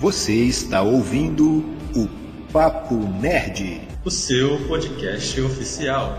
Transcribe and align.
Você 0.00 0.32
está 0.32 0.80
ouvindo 0.80 1.62
o 1.94 2.08
Papo 2.50 2.94
Nerd, 2.94 3.86
o 4.02 4.10
seu 4.10 4.66
podcast 4.66 5.38
oficial. 5.42 6.18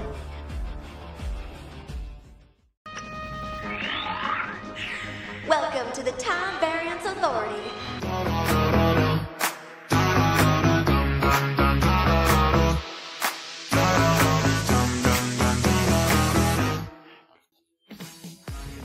Welcome 5.48 5.92
to 5.96 6.04
the 6.04 6.12
Time 6.12 6.60
Variance 6.60 7.08
Authority. 7.08 7.72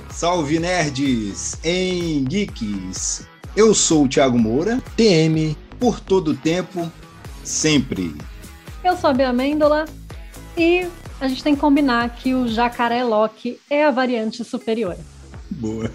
Salve 0.09 0.59
nerds 0.59 1.59
em 1.63 2.25
geeks. 2.25 3.36
Eu 3.57 3.75
sou 3.75 4.05
o 4.05 4.09
Thiago 4.09 4.39
Moura, 4.39 4.83
TM 4.99 5.57
por 5.81 5.99
todo 5.99 6.33
o 6.33 6.37
tempo, 6.37 6.93
sempre. 7.43 8.15
Eu 8.85 8.95
sou 8.99 9.09
a 9.09 9.15
Bia 9.15 9.33
Mendola 9.33 9.87
e 10.55 10.87
a 11.19 11.27
gente 11.27 11.43
tem 11.43 11.55
que 11.55 11.61
combinar 11.63 12.15
que 12.17 12.35
o 12.35 12.47
Jacaré 12.47 13.03
Loki 13.03 13.59
é 13.71 13.87
a 13.87 13.91
variante 13.91 14.45
superior. 14.45 14.95
Boa. 15.51 15.91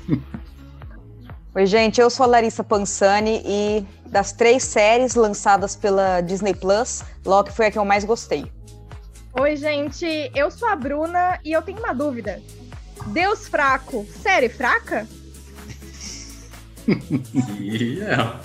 Oi, 1.53 1.65
gente, 1.67 2.01
eu 2.01 2.09
sou 2.09 2.23
a 2.23 2.27
Larissa 2.27 2.63
Pansani 2.63 3.43
e 3.45 3.85
das 4.07 4.31
três 4.31 4.63
séries 4.63 5.13
lançadas 5.13 5.75
pela 5.75 6.19
Disney 6.21 6.55
Plus, 6.55 7.03
Loki 7.23 7.51
foi 7.51 7.67
a 7.67 7.71
que 7.71 7.77
eu 7.77 7.85
mais 7.85 8.03
gostei. 8.03 8.51
Oi, 9.39 9.55
gente, 9.55 10.31
eu 10.33 10.49
sou 10.49 10.67
a 10.67 10.75
Bruna 10.75 11.39
e 11.45 11.51
eu 11.51 11.61
tenho 11.61 11.77
uma 11.77 11.93
dúvida. 11.93 12.41
Deus 13.05 13.47
fraco, 13.47 14.03
série 14.19 14.49
fraca? 14.49 15.07
Yeah. 17.59 18.39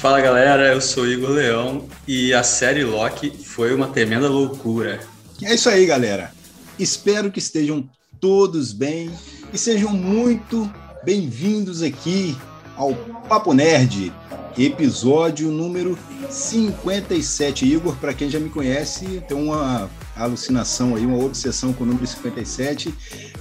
Fala 0.00 0.20
galera, 0.20 0.72
eu 0.72 0.80
sou 0.80 1.06
Igor 1.06 1.30
Leão 1.30 1.86
e 2.06 2.32
a 2.32 2.42
série 2.42 2.84
Loki 2.84 3.30
foi 3.30 3.74
uma 3.74 3.88
tremenda 3.88 4.28
loucura. 4.28 5.00
É 5.42 5.54
isso 5.54 5.68
aí, 5.68 5.84
galera. 5.84 6.32
Espero 6.78 7.30
que 7.30 7.38
estejam 7.38 7.88
todos 8.20 8.72
bem 8.72 9.10
e 9.52 9.58
sejam 9.58 9.92
muito 9.92 10.70
bem-vindos 11.04 11.82
aqui 11.82 12.36
ao 12.76 12.94
Papo 13.28 13.52
Nerd, 13.52 14.12
episódio 14.56 15.50
número 15.50 15.98
57. 16.30 17.66
Igor, 17.66 17.96
para 17.96 18.14
quem 18.14 18.30
já 18.30 18.38
me 18.38 18.48
conhece, 18.48 19.22
tem 19.28 19.36
uma 19.36 19.90
alucinação 20.16 20.94
aí, 20.94 21.04
uma 21.04 21.22
obsessão 21.22 21.72
com 21.72 21.84
o 21.84 21.86
número 21.86 22.06
57, 22.06 22.94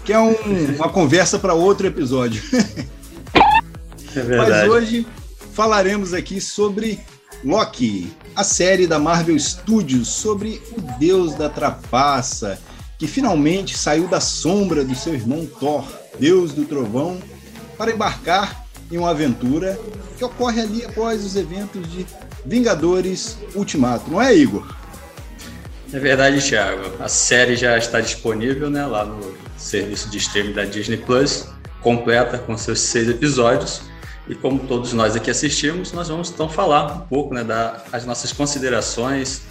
que 0.04 0.12
é 0.12 0.20
um, 0.20 0.36
uma 0.76 0.90
conversa 0.90 1.40
para 1.40 1.54
outro 1.54 1.88
episódio. 1.88 2.42
É 4.16 4.38
Mas 4.38 4.70
hoje 4.70 5.08
falaremos 5.54 6.14
aqui 6.14 6.40
sobre 6.40 7.00
Loki, 7.44 8.12
a 8.36 8.44
série 8.44 8.88
da 8.88 8.98
Marvel 9.00 9.38
Studios 9.40 10.08
sobre 10.08 10.62
o 10.76 10.82
deus 11.00 11.36
da 11.36 11.50
trapaça, 11.50 12.60
que 12.98 13.08
finalmente 13.08 13.78
saiu 13.78 14.08
da 14.08 14.20
sombra 14.20 14.84
do 14.84 14.96
seu 14.96 15.14
irmão 15.14 15.46
Thor, 15.46 15.86
deus 16.20 16.52
do 16.52 16.66
trovão, 16.66 17.20
para 17.78 17.92
embarcar 17.92 18.66
em 18.92 18.98
uma 18.98 19.12
aventura 19.12 19.80
que 20.18 20.24
ocorre 20.24 20.62
ali 20.62 20.86
após 20.86 21.24
os 21.24 21.36
eventos 21.36 21.92
de 21.92 22.06
Vingadores 22.46 23.38
Ultimato, 23.54 24.10
não 24.10 24.22
é, 24.22 24.34
Igor? 24.34 24.66
É 25.94 26.00
verdade, 26.00 26.42
Thiago. 26.42 26.92
A 27.00 27.08
série 27.08 27.56
já 27.56 27.78
está 27.78 28.02
disponível 28.02 28.70
né, 28.70 28.86
lá 28.86 29.06
no 29.06 29.38
serviço 29.58 30.10
de 30.10 30.18
streaming 30.18 30.54
da 30.54 30.66
Disney 30.66 30.98
Plus, 30.98 31.48
completa 31.82 32.38
com 32.38 32.58
seus 32.58 32.80
seis 32.80 33.08
episódios. 33.10 33.82
E 34.30 34.36
como 34.36 34.60
todos 34.68 34.92
nós 34.94 35.16
aqui 35.16 35.32
assistimos, 35.32 35.94
nós 35.94 36.10
vamos 36.10 36.30
então 36.30 36.50
falar 36.50 37.04
um 37.04 37.08
pouco 37.08 37.34
né, 37.34 37.44
das 37.44 38.06
nossas 38.06 38.34
considerações, 38.34 39.42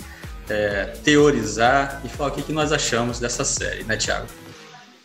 é, 0.49 0.85
teorizar 1.03 2.03
e 2.05 2.09
falar 2.09 2.31
o 2.31 2.35
que, 2.35 2.43
que 2.43 2.53
nós 2.53 2.73
achamos 2.73 3.19
dessa 3.19 3.45
série, 3.45 3.85
né, 3.85 3.97
Thiago? 3.97 4.27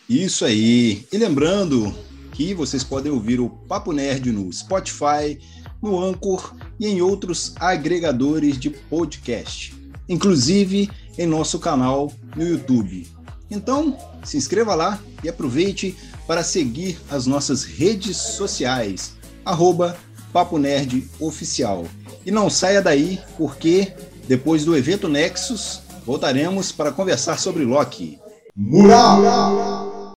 Isso 0.10 0.44
aí. 0.44 1.08
E 1.12 1.18
lembrando 1.18 1.96
que 2.34 2.54
vocês 2.54 2.84
podem 2.84 3.12
ouvir 3.12 3.40
o 3.40 3.50
Papo 3.50 3.94
Nerd 3.94 4.32
no 4.32 4.52
Spotify, 4.52 5.40
no 5.82 6.04
Anchor 6.04 6.54
e 6.78 6.88
em 6.88 7.02
outros 7.02 7.54
agregadores 7.58 8.60
de 8.60 8.70
podcast, 8.70 9.74
inclusive 10.08 10.90
em 11.18 11.26
nosso 11.26 11.60
canal 11.60 12.12
no 12.36 12.46
YouTube. 12.46 13.08
Então, 13.50 13.98
se 14.24 14.38
inscreva 14.38 14.76
lá 14.76 15.00
e 15.24 15.30
aproveite 15.30 15.96
para 16.28 16.44
seguir 16.44 16.98
as 17.10 17.26
nossas 17.26 17.64
redes 17.64 18.18
sociais 18.18 19.14
arroba 19.46 19.98
Papo 20.32 20.58
Nerd 20.58 21.10
Oficial. 21.20 21.86
E 22.26 22.32
não 22.32 22.50
saia 22.50 22.82
daí, 22.82 23.20
porque 23.38 23.94
depois 24.28 24.64
do 24.64 24.76
evento 24.78 25.10
Nexus, 25.10 25.82
voltaremos 26.06 26.72
para 26.72 26.92
conversar 26.92 27.38
sobre 27.38 27.64
Loki. 27.66 28.20
Mural! 28.56 30.14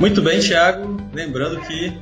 Muito 0.00 0.20
bem, 0.20 0.40
Thiago. 0.40 0.96
Lembrando 1.12 1.60
que 1.62 1.96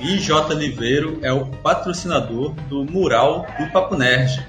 IJ 0.00 0.54
Livreiro 0.54 1.18
é 1.22 1.32
o 1.32 1.46
patrocinador 1.46 2.52
do 2.68 2.84
mural 2.84 3.46
do 3.58 3.66
Papo 3.72 3.96
Nerd. 3.96 4.46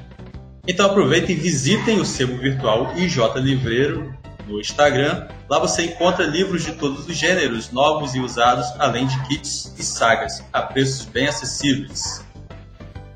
Então 0.68 0.86
aproveitem 0.86 1.36
e 1.36 1.40
visitem 1.40 2.00
o 2.00 2.06
sebo 2.06 2.38
virtual 2.38 2.94
IJ 2.96 3.18
Livreiro 3.38 4.14
no 4.50 4.60
Instagram. 4.60 5.28
Lá 5.48 5.60
você 5.60 5.84
encontra 5.84 6.26
livros 6.26 6.66
de 6.66 6.74
todos 6.74 7.08
os 7.08 7.16
gêneros, 7.16 7.72
novos 7.72 8.16
e 8.16 8.20
usados, 8.20 8.68
além 8.80 9.08
de 9.08 9.22
kits 9.28 9.74
e 9.78 9.84
sagas, 9.84 10.44
a 10.52 10.62
preços 10.64 11.06
bem 11.06 11.28
acessíveis. 11.28 12.26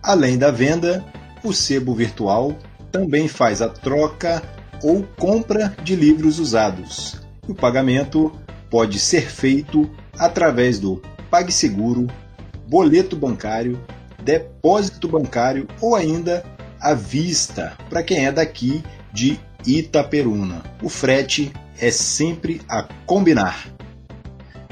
Além 0.01 0.37
da 0.37 0.51
venda, 0.51 1.03
o 1.43 1.51
sebo 1.51 1.93
virtual 1.95 2.55
também 2.91 3.27
faz 3.27 3.61
a 3.61 3.67
troca 3.67 4.41
ou 4.83 5.03
compra 5.17 5.75
de 5.83 5.95
livros 5.95 6.39
usados. 6.39 7.19
O 7.47 7.55
pagamento 7.55 8.31
pode 8.69 8.99
ser 8.99 9.29
feito 9.29 9.89
através 10.17 10.79
do 10.79 11.01
PagSeguro, 11.29 12.07
boleto 12.67 13.15
bancário, 13.15 13.79
depósito 14.21 15.07
bancário 15.07 15.67
ou 15.81 15.95
ainda 15.95 16.43
à 16.79 16.93
vista 16.93 17.77
para 17.89 18.03
quem 18.03 18.25
é 18.25 18.31
daqui 18.31 18.83
de 19.11 19.39
Itaperuna. 19.65 20.63
O 20.81 20.89
frete 20.89 21.51
é 21.79 21.91
sempre 21.91 22.61
a 22.69 22.83
combinar. 23.05 23.67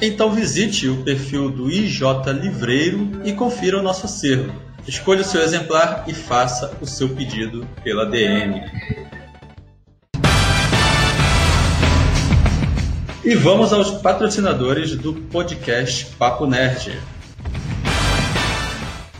Então 0.01 0.31
visite 0.31 0.87
o 0.87 1.03
perfil 1.03 1.49
do 1.49 1.69
IJ 1.69 2.01
Livreiro 2.41 3.21
e 3.23 3.33
confira 3.33 3.79
o 3.79 3.83
nosso 3.83 4.05
acervo. 4.05 4.51
Escolha 4.87 5.21
o 5.21 5.25
seu 5.25 5.41
exemplar 5.41 6.05
e 6.07 6.13
faça 6.13 6.75
o 6.81 6.87
seu 6.87 7.09
pedido 7.09 7.67
pela 7.83 8.05
DM. 8.05 8.61
E 13.23 13.35
vamos 13.35 13.71
aos 13.71 13.91
patrocinadores 13.91 14.95
do 14.95 15.13
podcast 15.13 16.07
Papo 16.17 16.47
Nerd. 16.47 16.99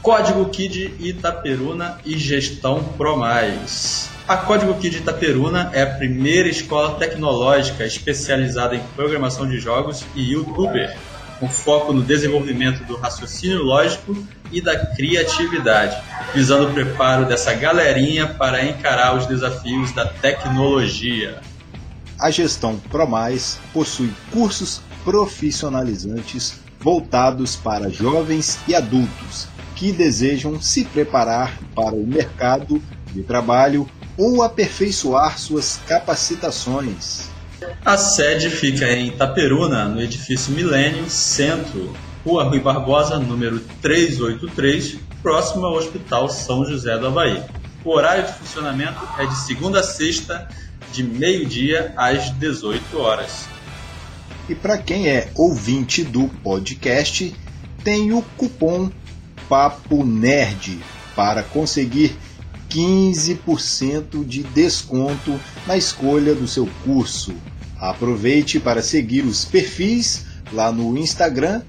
Código 0.01 0.49
KID 0.49 0.95
Itaperuna 0.99 1.99
e 2.03 2.17
Gestão 2.17 2.83
ProMais. 2.97 4.09
A 4.31 4.37
Código 4.37 4.73
Kid 4.75 4.99
Itaperuna 4.99 5.71
é 5.73 5.81
a 5.81 5.87
primeira 5.87 6.47
escola 6.47 6.97
tecnológica 6.97 7.85
especializada 7.85 8.77
em 8.77 8.81
programação 8.95 9.45
de 9.45 9.59
jogos 9.59 10.05
e 10.15 10.31
youtuber, 10.31 10.97
com 11.37 11.49
foco 11.49 11.91
no 11.91 12.01
desenvolvimento 12.01 12.81
do 12.85 12.95
raciocínio 12.95 13.61
lógico 13.61 14.15
e 14.49 14.61
da 14.61 14.85
criatividade, 14.95 16.01
visando 16.33 16.69
o 16.69 16.73
preparo 16.73 17.25
dessa 17.25 17.53
galerinha 17.53 18.25
para 18.25 18.63
encarar 18.63 19.17
os 19.17 19.25
desafios 19.25 19.91
da 19.91 20.05
tecnologia. 20.05 21.41
A 22.17 22.31
gestão 22.31 22.79
ProMais 22.89 23.59
possui 23.73 24.13
cursos 24.31 24.81
profissionalizantes 25.03 26.57
voltados 26.79 27.57
para 27.57 27.89
jovens 27.89 28.57
e 28.65 28.73
adultos 28.73 29.49
que 29.75 29.91
desejam 29.91 30.61
se 30.61 30.85
preparar 30.85 31.59
para 31.75 31.93
o 31.93 32.07
mercado 32.07 32.81
de 33.07 33.23
trabalho 33.23 33.89
ou 34.17 34.43
aperfeiçoar 34.43 35.37
suas 35.39 35.79
capacitações. 35.87 37.29
A 37.85 37.97
sede 37.97 38.49
fica 38.49 38.85
em 38.91 39.07
Itaperuna, 39.07 39.85
no 39.85 40.01
edifício 40.01 40.51
Milênio 40.53 41.09
Centro, 41.09 41.95
Rua 42.25 42.43
Rui 42.43 42.59
Barbosa, 42.59 43.19
número 43.19 43.59
383, 43.81 44.97
próximo 45.21 45.65
ao 45.65 45.75
Hospital 45.75 46.29
São 46.29 46.65
José 46.65 46.97
do 46.97 47.07
Havaí. 47.07 47.41
O 47.83 47.91
horário 47.91 48.25
de 48.25 48.33
funcionamento 48.33 48.99
é 49.17 49.25
de 49.25 49.35
segunda 49.39 49.79
a 49.79 49.83
sexta, 49.83 50.47
de 50.91 51.03
meio-dia 51.03 51.93
às 51.95 52.31
18 52.31 52.99
horas. 52.99 53.47
E 54.49 54.55
para 54.55 54.77
quem 54.77 55.07
é 55.07 55.29
ouvinte 55.35 56.03
do 56.03 56.27
podcast, 56.43 57.33
tem 57.83 58.11
o 58.11 58.21
cupom 58.37 58.91
Papo 59.47 60.03
Nerd 60.05 60.79
para 61.15 61.43
conseguir 61.43 62.15
15% 62.71 64.25
de 64.25 64.41
desconto 64.43 65.37
na 65.67 65.75
escolha 65.75 66.33
do 66.33 66.47
seu 66.47 66.69
curso. 66.85 67.33
Aproveite 67.77 68.57
para 68.59 68.81
seguir 68.81 69.25
os 69.25 69.43
perfis 69.43 70.25
lá 70.53 70.71
no 70.71 70.97
Instagram 70.97 71.63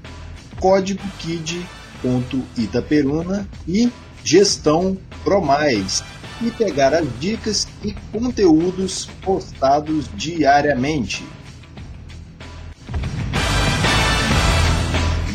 código 0.60 1.02
KID.itaperuna 1.18 3.48
e 3.66 3.90
gestão 4.22 4.96
ProMais 5.24 6.04
e 6.40 6.52
pegar 6.52 6.94
as 6.94 7.04
dicas 7.18 7.66
e 7.84 7.92
conteúdos 8.12 9.08
postados 9.22 10.08
diariamente. 10.14 11.24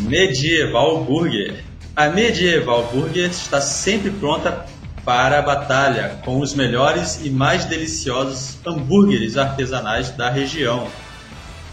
Medieval 0.04 1.04
Burger. 1.04 1.62
A 1.94 2.08
Medieval 2.10 2.90
Burger 2.94 3.30
está 3.30 3.60
sempre 3.60 4.12
pronta 4.12 4.66
para 5.07 5.39
a 5.39 5.42
batalha 5.42 6.19
com 6.25 6.42
os 6.42 6.54
melhores 6.54 7.21
e 7.24 7.30
mais 7.30 7.63
deliciosos 7.63 8.57
hambúrgueres 8.68 9.38
artesanais 9.38 10.09
da 10.09 10.30
região. 10.30 10.86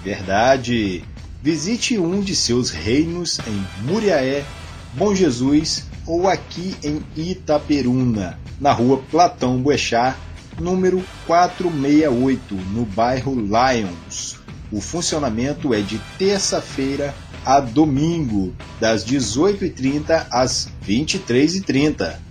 Verdade! 0.04 1.02
Visite 1.42 1.98
um 1.98 2.20
de 2.20 2.36
seus 2.36 2.70
reinos 2.70 3.40
em 3.40 3.66
Muriaé, 3.82 4.44
Bom 4.92 5.12
Jesus 5.16 5.84
ou 6.06 6.28
aqui 6.28 6.76
em 6.80 7.02
Itaperuna, 7.16 8.38
na 8.60 8.70
rua 8.70 9.02
Platão 9.10 9.60
Boechat, 9.60 10.16
número 10.60 11.02
468, 11.26 12.54
no 12.54 12.84
bairro 12.84 13.34
Lions. 13.34 14.36
O 14.70 14.80
funcionamento 14.80 15.74
é 15.74 15.80
de 15.80 15.98
terça-feira 16.16 17.12
a 17.44 17.58
domingo, 17.58 18.54
das 18.78 19.04
18h30 19.04 20.24
às 20.30 20.68
23h30. 20.86 22.23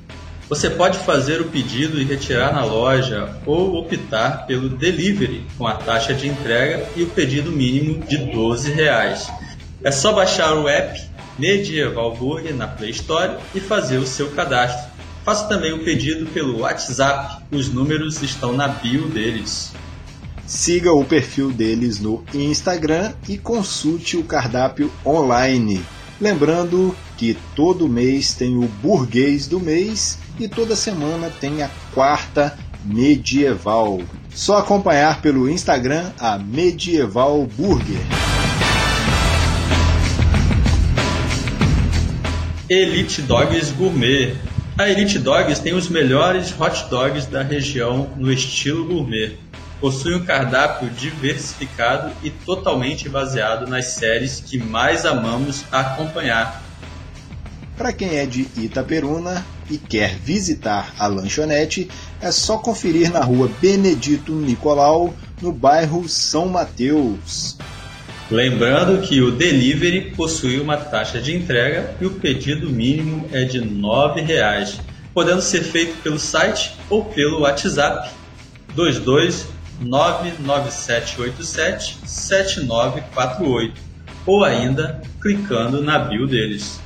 Você 0.53 0.69
pode 0.69 0.99
fazer 0.99 1.41
o 1.41 1.45
pedido 1.45 1.99
e 1.99 2.03
retirar 2.03 2.53
na 2.53 2.63
loja 2.63 3.27
ou 3.43 3.73
optar 3.73 4.45
pelo 4.45 4.69
delivery 4.69 5.47
com 5.57 5.65
a 5.65 5.73
taxa 5.73 6.13
de 6.13 6.27
entrega 6.27 6.87
e 6.95 7.01
o 7.01 7.07
pedido 7.07 7.51
mínimo 7.51 8.05
de 8.05 8.17
12 8.17 8.71
reais. 8.71 9.27
É 9.83 9.91
só 9.91 10.13
baixar 10.13 10.53
o 10.53 10.69
app 10.69 11.01
Medieval 11.39 12.15
Burger 12.15 12.53
na 12.53 12.67
Play 12.67 12.91
Store 12.91 13.37
e 13.55 13.59
fazer 13.59 13.97
o 13.97 14.05
seu 14.05 14.29
cadastro. 14.29 14.91
Faça 15.25 15.47
também 15.47 15.73
o 15.73 15.83
pedido 15.83 16.27
pelo 16.27 16.59
WhatsApp, 16.59 17.43
os 17.51 17.73
números 17.73 18.21
estão 18.21 18.53
na 18.53 18.67
bio 18.67 19.07
deles. 19.07 19.71
Siga 20.45 20.93
o 20.93 21.03
perfil 21.03 21.51
deles 21.51 21.99
no 21.99 22.23
Instagram 22.31 23.13
e 23.27 23.39
consulte 23.39 24.17
o 24.17 24.23
cardápio 24.23 24.91
online. 25.03 25.83
Lembrando 26.21 26.95
todo 27.55 27.87
mês 27.87 28.33
tem 28.33 28.57
o 28.57 28.67
burguês 28.81 29.47
do 29.47 29.59
mês 29.59 30.17
e 30.39 30.47
toda 30.47 30.75
semana 30.75 31.29
tem 31.29 31.61
a 31.61 31.69
quarta 31.93 32.57
medieval. 32.83 34.01
Só 34.33 34.57
acompanhar 34.57 35.21
pelo 35.21 35.49
Instagram 35.49 36.11
a 36.19 36.37
Medieval 36.37 37.45
Burger. 37.55 38.01
Elite 42.69 43.21
Dogs 43.21 43.71
Gourmet. 43.71 44.35
A 44.77 44.89
Elite 44.89 45.19
Dogs 45.19 45.61
tem 45.61 45.73
os 45.73 45.87
melhores 45.87 46.53
hot 46.59 46.89
dogs 46.89 47.27
da 47.27 47.43
região 47.43 48.09
no 48.17 48.31
estilo 48.31 48.85
gourmet. 48.85 49.37
Possui 49.79 50.15
um 50.15 50.25
cardápio 50.25 50.89
diversificado 50.89 52.11
e 52.23 52.31
totalmente 52.31 53.07
baseado 53.07 53.67
nas 53.67 53.87
séries 53.87 54.39
que 54.39 54.57
mais 54.57 55.05
amamos 55.05 55.63
acompanhar. 55.71 56.63
Para 57.77 57.91
quem 57.91 58.17
é 58.17 58.25
de 58.25 58.47
Itaperuna 58.55 59.45
e 59.69 59.77
quer 59.77 60.15
visitar 60.15 60.93
a 60.99 61.07
lanchonete, 61.07 61.89
é 62.21 62.31
só 62.31 62.57
conferir 62.57 63.11
na 63.11 63.21
rua 63.23 63.49
Benedito 63.59 64.31
Nicolau, 64.31 65.13
no 65.41 65.51
bairro 65.51 66.07
São 66.07 66.47
Mateus. 66.47 67.57
Lembrando 68.29 69.01
que 69.01 69.19
o 69.21 69.31
delivery 69.31 70.13
possui 70.15 70.59
uma 70.59 70.77
taxa 70.77 71.19
de 71.19 71.35
entrega 71.35 71.95
e 71.99 72.05
o 72.05 72.11
pedido 72.11 72.69
mínimo 72.69 73.27
é 73.31 73.43
de 73.43 73.57
R$ 73.59 73.65
9,00, 73.65 74.79
podendo 75.13 75.41
ser 75.41 75.63
feito 75.63 75.99
pelo 76.01 76.19
site 76.19 76.75
ou 76.89 77.03
pelo 77.05 77.41
WhatsApp 77.41 78.09
22 78.75 79.47
99787 79.81 81.97
7948 82.05 83.81
ou 84.25 84.41
ainda 84.43 85.01
clicando 85.19 85.83
na 85.83 85.99
bio 85.99 86.25
deles. 86.25 86.81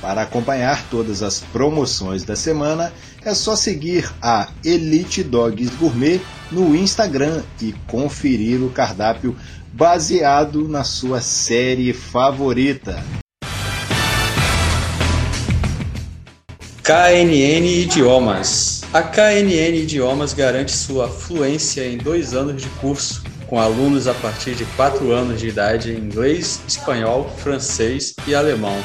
Para 0.00 0.22
acompanhar 0.22 0.82
todas 0.88 1.22
as 1.22 1.40
promoções 1.40 2.24
da 2.24 2.34
semana, 2.34 2.90
é 3.22 3.34
só 3.34 3.54
seguir 3.54 4.10
a 4.22 4.48
Elite 4.64 5.22
Dogs 5.22 5.70
Gourmet 5.76 6.20
no 6.50 6.74
Instagram 6.74 7.42
e 7.60 7.74
conferir 7.86 8.62
o 8.62 8.70
cardápio 8.70 9.36
baseado 9.72 10.66
na 10.66 10.84
sua 10.84 11.20
série 11.20 11.92
favorita. 11.92 13.04
KNN 16.82 17.82
Idiomas. 17.82 18.80
A 18.92 19.02
KNN 19.02 19.82
Idiomas 19.82 20.32
garante 20.32 20.72
sua 20.72 21.08
fluência 21.08 21.86
em 21.86 21.98
dois 21.98 22.34
anos 22.34 22.60
de 22.60 22.68
curso, 22.80 23.22
com 23.46 23.60
alunos 23.60 24.08
a 24.08 24.14
partir 24.14 24.54
de 24.54 24.64
quatro 24.76 25.12
anos 25.12 25.38
de 25.38 25.48
idade 25.48 25.92
em 25.92 25.98
inglês, 25.98 26.60
espanhol, 26.66 27.30
francês 27.38 28.14
e 28.26 28.34
alemão. 28.34 28.82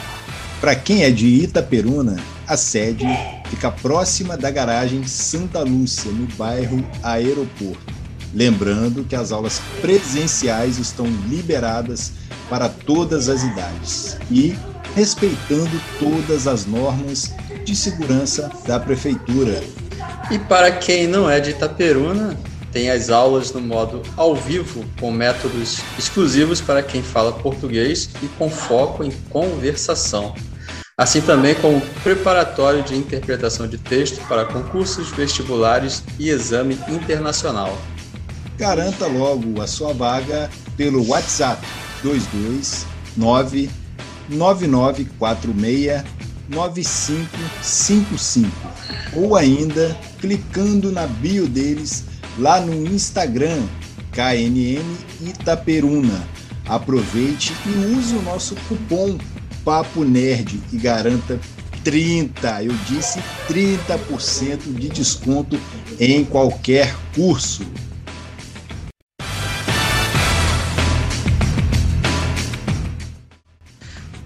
Para 0.62 0.75
quem 0.75 1.04
é 1.04 1.12
de 1.12 1.28
Itaperuna, 1.28 2.16
a 2.48 2.56
sede 2.56 3.06
fica 3.50 3.69
próxima 3.69 4.38
da 4.38 4.50
garagem 4.50 5.06
Santa 5.06 5.62
Lúcia, 5.62 6.12
no 6.12 6.28
bairro 6.36 6.86
Aeroporto. 7.04 7.94
Lembrando 8.34 9.04
que 9.04 9.16
as 9.16 9.31
aulas 9.31 9.62
presenciais 9.81 10.78
estão 10.78 11.06
liberadas 11.28 12.13
para 12.50 12.68
todas 12.69 13.30
as 13.30 13.44
idades 13.44 14.18
e 14.30 14.56
respeitando 14.96 15.81
todas 16.00 16.48
as 16.48 16.66
normas 16.66 17.34
de 17.63 17.75
segurança 17.75 18.51
da 18.66 18.80
prefeitura. 18.80 19.62
E 20.31 20.40
para 20.40 20.72
quem 20.72 21.08
não 21.08 21.30
é 21.30 21.40
de 21.40 21.51
Itaperuna, 21.51 22.36
tem 22.75 22.92
as 22.92 23.10
aulas 23.10 23.51
no 23.54 23.62
modo 23.62 24.04
ao 24.18 24.36
vivo, 24.36 24.83
com 25.00 25.10
métodos 25.10 25.80
exclusivos 25.98 26.60
para 26.60 26.83
quem 26.83 27.01
fala 27.01 27.31
português 27.31 28.10
e 28.22 28.27
com 28.27 28.50
foco 28.50 29.01
em 29.01 29.12
conversação. 29.30 30.36
Assim 30.98 31.22
também 31.22 31.56
como 31.56 31.80
preparatório 32.04 32.83
de 32.83 32.94
interpretação 32.94 33.66
de 33.66 33.77
texto 33.77 34.19
para 34.27 34.44
concursos 34.44 35.10
vestibulares 35.12 36.04
e 36.19 36.30
exame 36.30 36.77
internacional. 36.89 37.77
Garanta 38.57 39.07
logo 39.07 39.62
a 39.62 39.68
sua 39.68 39.94
vaga 39.94 40.50
pelo 40.75 41.07
WhatsApp 41.07 41.66
229 42.04 43.70
9946 44.27 46.03
9555 46.50 48.51
ou 49.15 49.38
ainda 49.38 49.98
clicando 50.20 50.91
na 50.91 51.08
bio 51.08 51.48
deles 51.48 52.03
lá 52.38 52.60
no 52.60 52.86
Instagram 52.88 53.63
KNN 54.12 54.84
Itaperuna. 55.22 56.27
Aproveite 56.68 57.54
e 57.65 57.96
use 57.96 58.15
o 58.15 58.22
nosso 58.22 58.56
cupom 58.68 59.18
Papo 59.63 60.04
Nerd 60.04 60.60
e 60.72 60.77
garanta 60.77 61.39
30, 61.84 62.63
eu 62.63 62.74
disse 62.88 63.20
30% 63.48 64.74
de 64.74 64.89
desconto 64.89 65.60
em 66.00 66.25
qualquer 66.25 66.96
curso. 67.13 67.63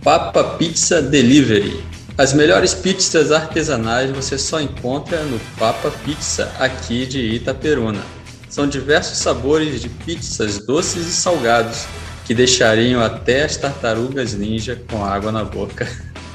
Papa 0.01 0.55
Pizza 0.57 1.01
Delivery. 1.01 1.98
As 2.19 2.33
melhores 2.33 2.73
pizzas 2.73 3.31
artesanais 3.31 4.11
você 4.11 4.37
só 4.37 4.59
encontra 4.59 5.23
no 5.23 5.39
Papa 5.57 5.89
Pizza, 6.03 6.51
aqui 6.59 7.05
de 7.05 7.17
Itaperuna. 7.17 8.01
São 8.49 8.67
diversos 8.67 9.19
sabores 9.19 9.79
de 9.79 9.87
pizzas 9.87 10.57
doces 10.65 11.07
e 11.07 11.13
salgados, 11.13 11.85
que 12.25 12.35
deixariam 12.35 13.01
até 13.01 13.45
as 13.45 13.55
tartarugas 13.55 14.33
ninja 14.33 14.83
com 14.91 15.05
água 15.05 15.31
na 15.31 15.45
boca. 15.45 15.87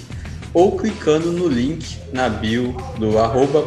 ou 0.53 0.77
clicando 0.77 1.33
no 1.33 1.49
link 1.49 1.97
na 2.13 2.29
bio 2.29 2.77
do 2.99 3.19
arroba 3.19 3.67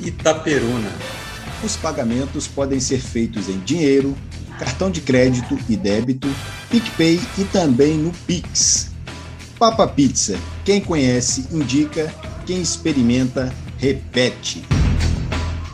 Itaperuna. 0.00 1.21
Os 1.62 1.76
pagamentos 1.76 2.48
podem 2.48 2.80
ser 2.80 2.98
feitos 2.98 3.48
em 3.48 3.58
dinheiro, 3.60 4.16
cartão 4.58 4.90
de 4.90 5.00
crédito 5.00 5.56
e 5.68 5.76
débito, 5.76 6.28
PicPay 6.68 7.20
e 7.38 7.44
também 7.44 7.96
no 7.96 8.10
Pix. 8.26 8.90
Papa 9.60 9.86
Pizza, 9.86 10.36
quem 10.64 10.80
conhece 10.80 11.46
indica, 11.52 12.12
quem 12.44 12.60
experimenta 12.60 13.54
repete. 13.78 14.64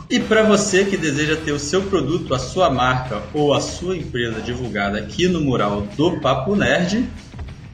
E 0.07 0.19
para 0.19 0.43
você 0.43 0.85
que 0.85 0.95
deseja 0.95 1.35
ter 1.35 1.51
o 1.53 1.59
seu 1.59 1.81
produto, 1.81 2.35
a 2.35 2.39
sua 2.39 2.69
marca 2.69 3.23
ou 3.33 3.51
a 3.53 3.59
sua 3.59 3.97
empresa 3.97 4.41
divulgada 4.41 4.99
aqui 4.99 5.27
no 5.27 5.41
mural 5.41 5.81
do 5.97 6.19
Papo 6.19 6.55
Nerd, 6.55 7.07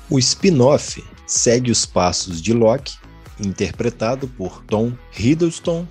O 0.08 0.16
spin-off 0.20 1.04
segue 1.26 1.72
os 1.72 1.84
passos 1.84 2.40
de 2.40 2.52
Loki, 2.52 2.96
interpretado 3.40 4.28
por 4.28 4.62
Tom 4.62 4.92
Hiddleston, 5.18 5.88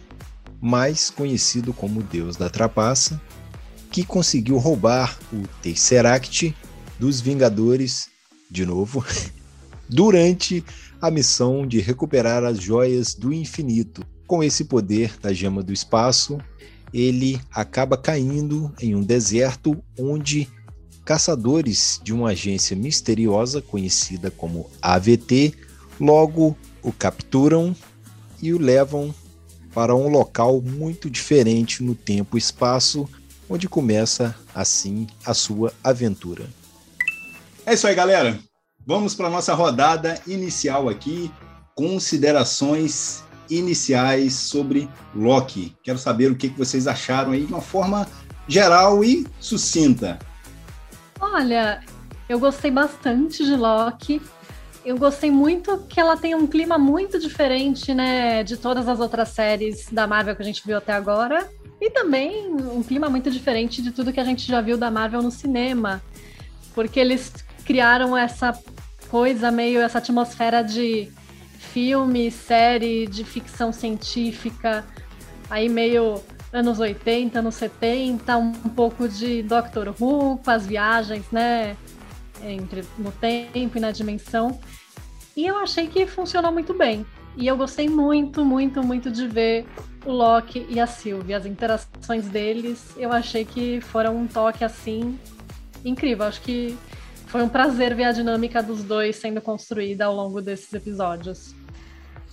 mais 0.64 1.10
conhecido 1.10 1.74
como 1.74 2.02
Deus 2.02 2.38
da 2.38 2.50
Trapaça, 2.50 3.22
que 3.92 4.06
conseguiu 4.06 4.58
roubar 4.58 5.20
o 5.34 5.46
Tesseract 5.62 6.56
dos 6.98 7.20
Vingadores, 7.20 8.08
de 8.50 8.66
novo, 8.66 9.06
durante 9.90 10.64
a 11.02 11.12
missão 11.12 11.68
de 11.68 11.82
recuperar 11.82 12.46
as 12.46 12.62
joias 12.62 13.14
do 13.14 13.34
infinito. 13.34 14.06
Com 14.26 14.42
esse 14.42 14.64
poder 14.64 15.14
da 15.22 15.34
gema 15.34 15.62
do 15.62 15.74
espaço, 15.74 16.38
ele 16.94 17.42
acaba 17.52 17.98
caindo 17.98 18.74
em 18.80 18.96
um 18.96 19.02
deserto 19.02 19.84
onde 20.00 20.48
caçadores 21.04 22.00
de 22.02 22.14
uma 22.14 22.30
agência 22.30 22.74
misteriosa 22.74 23.62
conhecida 23.62 24.32
como 24.32 24.70
AVT 24.82 25.54
logo 26.00 26.56
o 26.82 26.94
capturam 26.94 27.76
e 28.42 28.54
o 28.54 28.58
levam 28.58 29.14
para 29.74 29.96
um 29.96 30.08
local 30.08 30.62
muito 30.62 31.10
diferente 31.10 31.84
no 31.84 31.96
tempo 31.96 32.38
e 32.38 32.40
espaço, 32.40 33.10
onde 33.50 33.68
começa 33.68 34.36
assim 34.54 35.08
a 35.26 35.34
sua 35.34 35.74
aventura. 35.84 36.46
É 37.66 37.74
isso 37.74 37.88
aí, 37.88 37.96
galera. 37.96 38.40
Vamos 38.86 39.16
para 39.16 39.28
a 39.28 39.32
nossa 39.32 39.54
rodada 39.54 40.22
inicial 40.28 40.90
aqui, 40.90 41.32
considerações 41.74 43.24
iniciais 43.50 44.34
sobre 44.34 44.90
Loki. 45.16 45.76
Quero 45.84 45.98
saber 45.98 46.32
o 46.32 46.36
que 46.36 46.50
vocês 46.50 46.88
acharam 46.88 47.32
aí 47.32 47.46
de 47.46 47.54
uma 47.54 47.62
forma 47.62 48.08
geral 48.48 49.04
e 49.04 49.26
sucinta. 49.40 50.20
Olha, 51.20 51.82
eu 52.28 52.40
gostei 52.40 52.72
bastante 52.72 53.46
de 53.46 53.56
Loki. 53.56 54.22
Eu 54.86 54.98
gostei 54.98 55.32
muito 55.32 55.78
que 55.88 56.00
ela 56.00 56.18
tem 56.18 56.36
um 56.36 56.46
clima 56.46 56.78
muito 56.78 57.18
diferente, 57.18 57.94
né, 57.94 58.44
de 58.44 58.58
todas 58.58 58.88
as 58.88 59.00
outras 59.00 59.30
séries 59.30 59.88
da 59.90 60.06
Marvel 60.06 60.36
que 60.36 60.42
a 60.42 60.46
gente 60.46 60.66
viu 60.66 60.78
até 60.78 60.92
agora. 60.92 61.50
E 61.80 61.90
também 61.90 62.48
um 62.54 62.84
clima 62.84 63.10
muito 63.10 63.32
diferente 63.32 63.82
de 63.82 63.92
tudo 63.92 64.12
que 64.12 64.20
a 64.20 64.26
gente 64.26 64.46
já 64.46 64.62
viu 64.62 64.78
da 64.78 64.92
Marvel 64.92 65.22
no 65.22 65.32
cinema. 65.32 66.02
Porque 66.76 67.00
eles 67.00 67.34
criaram 67.66 68.18
essa 68.18 68.58
coisa 69.10 69.52
meio, 69.52 69.80
essa 69.80 70.00
atmosfera 70.00 70.62
de 70.62 71.12
filme, 71.60 72.30
série, 72.30 73.08
de 73.08 73.24
ficção 73.24 73.72
científica, 73.72 74.86
aí 75.50 75.70
meio 75.70 76.22
anos 76.52 76.80
80, 76.80 77.40
anos 77.40 77.56
70, 77.56 78.38
um, 78.38 78.52
pouco 78.52 79.08
de 79.08 79.42
Doctor 79.42 79.94
Who, 80.00 80.38
com 80.38 80.52
as 80.52 80.66
viagens, 80.66 81.26
né? 81.32 81.76
Entre, 82.44 82.84
no 82.98 83.12
tempo 83.12 83.78
e 83.78 83.80
na 83.80 83.92
dimensão. 83.92 84.60
E 85.36 85.48
eu 85.48 85.58
achei 85.58 85.88
que 85.88 86.06
funcionou 86.06 86.52
muito 86.52 86.74
bem. 86.74 87.06
E 87.36 87.48
eu 87.48 87.58
gostei 87.58 87.90
muito, 87.90 88.46
muito, 88.46 88.84
muito 88.84 89.10
de 89.10 89.28
ver 89.28 89.66
o 90.06 90.12
Loki 90.12 90.66
e 90.70 90.80
a 90.80 90.86
Sylvie. 90.86 91.34
As 91.34 91.46
interações 91.46 92.28
deles, 92.28 92.94
eu 92.98 93.12
achei 93.12 93.44
que 93.44 93.82
foram 93.82 94.16
um 94.18 94.28
toque 94.28 94.64
assim 94.64 95.18
incrível. 95.84 96.26
Acho 96.26 96.42
que 96.42 96.78
foi 97.28 97.42
um 97.42 97.50
prazer 97.50 97.96
ver 97.96 98.04
a 98.04 98.12
dinâmica 98.12 98.62
dos 98.62 98.84
dois 98.84 99.16
sendo 99.16 99.42
construída 99.42 100.06
ao 100.06 100.16
longo 100.16 100.40
desses 100.42 100.72
episódios. 100.72 101.56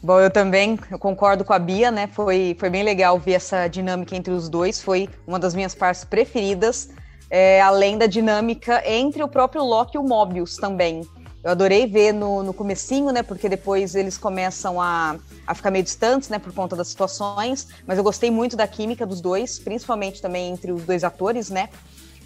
Bom, 0.02 0.18
eu 0.18 0.30
também 0.30 0.78
eu 0.90 0.98
concordo 0.98 1.44
com 1.44 1.52
a 1.52 1.58
Bia, 1.58 1.90
né? 1.90 2.06
Foi, 2.06 2.56
foi 2.58 2.70
bem 2.70 2.82
legal 2.82 3.18
ver 3.18 3.32
essa 3.32 3.68
dinâmica 3.68 4.16
entre 4.16 4.32
os 4.32 4.48
dois, 4.48 4.82
foi 4.82 5.08
uma 5.26 5.38
das 5.38 5.54
minhas 5.54 5.74
partes 5.74 6.04
preferidas, 6.04 6.90
é, 7.30 7.60
além 7.60 7.96
da 7.96 8.06
dinâmica 8.06 8.82
entre 8.84 9.22
o 9.22 9.28
próprio 9.28 9.62
Loki 9.62 9.96
e 9.96 10.00
o 10.00 10.02
Mobius 10.02 10.56
também. 10.56 11.02
Eu 11.42 11.52
adorei 11.52 11.86
ver 11.86 12.12
no, 12.12 12.42
no 12.42 12.52
comecinho, 12.52 13.10
né? 13.12 13.22
Porque 13.22 13.48
depois 13.48 13.94
eles 13.94 14.18
começam 14.18 14.80
a, 14.80 15.16
a 15.46 15.54
ficar 15.54 15.70
meio 15.70 15.84
distantes, 15.84 16.28
né? 16.28 16.38
Por 16.38 16.52
conta 16.52 16.76
das 16.76 16.88
situações. 16.88 17.68
Mas 17.86 17.96
eu 17.96 18.04
gostei 18.04 18.30
muito 18.30 18.56
da 18.56 18.66
química 18.66 19.06
dos 19.06 19.22
dois, 19.22 19.58
principalmente 19.58 20.20
também 20.20 20.50
entre 20.50 20.70
os 20.70 20.82
dois 20.82 21.02
atores, 21.02 21.48
né? 21.48 21.70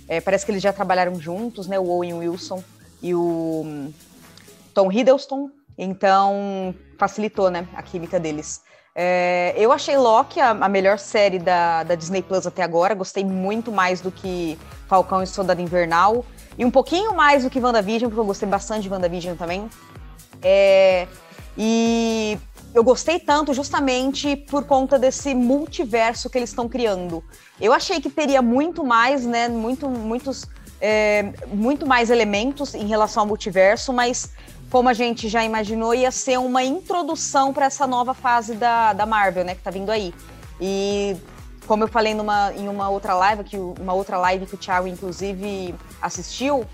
É, 0.08 0.20
parece 0.20 0.44
que 0.44 0.50
eles 0.50 0.62
já 0.62 0.72
trabalharam 0.72 1.14
juntos, 1.20 1.68
né? 1.68 1.78
O 1.78 1.88
Owen 1.88 2.14
Wilson 2.14 2.62
e 3.00 3.14
o 3.14 3.62
hum, 3.64 3.92
Tom 4.72 4.90
Hiddleston. 4.90 5.50
Então, 5.76 6.74
facilitou, 6.98 7.50
né, 7.50 7.68
a 7.74 7.82
química 7.82 8.20
deles. 8.20 8.60
É, 8.94 9.54
eu 9.56 9.72
achei 9.72 9.96
Loki 9.96 10.38
a, 10.38 10.50
a, 10.50 10.68
melhor 10.68 11.00
série 11.00 11.38
da, 11.38 11.82
da 11.82 11.94
Disney 11.96 12.22
Plus 12.22 12.46
até 12.46 12.62
agora. 12.62 12.94
Gostei 12.94 13.24
muito 13.24 13.72
mais 13.72 14.00
do 14.00 14.12
que 14.12 14.56
Falcão 14.86 15.22
e 15.22 15.26
Soldado 15.26 15.60
Invernal. 15.60 16.24
E 16.56 16.64
um 16.64 16.70
pouquinho 16.70 17.14
mais 17.14 17.42
do 17.42 17.50
que 17.50 17.58
WandaVision, 17.58 18.08
porque 18.08 18.20
eu 18.20 18.24
gostei 18.24 18.48
bastante 18.48 18.82
de 18.82 18.88
WandaVision 18.88 19.36
também. 19.36 19.68
É, 20.40 21.08
e 21.58 22.38
eu 22.72 22.84
gostei 22.84 23.18
tanto 23.18 23.52
justamente 23.52 24.36
por 24.36 24.64
conta 24.64 24.98
desse 24.98 25.34
multiverso 25.34 26.30
que 26.30 26.38
eles 26.38 26.50
estão 26.50 26.68
criando. 26.68 27.24
Eu 27.60 27.72
achei 27.72 28.00
que 28.00 28.08
teria 28.08 28.40
muito 28.40 28.84
mais, 28.84 29.26
né? 29.26 29.48
Muito, 29.48 29.88
muitos, 29.88 30.46
é, 30.80 31.32
muito 31.48 31.84
mais 31.84 32.10
elementos 32.10 32.74
em 32.74 32.86
relação 32.86 33.22
ao 33.22 33.26
multiverso, 33.26 33.92
mas 33.92 34.30
como 34.74 34.88
a 34.88 34.92
gente 34.92 35.28
já 35.28 35.44
imaginou, 35.44 35.94
ia 35.94 36.10
ser 36.10 36.36
uma 36.36 36.64
introdução 36.64 37.52
para 37.52 37.66
essa 37.66 37.86
nova 37.86 38.12
fase 38.12 38.56
da, 38.56 38.92
da 38.92 39.06
Marvel, 39.06 39.44
né, 39.44 39.54
que 39.54 39.62
tá 39.62 39.70
vindo 39.70 39.88
aí. 39.88 40.12
E 40.60 41.16
como 41.64 41.84
eu 41.84 41.88
falei 41.88 42.12
numa, 42.12 42.52
em 42.54 42.66
uma 42.66 42.88
outra 42.88 43.14
live, 43.14 43.44
que 43.44 43.56
uma 43.56 43.92
outra 43.92 44.18
live 44.18 44.46
que 44.46 44.56
o 44.56 44.58
Thiago 44.58 44.88
inclusive 44.88 45.72
assistiu, 46.02 46.66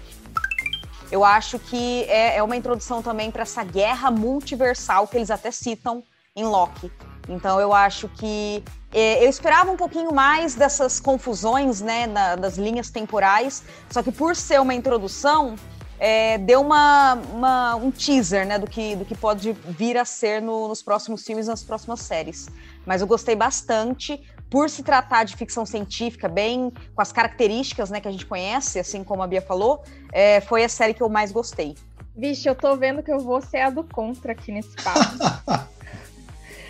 eu 1.12 1.23
acho 1.23 1.59
que 1.59 2.04
é, 2.04 2.38
é 2.38 2.42
uma 2.42 2.57
introdução 2.57 3.02
também 3.02 3.30
para 3.30 3.42
essa 3.42 3.62
guerra 3.62 4.11
multiversal 4.11 5.07
que 5.07 5.19
eles 5.19 5.30
até 5.30 5.50
citam 5.50 6.02
em 6.35 6.45
Loki. 6.45 6.90
Então 7.28 7.61
eu 7.61 7.75
acho 7.75 8.09
que 8.09 8.64
é, 8.95 9.23
eu 9.23 9.28
esperava 9.28 9.71
um 9.71 9.76
pouquinho 9.76 10.11
mais 10.11 10.54
dessas 10.54 10.99
confusões, 11.00 11.83
né, 11.83 12.07
na, 12.07 12.35
das 12.35 12.57
linhas 12.57 12.88
temporais, 12.88 13.62
só 13.90 14.02
que 14.02 14.11
por 14.11 14.35
ser 14.35 14.59
uma 14.59 14.73
introdução, 14.73 15.54
é, 16.00 16.38
deu 16.38 16.62
uma, 16.62 17.14
uma, 17.14 17.76
um 17.76 17.90
teaser, 17.90 18.47
né, 18.47 18.59
do 18.59 18.66
que, 18.66 18.97
do 18.97 19.04
que 19.04 19.14
pode 19.14 19.52
vir 19.52 19.99
a 19.99 20.04
ser 20.07 20.40
no, 20.40 20.66
nos 20.66 20.83
próximos 20.83 21.23
filmes, 21.23 21.47
nas 21.47 21.62
próximas 21.62 22.00
séries. 22.00 22.49
Mas 22.87 23.02
eu 23.02 23.07
gostei 23.07 23.37
bastante, 23.37 24.19
por 24.49 24.71
se 24.71 24.83
tratar 24.83 25.25
de 25.25 25.37
ficção 25.37 25.66
científica, 25.66 26.26
bem 26.26 26.73
com 26.95 27.02
as 27.02 27.12
características, 27.12 27.90
né, 27.90 28.00
que 28.00 28.09
a 28.09 28.11
gente 28.11 28.25
conhece, 28.25 28.78
assim 28.78 29.04
como 29.04 29.23
a 29.23 29.26
Bia 29.26 29.42
falou, 29.42 29.85
é, 30.11 30.40
foi 30.40 30.64
a 30.64 30.69
série 30.71 30.95
que 30.95 31.02
eu 31.02 31.09
mais 31.11 31.30
gostei. 31.30 31.76
Vixe, 32.16 32.49
eu 32.49 32.54
tô 32.54 32.75
vendo 32.76 33.02
que 33.02 33.12
eu 33.12 33.21
vou 33.21 33.42
ser 33.42 33.59
a 33.59 33.71
do 33.71 33.85
contra 33.85 34.33
aqui 34.33 34.50
nesse 34.50 34.75
papo. 34.83 35.71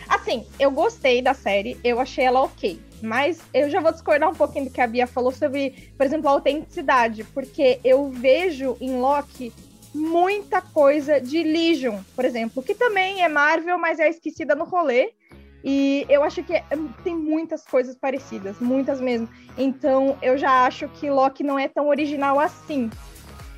Assim, 0.08 0.44
eu 0.58 0.72
gostei 0.72 1.22
da 1.22 1.34
série, 1.34 1.78
eu 1.84 2.00
achei 2.00 2.24
ela 2.24 2.42
ok. 2.42 2.80
Mas 3.02 3.40
eu 3.52 3.70
já 3.70 3.80
vou 3.80 3.92
discordar 3.92 4.28
um 4.28 4.34
pouquinho 4.34 4.66
do 4.66 4.70
que 4.70 4.80
a 4.80 4.86
Bia 4.86 5.06
falou 5.06 5.32
sobre, 5.32 5.92
por 5.96 6.04
exemplo, 6.04 6.28
a 6.28 6.32
autenticidade. 6.32 7.24
Porque 7.24 7.80
eu 7.84 8.10
vejo 8.10 8.76
em 8.80 8.98
Loki 8.98 9.52
muita 9.94 10.60
coisa 10.60 11.20
de 11.20 11.42
Legion, 11.42 11.98
por 12.14 12.24
exemplo, 12.24 12.62
que 12.62 12.74
também 12.74 13.22
é 13.22 13.28
Marvel, 13.28 13.78
mas 13.78 13.98
é 13.98 14.08
esquecida 14.08 14.54
no 14.54 14.64
rolê. 14.64 15.12
E 15.62 16.06
eu 16.08 16.22
acho 16.22 16.42
que 16.42 16.54
é, 16.54 16.64
tem 17.04 17.14
muitas 17.14 17.64
coisas 17.64 17.94
parecidas, 17.94 18.58
muitas 18.60 19.00
mesmo. 19.00 19.28
Então 19.58 20.16
eu 20.22 20.38
já 20.38 20.64
acho 20.64 20.88
que 20.88 21.10
Loki 21.10 21.42
não 21.42 21.58
é 21.58 21.68
tão 21.68 21.88
original 21.88 22.40
assim. 22.40 22.90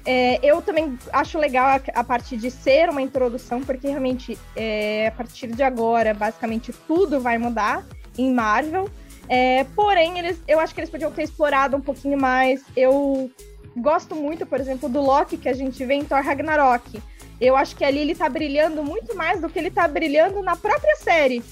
É, 0.04 0.40
eu 0.42 0.60
também 0.60 0.98
acho 1.12 1.38
legal 1.38 1.66
a, 1.66 2.00
a, 2.00 2.02
parte 2.02 2.36
de 2.36 2.50
ser 2.50 2.90
uma 2.90 3.00
introdução, 3.00 3.60
porque 3.62 3.86
realmente 3.86 4.36
é, 4.56 5.06
a 5.06 5.12
partir 5.12 5.46
de 5.46 5.62
agora, 5.62 6.12
basicamente 6.12 6.72
tudo 6.88 7.20
vai 7.20 7.38
mudar 7.38 7.86
em 8.18 8.32
Marvel. 8.32 8.88
É, 9.34 9.64
porém, 9.74 10.18
eles, 10.18 10.38
eu 10.46 10.60
acho 10.60 10.74
que 10.74 10.80
eles 10.80 10.90
podiam 10.90 11.10
ter 11.10 11.22
explorado 11.22 11.74
um 11.74 11.80
pouquinho 11.80 12.20
mais. 12.20 12.62
Eu 12.76 13.30
gosto 13.74 14.14
muito, 14.14 14.44
por 14.44 14.60
exemplo, 14.60 14.90
do 14.90 15.00
Loki 15.00 15.38
que 15.38 15.48
a 15.48 15.54
gente 15.54 15.82
vê 15.86 15.94
em 15.94 16.04
Thor 16.04 16.22
Ragnarok. 16.22 17.02
Eu 17.40 17.56
acho 17.56 17.74
que 17.74 17.82
ali 17.82 18.00
ele 18.00 18.14
tá 18.14 18.28
brilhando 18.28 18.84
muito 18.84 19.16
mais 19.16 19.40
do 19.40 19.48
que 19.48 19.58
ele 19.58 19.70
tá 19.70 19.88
brilhando 19.88 20.42
na 20.42 20.54
própria 20.54 20.96
série. 20.96 21.42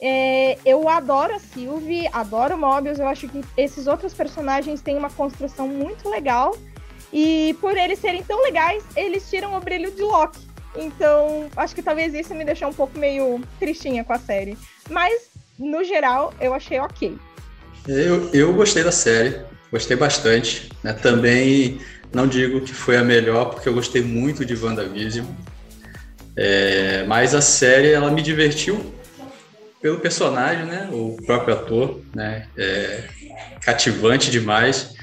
É, 0.00 0.58
eu 0.64 0.88
adoro 0.88 1.36
a 1.36 1.38
Sylvie, 1.38 2.08
adoro 2.12 2.56
o 2.56 2.58
Mobius, 2.58 2.98
eu 2.98 3.06
acho 3.06 3.28
que 3.28 3.40
esses 3.56 3.86
outros 3.86 4.12
personagens 4.12 4.82
têm 4.82 4.98
uma 4.98 5.10
construção 5.10 5.68
muito 5.68 6.08
legal. 6.08 6.56
E 7.12 7.56
por 7.60 7.76
eles 7.76 8.00
serem 8.00 8.24
tão 8.24 8.42
legais, 8.42 8.82
eles 8.96 9.30
tiram 9.30 9.56
o 9.56 9.60
brilho 9.60 9.92
de 9.92 10.02
Loki. 10.02 10.40
Então, 10.74 11.48
acho 11.56 11.72
que 11.72 11.82
talvez 11.82 12.14
isso 12.14 12.34
me 12.34 12.44
deixou 12.44 12.68
um 12.68 12.74
pouco 12.74 12.98
meio 12.98 13.40
tristinha 13.60 14.02
com 14.02 14.12
a 14.12 14.18
série. 14.18 14.58
Mas, 14.90 15.31
no 15.58 15.84
geral, 15.84 16.32
eu 16.40 16.54
achei 16.54 16.78
ok. 16.78 17.16
Eu, 17.86 18.30
eu 18.32 18.52
gostei 18.52 18.84
da 18.84 18.92
série, 18.92 19.40
gostei 19.70 19.96
bastante. 19.96 20.70
Né? 20.82 20.92
Também 20.92 21.80
não 22.12 22.26
digo 22.26 22.60
que 22.60 22.72
foi 22.72 22.96
a 22.96 23.04
melhor, 23.04 23.46
porque 23.46 23.68
eu 23.68 23.74
gostei 23.74 24.02
muito 24.02 24.44
de 24.44 24.54
WandaVision. 24.54 25.26
É, 26.36 27.04
mas 27.06 27.34
a 27.34 27.40
série, 27.40 27.90
ela 27.90 28.10
me 28.10 28.22
divertiu 28.22 28.94
pelo 29.80 29.98
personagem, 29.98 30.64
né? 30.64 30.88
O 30.92 31.16
próprio 31.26 31.54
ator, 31.54 32.00
né? 32.14 32.46
É 32.56 33.04
cativante 33.60 34.30
demais. 34.30 34.94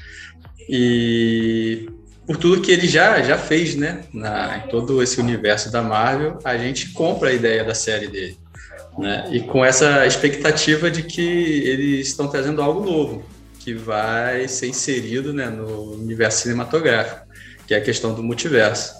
E 0.68 1.88
por 2.26 2.36
tudo 2.36 2.62
que 2.62 2.70
ele 2.70 2.86
já, 2.86 3.20
já 3.22 3.36
fez, 3.36 3.74
né? 3.76 4.04
Na, 4.12 4.58
em 4.58 4.68
todo 4.68 5.02
esse 5.02 5.20
universo 5.20 5.70
da 5.70 5.82
Marvel, 5.82 6.38
a 6.44 6.56
gente 6.56 6.90
compra 6.90 7.30
a 7.30 7.32
ideia 7.32 7.62
da 7.62 7.74
série 7.74 8.08
dele. 8.08 8.38
Né? 9.00 9.28
E 9.32 9.40
com 9.40 9.64
essa 9.64 10.06
expectativa 10.06 10.90
de 10.90 11.02
que 11.02 11.22
eles 11.22 12.08
estão 12.08 12.28
trazendo 12.28 12.60
algo 12.60 12.84
novo, 12.84 13.24
que 13.58 13.72
vai 13.72 14.46
ser 14.46 14.68
inserido 14.68 15.32
né, 15.32 15.48
no 15.48 15.94
universo 15.94 16.42
cinematográfico, 16.42 17.26
que 17.66 17.72
é 17.72 17.78
a 17.78 17.80
questão 17.80 18.12
do 18.12 18.22
multiverso. 18.22 18.94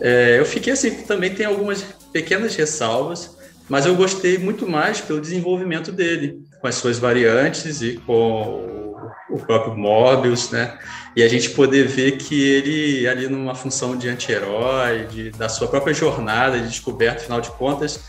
É, 0.00 0.38
eu 0.38 0.44
fiquei 0.46 0.72
assim, 0.72 0.90
também 1.02 1.34
tem 1.34 1.44
algumas 1.44 1.82
pequenas 2.12 2.54
ressalvas, 2.56 3.36
mas 3.68 3.84
eu 3.84 3.94
gostei 3.94 4.38
muito 4.38 4.66
mais 4.66 5.02
pelo 5.02 5.20
desenvolvimento 5.20 5.92
dele, 5.92 6.40
com 6.60 6.66
as 6.66 6.76
suas 6.76 6.98
variantes 6.98 7.82
e 7.82 8.00
com 8.06 8.94
o 9.28 9.38
próprio 9.38 9.76
Morbius, 9.76 10.50
né? 10.50 10.78
E 11.14 11.22
a 11.22 11.28
gente 11.28 11.50
poder 11.50 11.86
ver 11.86 12.12
que 12.12 12.42
ele, 12.42 13.08
ali 13.08 13.28
numa 13.28 13.54
função 13.54 13.96
de 13.96 14.08
anti-herói, 14.08 15.06
da 15.36 15.48
sua 15.48 15.68
própria 15.68 15.92
jornada 15.92 16.58
de 16.58 16.68
descoberta, 16.68 17.22
afinal 17.22 17.40
de 17.40 17.50
contas, 17.52 18.00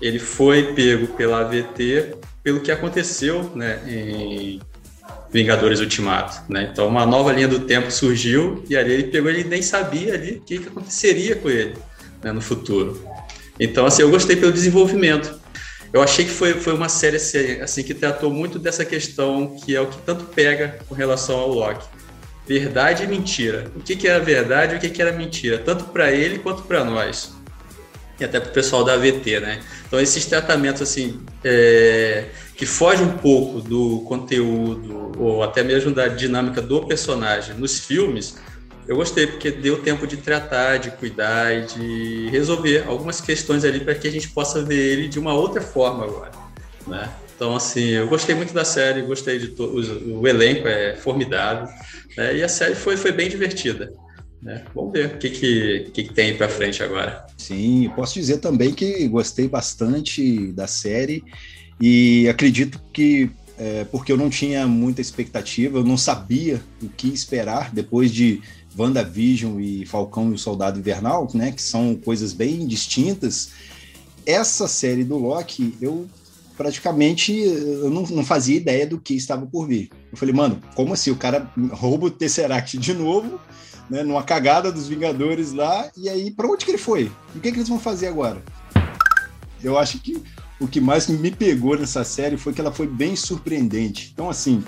ele 0.00 0.18
foi 0.18 0.74
pego 0.74 1.08
pela 1.08 1.40
AVT 1.40 2.16
pelo 2.42 2.60
que 2.60 2.70
aconteceu 2.70 3.50
né, 3.54 3.80
em 3.86 4.60
Vingadores 5.30 5.80
Ultimato. 5.80 6.40
Né? 6.48 6.70
Então, 6.72 6.86
uma 6.86 7.04
nova 7.04 7.32
linha 7.32 7.48
do 7.48 7.60
tempo 7.60 7.90
surgiu 7.90 8.64
e 8.68 8.76
ali 8.76 8.92
ele 8.92 9.04
pegou, 9.04 9.30
ele 9.30 9.44
nem 9.44 9.60
sabia 9.60 10.14
ali 10.14 10.32
o 10.38 10.40
que, 10.40 10.58
que 10.58 10.68
aconteceria 10.68 11.36
com 11.36 11.50
ele 11.50 11.74
né, 12.22 12.32
no 12.32 12.40
futuro. 12.40 13.02
Então, 13.60 13.86
assim, 13.86 14.02
eu 14.02 14.10
gostei 14.10 14.36
pelo 14.36 14.52
desenvolvimento. 14.52 15.38
Eu 15.92 16.02
achei 16.02 16.24
que 16.24 16.30
foi, 16.30 16.54
foi 16.54 16.74
uma 16.74 16.88
série 16.88 17.16
assim, 17.16 17.60
assim, 17.60 17.82
que 17.82 17.94
tratou 17.94 18.30
muito 18.30 18.58
dessa 18.58 18.84
questão 18.84 19.56
que 19.64 19.74
é 19.74 19.80
o 19.80 19.86
que 19.86 19.98
tanto 20.02 20.24
pega 20.24 20.78
com 20.88 20.94
relação 20.94 21.38
ao 21.38 21.48
Loki. 21.48 21.86
Verdade 22.46 23.04
e 23.04 23.06
mentira. 23.06 23.70
O 23.74 23.80
que, 23.80 23.96
que 23.96 24.06
era 24.06 24.22
verdade 24.22 24.74
e 24.74 24.78
o 24.78 24.80
que, 24.80 24.88
que 24.90 25.02
era 25.02 25.12
mentira, 25.12 25.58
tanto 25.58 25.84
para 25.84 26.12
ele 26.12 26.38
quanto 26.38 26.62
para 26.62 26.84
nós. 26.84 27.34
E 28.20 28.24
até 28.24 28.40
para 28.40 28.50
o 28.50 28.52
pessoal 28.52 28.84
da 28.84 28.94
AVT, 28.94 29.40
né? 29.40 29.60
Então, 29.86 30.00
esses 30.00 30.26
tratamentos, 30.26 30.82
assim, 30.82 31.20
é, 31.44 32.26
que 32.56 32.66
fogem 32.66 33.06
um 33.06 33.16
pouco 33.18 33.60
do 33.60 34.00
conteúdo 34.00 35.12
ou 35.16 35.42
até 35.42 35.62
mesmo 35.62 35.92
da 35.92 36.08
dinâmica 36.08 36.60
do 36.60 36.84
personagem 36.84 37.54
nos 37.54 37.78
filmes, 37.78 38.36
eu 38.88 38.96
gostei, 38.96 39.26
porque 39.26 39.50
deu 39.50 39.82
tempo 39.82 40.06
de 40.06 40.16
tratar, 40.16 40.78
de 40.78 40.90
cuidar 40.90 41.54
e 41.54 41.66
de 41.66 42.28
resolver 42.30 42.84
algumas 42.88 43.20
questões 43.20 43.64
ali 43.64 43.80
para 43.80 43.94
que 43.94 44.08
a 44.08 44.10
gente 44.10 44.30
possa 44.30 44.62
ver 44.62 44.78
ele 44.78 45.08
de 45.08 45.18
uma 45.18 45.34
outra 45.34 45.60
forma 45.60 46.04
agora, 46.04 46.32
né? 46.86 47.08
Então, 47.36 47.54
assim, 47.54 47.90
eu 47.90 48.08
gostei 48.08 48.34
muito 48.34 48.52
da 48.52 48.64
série, 48.64 49.02
gostei 49.02 49.38
de 49.38 49.48
todo. 49.48 49.78
O, 49.78 50.22
o 50.22 50.26
elenco 50.26 50.66
é 50.66 50.96
formidável, 50.96 51.68
né? 52.16 52.36
E 52.36 52.42
a 52.42 52.48
série 52.48 52.74
foi, 52.74 52.96
foi 52.96 53.12
bem 53.12 53.28
divertida. 53.28 53.92
Né? 54.42 54.64
Vamos 54.74 54.92
ver 54.92 55.06
o 55.06 55.18
que, 55.18 55.30
que, 55.30 55.90
que 55.92 56.14
tem 56.14 56.36
para 56.36 56.48
frente 56.48 56.82
agora. 56.82 57.26
Sim, 57.36 57.90
posso 57.94 58.14
dizer 58.14 58.38
também 58.38 58.72
que 58.72 59.08
gostei 59.08 59.48
bastante 59.48 60.52
da 60.52 60.66
série 60.66 61.24
e 61.80 62.28
acredito 62.28 62.80
que 62.92 63.30
é, 63.58 63.84
porque 63.84 64.12
eu 64.12 64.16
não 64.16 64.30
tinha 64.30 64.66
muita 64.68 65.00
expectativa, 65.00 65.78
eu 65.78 65.84
não 65.84 65.96
sabia 65.96 66.62
o 66.80 66.88
que 66.88 67.08
esperar 67.08 67.72
depois 67.72 68.12
de 68.12 68.40
WandaVision 68.78 69.60
e 69.60 69.84
Falcão 69.84 70.30
e 70.30 70.34
o 70.34 70.38
Soldado 70.38 70.78
Invernal, 70.78 71.28
né, 71.34 71.50
que 71.50 71.60
são 71.60 71.96
coisas 71.96 72.32
bem 72.32 72.66
distintas. 72.66 73.50
Essa 74.24 74.68
série 74.68 75.02
do 75.02 75.18
Loki, 75.18 75.74
eu 75.80 76.06
praticamente 76.56 77.32
eu 77.36 77.90
não, 77.90 78.02
não, 78.02 78.24
fazia 78.24 78.56
ideia 78.56 78.86
do 78.86 79.00
que 79.00 79.14
estava 79.14 79.46
por 79.46 79.66
vir. 79.66 79.90
Eu 80.10 80.18
falei, 80.18 80.34
mano, 80.34 80.60
como 80.74 80.92
assim? 80.92 81.10
O 81.10 81.16
cara 81.16 81.50
rouba 81.70 82.06
o 82.06 82.10
Tesseract 82.10 82.76
de 82.78 82.92
novo, 82.94 83.40
né, 83.90 84.02
numa 84.02 84.22
cagada 84.22 84.70
dos 84.70 84.88
Vingadores 84.88 85.52
lá, 85.52 85.90
e 85.96 86.08
aí, 86.08 86.30
para 86.30 86.46
onde 86.46 86.64
que 86.64 86.70
ele 86.70 86.78
foi? 86.78 87.10
O 87.34 87.40
que, 87.40 87.50
que 87.50 87.58
eles 87.58 87.68
vão 87.68 87.78
fazer 87.78 88.08
agora? 88.08 88.42
Eu 89.62 89.78
acho 89.78 89.98
que 89.98 90.22
o 90.60 90.66
que 90.66 90.80
mais 90.80 91.06
me 91.08 91.30
pegou 91.30 91.78
nessa 91.78 92.04
série 92.04 92.36
foi 92.36 92.52
que 92.52 92.60
ela 92.60 92.72
foi 92.72 92.86
bem 92.86 93.14
surpreendente. 93.14 94.10
Então, 94.12 94.28
assim, 94.28 94.62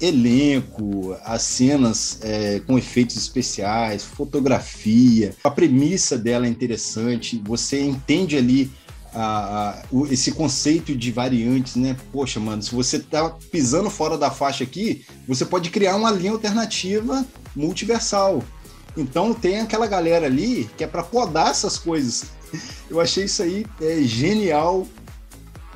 elenco, 0.00 1.16
as 1.24 1.42
cenas 1.42 2.18
é, 2.22 2.60
com 2.60 2.78
efeitos 2.78 3.16
especiais, 3.16 4.04
fotografia, 4.04 5.34
a 5.44 5.50
premissa 5.50 6.16
dela 6.18 6.46
é 6.46 6.48
interessante, 6.48 7.40
você 7.44 7.80
entende 7.80 8.36
ali 8.36 8.70
a, 9.18 9.70
a, 9.70 9.82
o, 9.90 10.06
esse 10.06 10.30
conceito 10.32 10.94
de 10.94 11.10
variantes, 11.10 11.74
né? 11.74 11.96
Poxa, 12.12 12.38
mano, 12.38 12.62
se 12.62 12.72
você 12.72 13.00
tá 13.00 13.30
pisando 13.50 13.90
fora 13.90 14.16
da 14.16 14.30
faixa 14.30 14.62
aqui, 14.62 15.04
você 15.26 15.44
pode 15.44 15.70
criar 15.70 15.96
uma 15.96 16.10
linha 16.10 16.32
alternativa 16.32 17.26
multiversal. 17.54 18.42
Então 18.96 19.34
tem 19.34 19.60
aquela 19.60 19.86
galera 19.86 20.26
ali 20.26 20.70
que 20.76 20.84
é 20.84 20.86
para 20.86 21.02
podar 21.02 21.50
essas 21.50 21.76
coisas. 21.76 22.26
Eu 22.88 23.00
achei 23.00 23.24
isso 23.24 23.42
aí 23.42 23.66
é, 23.80 24.02
genial, 24.02 24.86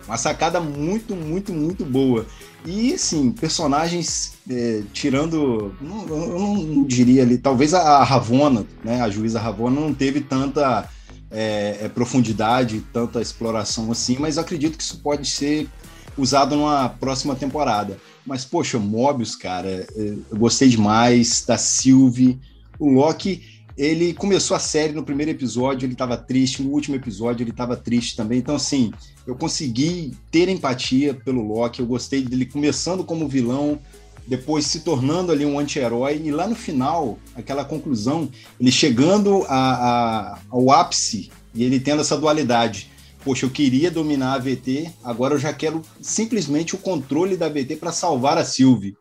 uma 0.06 0.16
sacada 0.16 0.60
muito, 0.60 1.14
muito, 1.16 1.52
muito 1.52 1.84
boa. 1.84 2.26
E, 2.64 2.96
sim, 2.96 3.32
personagens 3.32 4.34
é, 4.48 4.82
tirando. 4.92 5.74
Não, 5.80 6.06
eu 6.06 6.38
não 6.38 6.84
diria 6.84 7.22
ali. 7.22 7.36
Talvez 7.36 7.74
a 7.74 8.04
Ravona, 8.04 8.64
né, 8.84 9.00
a 9.00 9.10
juíza 9.10 9.40
Ravona, 9.40 9.80
não 9.80 9.92
teve 9.92 10.20
tanta 10.20 10.88
é, 11.32 11.78
é, 11.82 11.88
profundidade, 11.88 12.84
tanta 12.92 13.20
exploração 13.20 13.90
assim, 13.90 14.16
mas 14.18 14.38
acredito 14.38 14.76
que 14.76 14.82
isso 14.82 14.98
pode 14.98 15.28
ser 15.28 15.68
usado 16.16 16.54
numa 16.54 16.88
próxima 16.88 17.34
temporada. 17.34 17.98
Mas, 18.24 18.44
poxa, 18.44 18.78
Mobius, 18.78 19.34
cara, 19.34 19.68
é, 19.68 19.86
eu 19.96 20.36
gostei 20.36 20.68
demais 20.68 21.44
da 21.46 21.56
Sylvie. 21.56 22.38
O 22.78 22.90
Loki, 22.90 23.42
ele 23.76 24.12
começou 24.12 24.56
a 24.56 24.60
série 24.60 24.92
no 24.92 25.02
primeiro 25.02 25.30
episódio, 25.30 25.86
ele 25.86 25.94
estava 25.94 26.16
triste, 26.16 26.62
no 26.62 26.70
último 26.70 26.96
episódio 26.96 27.42
ele 27.42 27.50
estava 27.50 27.76
triste 27.76 28.14
também. 28.14 28.38
Então, 28.38 28.54
assim, 28.54 28.92
eu 29.26 29.34
consegui 29.34 30.12
ter 30.30 30.48
empatia 30.48 31.14
pelo 31.14 31.42
Loki, 31.42 31.80
eu 31.80 31.86
gostei 31.86 32.22
dele 32.22 32.44
começando 32.44 33.02
como 33.04 33.26
vilão, 33.26 33.78
depois 34.26 34.66
se 34.66 34.80
tornando 34.80 35.32
ali 35.32 35.44
um 35.44 35.58
anti-herói, 35.58 36.20
e 36.24 36.30
lá 36.30 36.46
no 36.46 36.54
final, 36.54 37.18
aquela 37.34 37.64
conclusão, 37.64 38.30
ele 38.60 38.70
chegando 38.70 39.44
a, 39.48 40.34
a, 40.34 40.38
ao 40.50 40.70
ápice 40.70 41.30
e 41.54 41.64
ele 41.64 41.80
tendo 41.80 42.00
essa 42.00 42.16
dualidade. 42.16 42.90
Poxa, 43.24 43.46
eu 43.46 43.50
queria 43.50 43.90
dominar 43.90 44.34
a 44.34 44.38
VT, 44.38 44.90
agora 45.04 45.34
eu 45.34 45.38
já 45.38 45.52
quero 45.52 45.82
simplesmente 46.00 46.74
o 46.74 46.78
controle 46.78 47.36
da 47.36 47.48
VT 47.48 47.76
para 47.76 47.92
salvar 47.92 48.36
a 48.36 48.44
Sylvie. 48.44 48.96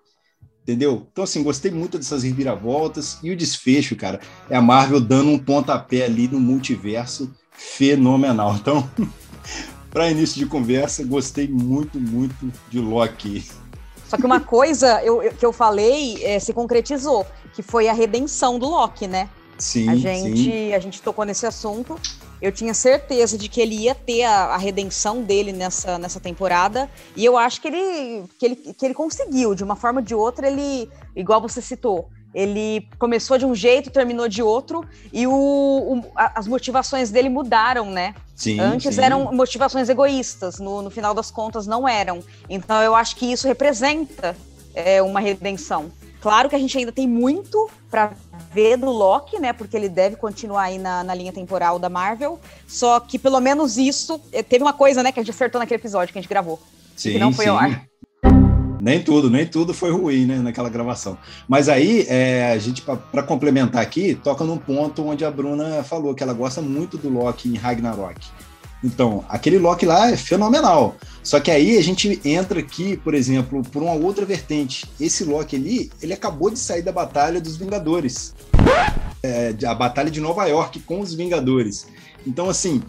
Entendeu? 0.62 1.08
Então, 1.12 1.24
assim, 1.24 1.42
gostei 1.42 1.72
muito 1.72 1.98
dessas 1.98 2.22
reviravoltas. 2.22 3.18
E 3.24 3.32
o 3.32 3.36
desfecho, 3.36 3.96
cara, 3.96 4.20
é 4.48 4.56
a 4.56 4.62
Marvel 4.62 5.02
dando 5.02 5.32
um 5.32 5.40
pontapé 5.40 6.06
ali 6.06 6.28
no 6.28 6.40
multiverso 6.40 7.34
fenomenal. 7.52 8.56
Então, 8.56 8.88
para 9.90 10.12
início 10.12 10.38
de 10.38 10.46
conversa, 10.46 11.04
gostei 11.04 11.48
muito, 11.48 12.00
muito 12.00 12.54
de 12.70 12.80
Loki. 12.80 13.44
Só 14.12 14.18
que 14.18 14.26
uma 14.26 14.42
coisa 14.42 15.02
eu, 15.06 15.24
eu, 15.24 15.32
que 15.32 15.46
eu 15.46 15.54
falei 15.54 16.22
é, 16.22 16.38
se 16.38 16.52
concretizou, 16.52 17.26
que 17.54 17.62
foi 17.62 17.88
a 17.88 17.94
redenção 17.94 18.60
do 18.60 18.68
Loki, 18.68 19.08
né? 19.08 19.30
Sim, 19.58 19.88
a 19.88 19.96
gente, 19.96 20.44
sim. 20.44 20.74
a 20.74 20.80
gente 20.80 21.02
tocou 21.02 21.24
nesse 21.24 21.46
assunto. 21.46 21.98
Eu 22.42 22.52
tinha 22.52 22.74
certeza 22.74 23.38
de 23.38 23.48
que 23.48 23.62
ele 23.62 23.74
ia 23.74 23.96
ter 23.96 24.24
a, 24.24 24.48
a, 24.48 24.58
redenção 24.58 25.22
dele 25.22 25.54
nessa, 25.54 25.98
nessa 25.98 26.20
temporada. 26.20 26.90
E 27.16 27.24
eu 27.24 27.38
acho 27.38 27.62
que 27.62 27.70
ele, 27.70 28.26
que, 28.38 28.46
ele, 28.46 28.56
que 28.58 28.86
ele 28.86 28.94
conseguiu. 28.94 29.56
De 29.56 29.64
uma 29.64 29.78
forma 29.78 30.02
ou 30.02 30.06
de 30.06 30.14
outra, 30.14 30.46
ele, 30.46 30.90
igual 31.16 31.40
você 31.40 31.62
citou, 31.62 32.10
ele 32.34 32.88
começou 32.98 33.38
de 33.38 33.46
um 33.46 33.54
jeito, 33.54 33.90
terminou 33.90 34.28
de 34.28 34.42
outro, 34.42 34.86
e 35.12 35.28
o, 35.28 35.32
o 35.32 36.04
as 36.16 36.48
motivações 36.48 37.12
dele 37.12 37.30
mudaram, 37.30 37.92
né? 37.92 38.16
Sim, 38.36 38.60
Antes 38.60 38.96
sim. 38.96 39.02
eram 39.02 39.32
motivações 39.34 39.90
egoístas, 39.90 40.60
no, 40.60 40.82
no 40.82 40.90
final 40.90 41.14
das 41.14 41.30
contas 41.30 41.68
não 41.68 41.88
eram. 41.88 42.24
Então 42.50 42.82
eu 42.82 42.96
acho 42.96 43.16
que 43.16 43.32
isso 43.32 43.48
representa 43.48 44.36
é, 44.74 45.02
uma 45.02 45.20
redenção. 45.20 45.92
Claro 46.22 46.50
que 46.50 46.56
a 46.56 46.60
gente 46.60 46.78
ainda 46.78 46.92
tem 46.92 47.08
muito 47.08 47.70
para 47.90 48.12
ver 48.54 48.78
do 48.78 48.90
Loki, 48.90 49.40
né? 49.40 49.52
Porque 49.54 49.76
ele 49.76 49.90
deve 49.90 50.16
continuar 50.16 50.64
aí 50.64 50.78
na, 50.78 51.04
na, 51.04 51.16
linha 51.16 51.34
temporal 51.34 51.80
da 51.80 51.90
Marvel. 51.90 52.40
Só 52.68 53.00
que 53.00 53.18
pelo 53.18 53.40
menos 53.40 53.76
isso. 53.76 54.22
eh, 54.32 54.44
Teve 54.44 54.64
uma 54.64 54.74
coisa, 54.74 55.02
né, 55.02 55.12
que 55.12 55.20
a 55.20 55.24
gente 55.24 55.32
acertou 55.32 55.60
naquele 55.60 55.82
episódio 55.82 56.14
que 56.14 56.20
a 56.20 56.22
gente 56.22 56.30
gravou. 56.30 56.62
Sim, 56.96 57.14
que 57.14 57.20
não 57.20 57.34
foi 57.34 57.46
sim. 57.46 57.52
ao 57.52 57.58
ar. 57.58 57.91
Nem 58.82 59.00
tudo, 59.00 59.30
nem 59.30 59.46
tudo 59.46 59.76
foi 59.76 59.92
ruim, 59.92 60.26
né, 60.26 60.40
naquela 60.40 60.68
gravação. 60.68 61.16
Mas 61.48 61.70
aí, 61.70 62.04
é, 62.10 62.52
a 62.52 62.58
gente, 62.58 62.82
para 62.82 63.22
complementar 63.22 63.80
aqui, 63.80 64.16
toca 64.16 64.44
num 64.44 64.58
ponto 64.58 65.06
onde 65.06 65.24
a 65.24 65.30
Bruna 65.30 65.84
falou 65.84 66.16
que 66.16 66.24
ela 66.24 66.34
gosta 66.34 66.64
muito 66.64 66.98
do 66.98 67.08
Loki 67.08 67.48
em 67.48 67.56
Ragnarok. 67.56 68.20
Então, 68.84 69.24
aquele 69.30 69.60
Loki 69.60 69.86
lá 69.86 70.10
é 70.10 70.18
fenomenal. 70.18 70.96
Só 71.22 71.40
que 71.40 71.52
aí 71.52 71.78
a 71.78 71.84
gente 71.84 72.20
entra 72.26 72.60
aqui, 72.60 72.98
por 72.98 73.14
exemplo, 73.14 73.62
por 73.62 73.84
uma 73.84 73.94
outra 73.94 74.26
vertente. 74.26 74.90
Esse 75.00 75.24
Loki 75.24 75.56
ali, 75.56 75.92
ele 76.02 76.14
acabou 76.14 76.50
de 76.50 76.58
sair 76.58 76.82
da 76.82 76.92
Batalha 76.92 77.40
dos 77.40 77.58
Vingadores. 77.58 78.34
É, 79.22 79.54
a 79.64 79.76
Batalha 79.76 80.10
de 80.10 80.20
Nova 80.20 80.48
York 80.48 80.80
com 80.80 81.00
os 81.00 81.14
Vingadores. 81.14 81.86
Então, 82.26 82.50
assim, 82.50 82.82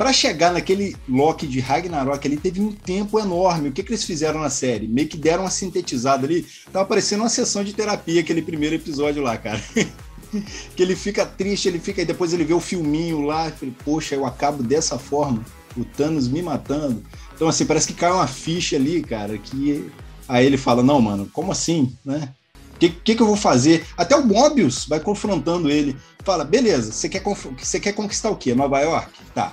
para 0.00 0.14
chegar 0.14 0.50
naquele 0.50 0.96
Loki 1.06 1.46
de 1.46 1.60
Ragnarok 1.60 2.26
ali, 2.26 2.38
teve 2.38 2.58
um 2.58 2.72
tempo 2.72 3.20
enorme. 3.20 3.68
O 3.68 3.72
que, 3.72 3.82
que 3.82 3.90
eles 3.90 4.02
fizeram 4.02 4.40
na 4.40 4.48
série? 4.48 4.88
Meio 4.88 5.06
que 5.06 5.18
deram 5.18 5.42
uma 5.42 5.50
sintetizada 5.50 6.26
ali. 6.26 6.46
Tava 6.72 6.86
parecendo 6.86 7.22
uma 7.22 7.28
sessão 7.28 7.62
de 7.62 7.74
terapia, 7.74 8.22
aquele 8.22 8.40
primeiro 8.40 8.74
episódio 8.74 9.22
lá, 9.22 9.36
cara. 9.36 9.62
que 10.74 10.82
ele 10.82 10.96
fica 10.96 11.26
triste, 11.26 11.68
ele 11.68 11.78
fica, 11.78 12.00
e 12.00 12.06
depois 12.06 12.32
ele 12.32 12.44
vê 12.44 12.54
o 12.54 12.60
filminho 12.60 13.20
lá, 13.20 13.50
fala, 13.50 13.72
poxa, 13.84 14.14
eu 14.14 14.24
acabo 14.24 14.62
dessa 14.62 14.98
forma, 14.98 15.44
o 15.76 15.84
Thanos 15.84 16.28
me 16.28 16.40
matando. 16.40 17.04
Então, 17.34 17.46
assim, 17.46 17.66
parece 17.66 17.88
que 17.88 17.92
cai 17.92 18.10
uma 18.10 18.26
ficha 18.26 18.76
ali, 18.76 19.02
cara, 19.02 19.36
que 19.36 19.92
aí 20.26 20.46
ele 20.46 20.56
fala, 20.56 20.82
não, 20.82 20.98
mano, 20.98 21.28
como 21.30 21.52
assim, 21.52 21.94
né? 22.02 22.32
O 22.74 22.78
que, 22.78 22.88
que, 22.88 23.14
que 23.16 23.22
eu 23.22 23.26
vou 23.26 23.36
fazer? 23.36 23.84
Até 23.98 24.16
o 24.16 24.24
Mobius 24.24 24.86
vai 24.86 24.98
confrontando 24.98 25.70
ele. 25.70 25.94
Fala, 26.24 26.42
beleza, 26.42 26.90
você 26.90 27.06
quer, 27.06 27.22
você 27.22 27.78
quer 27.78 27.92
conquistar 27.92 28.30
o 28.30 28.36
quê? 28.36 28.54
Nova 28.54 28.80
York? 28.80 29.12
Tá. 29.34 29.52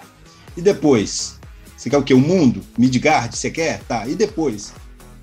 E 0.57 0.61
depois? 0.61 1.39
Você 1.77 1.87
quer 1.87 1.97
o 1.99 2.03
quê? 2.03 2.15
O 2.15 2.19
mundo? 2.19 2.65
Midgard? 2.75 3.37
Você 3.37 3.51
quer? 3.51 3.79
Tá. 3.83 4.07
E 4.07 4.15
depois? 4.15 4.73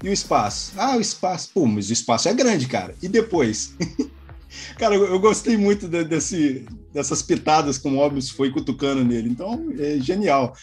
E 0.00 0.08
o 0.08 0.12
espaço? 0.12 0.72
Ah, 0.76 0.96
o 0.96 1.00
espaço. 1.00 1.50
Pô, 1.52 1.66
mas 1.66 1.90
o 1.90 1.92
espaço 1.92 2.28
é 2.28 2.32
grande, 2.32 2.68
cara. 2.68 2.94
E 3.02 3.08
depois? 3.08 3.74
Cara, 4.78 4.94
eu, 4.94 5.18
gostei 5.18 5.56
muito 5.56 5.88
de, 5.88 6.04
desse, 6.04 6.64
dessas 6.92 7.20
pitadas 7.22 7.76
que 7.76 7.88
o 7.88 7.90
Mobius 7.90 8.30
foi 8.30 8.52
cutucando 8.52 9.04
nele. 9.04 9.28
Então, 9.28 9.72
é 9.76 9.98
genial. 9.98 10.54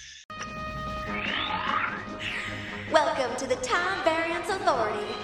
Welcome 2.89 3.35
to 3.37 3.47
the 3.47 3.57
Time 3.57 4.01
Variance 4.05 4.49
Authority. 4.49 5.20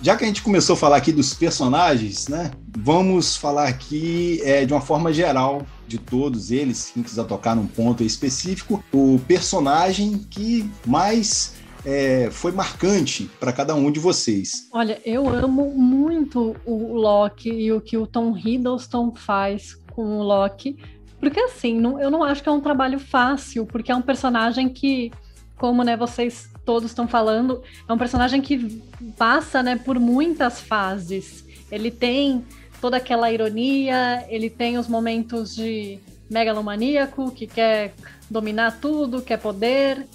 Já 0.00 0.16
que 0.16 0.22
a 0.22 0.26
gente 0.28 0.42
começou 0.42 0.74
a 0.74 0.76
falar 0.76 0.96
aqui 0.96 1.10
dos 1.10 1.34
personagens, 1.34 2.28
né? 2.28 2.52
Vamos 2.78 3.36
falar 3.36 3.66
aqui 3.66 4.40
é, 4.44 4.64
de 4.64 4.72
uma 4.72 4.80
forma 4.80 5.12
geral 5.12 5.66
de 5.88 5.98
todos 5.98 6.52
eles, 6.52 6.92
quem 6.94 7.02
quiser 7.02 7.24
tocar 7.24 7.56
num 7.56 7.66
ponto 7.66 8.04
específico, 8.04 8.82
o 8.92 9.18
personagem 9.26 10.18
que 10.30 10.70
mais 10.86 11.56
é, 11.84 12.28
foi 12.30 12.52
marcante 12.52 13.28
para 13.40 13.52
cada 13.52 13.74
um 13.74 13.90
de 13.90 13.98
vocês. 13.98 14.68
Olha, 14.72 15.00
eu 15.04 15.28
amo 15.28 15.72
muito 15.74 16.54
o 16.64 16.94
Loki 16.94 17.50
e 17.50 17.72
o 17.72 17.80
que 17.80 17.96
o 17.96 18.06
Tom 18.06 18.36
Hiddleston 18.36 19.12
faz 19.14 19.74
com 19.92 20.18
o 20.18 20.22
Loki, 20.22 20.76
porque 21.18 21.40
assim, 21.40 21.78
não, 21.78 22.00
eu 22.00 22.08
não 22.08 22.22
acho 22.22 22.40
que 22.40 22.48
é 22.48 22.52
um 22.52 22.60
trabalho 22.60 23.00
fácil, 23.00 23.66
porque 23.66 23.90
é 23.90 23.96
um 23.96 24.02
personagem 24.02 24.68
que, 24.68 25.10
como 25.56 25.82
né, 25.82 25.96
vocês 25.96 26.48
todos 26.68 26.90
estão 26.90 27.08
falando, 27.08 27.62
é 27.88 27.90
um 27.90 27.96
personagem 27.96 28.42
que 28.42 28.82
passa 29.16 29.62
né, 29.62 29.74
por 29.74 29.98
muitas 29.98 30.60
fases. 30.60 31.42
Ele 31.72 31.90
tem 31.90 32.44
toda 32.78 32.98
aquela 32.98 33.32
ironia, 33.32 34.26
ele 34.28 34.50
tem 34.50 34.76
os 34.76 34.86
momentos 34.86 35.56
de 35.56 35.98
megalomaníaco, 36.28 37.30
que 37.30 37.46
quer 37.46 37.94
dominar 38.28 38.80
tudo, 38.82 39.22
quer 39.22 39.38
poder. 39.38 40.06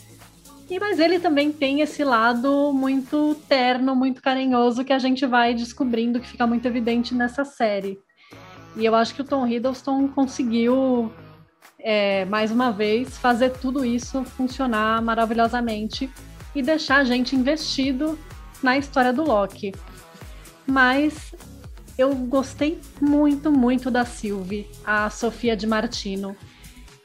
E 0.70 0.80
mas 0.80 1.00
ele 1.00 1.18
também 1.18 1.52
tem 1.52 1.82
esse 1.82 2.04
lado 2.04 2.72
muito 2.72 3.36
terno, 3.50 3.96
muito 3.96 4.22
carinhoso 4.22 4.86
que 4.86 4.94
a 4.94 5.00
gente 5.00 5.26
vai 5.26 5.56
descobrindo 5.56 6.20
que 6.20 6.28
fica 6.28 6.46
muito 6.46 6.68
evidente 6.68 7.16
nessa 7.16 7.44
série. 7.44 7.98
E 8.78 8.86
eu 8.86 8.94
acho 8.94 9.16
que 9.16 9.22
o 9.22 9.26
Tom 9.26 9.48
Hiddleston 9.48 10.08
conseguiu 10.08 11.12
é, 11.80 12.26
mais 12.26 12.52
uma 12.52 12.70
vez 12.70 13.18
fazer 13.18 13.54
tudo 13.54 13.84
isso 13.84 14.24
funcionar 14.24 15.02
maravilhosamente 15.02 16.12
e 16.56 16.62
deixar 16.62 16.98
a 16.98 17.04
gente 17.04 17.36
investido 17.36 18.18
na 18.62 18.78
história 18.78 19.12
do 19.12 19.24
Loki. 19.24 19.74
Mas 20.66 21.34
eu 21.98 22.14
gostei 22.16 22.80
muito, 23.00 23.52
muito 23.52 23.92
da 23.92 24.06
Sylvie, 24.06 24.68
a 24.86 25.10
Sofia 25.10 25.56
de 25.56 25.68
Martino. 25.68 26.36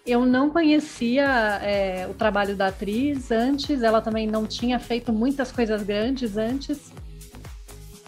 Eu 0.06 0.24
não 0.24 0.48
conhecia 0.48 1.26
é, 1.62 2.06
o 2.08 2.14
trabalho 2.14 2.56
da 2.56 2.68
atriz 2.68 3.30
antes, 3.30 3.82
ela 3.82 4.00
também 4.00 4.26
não 4.26 4.46
tinha 4.46 4.78
feito 4.78 5.12
muitas 5.12 5.52
coisas 5.52 5.82
grandes 5.82 6.38
antes, 6.38 6.90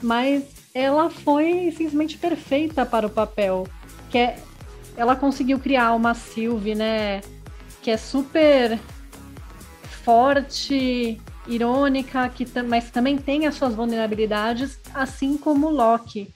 mas 0.00 0.44
ela 0.74 1.10
foi 1.10 1.70
simplesmente 1.76 2.16
perfeita 2.16 2.86
para 2.86 3.06
o 3.06 3.10
papel. 3.10 3.66
Que 4.08 4.18
é, 4.18 4.38
ela 4.96 5.14
conseguiu 5.14 5.58
criar 5.58 5.92
uma 5.92 6.14
Sylvie, 6.14 6.74
né, 6.74 7.20
que 7.82 7.90
é 7.90 7.96
super 7.98 8.78
forte, 10.02 11.20
irônica, 11.46 12.28
que 12.28 12.46
mas 12.62 12.90
também 12.90 13.16
tem 13.16 13.46
as 13.46 13.54
suas 13.54 13.74
vulnerabilidades, 13.74 14.78
assim 14.94 15.36
como 15.36 15.70
Loki. 15.70 16.32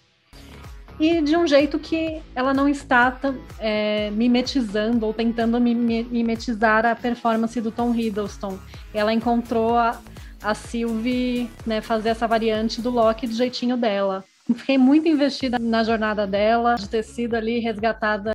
E 0.98 1.20
de 1.20 1.36
um 1.36 1.46
jeito 1.46 1.78
que 1.78 2.22
ela 2.34 2.54
não 2.54 2.68
está 2.68 3.18
é, 3.58 4.10
mimetizando 4.10 5.04
ou 5.04 5.12
tentando 5.12 5.60
mimetizar 5.60 6.86
a 6.86 6.94
performance 6.94 7.60
do 7.60 7.72
Tom 7.72 7.92
Hiddleston. 7.92 8.58
Ela 8.92 9.12
encontrou 9.12 9.76
a, 9.76 10.00
a 10.40 10.54
Sylvie 10.54 11.50
né, 11.66 11.80
fazer 11.80 12.10
essa 12.10 12.28
variante 12.28 12.80
do 12.80 12.90
Loki 12.90 13.26
do 13.26 13.34
jeitinho 13.34 13.76
dela. 13.76 14.24
Fiquei 14.46 14.76
muito 14.76 15.08
investida 15.08 15.58
na 15.58 15.82
jornada 15.82 16.26
dela, 16.26 16.74
de 16.74 16.88
ter 16.88 17.02
sido 17.02 17.34
ali 17.34 17.58
resgatada. 17.58 18.33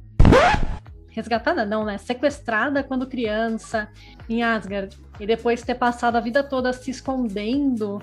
Resgatada 1.20 1.66
não, 1.66 1.86
né? 1.86 1.98
Sequestrada 1.98 2.84
quando 2.84 3.08
criança 3.08 3.90
em 4.28 4.42
Asgard. 4.42 4.98
E 5.20 5.28
depois 5.28 5.62
ter 5.62 5.76
passado 5.76 6.16
a 6.16 6.20
vida 6.20 6.44
toda 6.44 6.74
se 6.74 6.90
escondendo. 6.90 8.02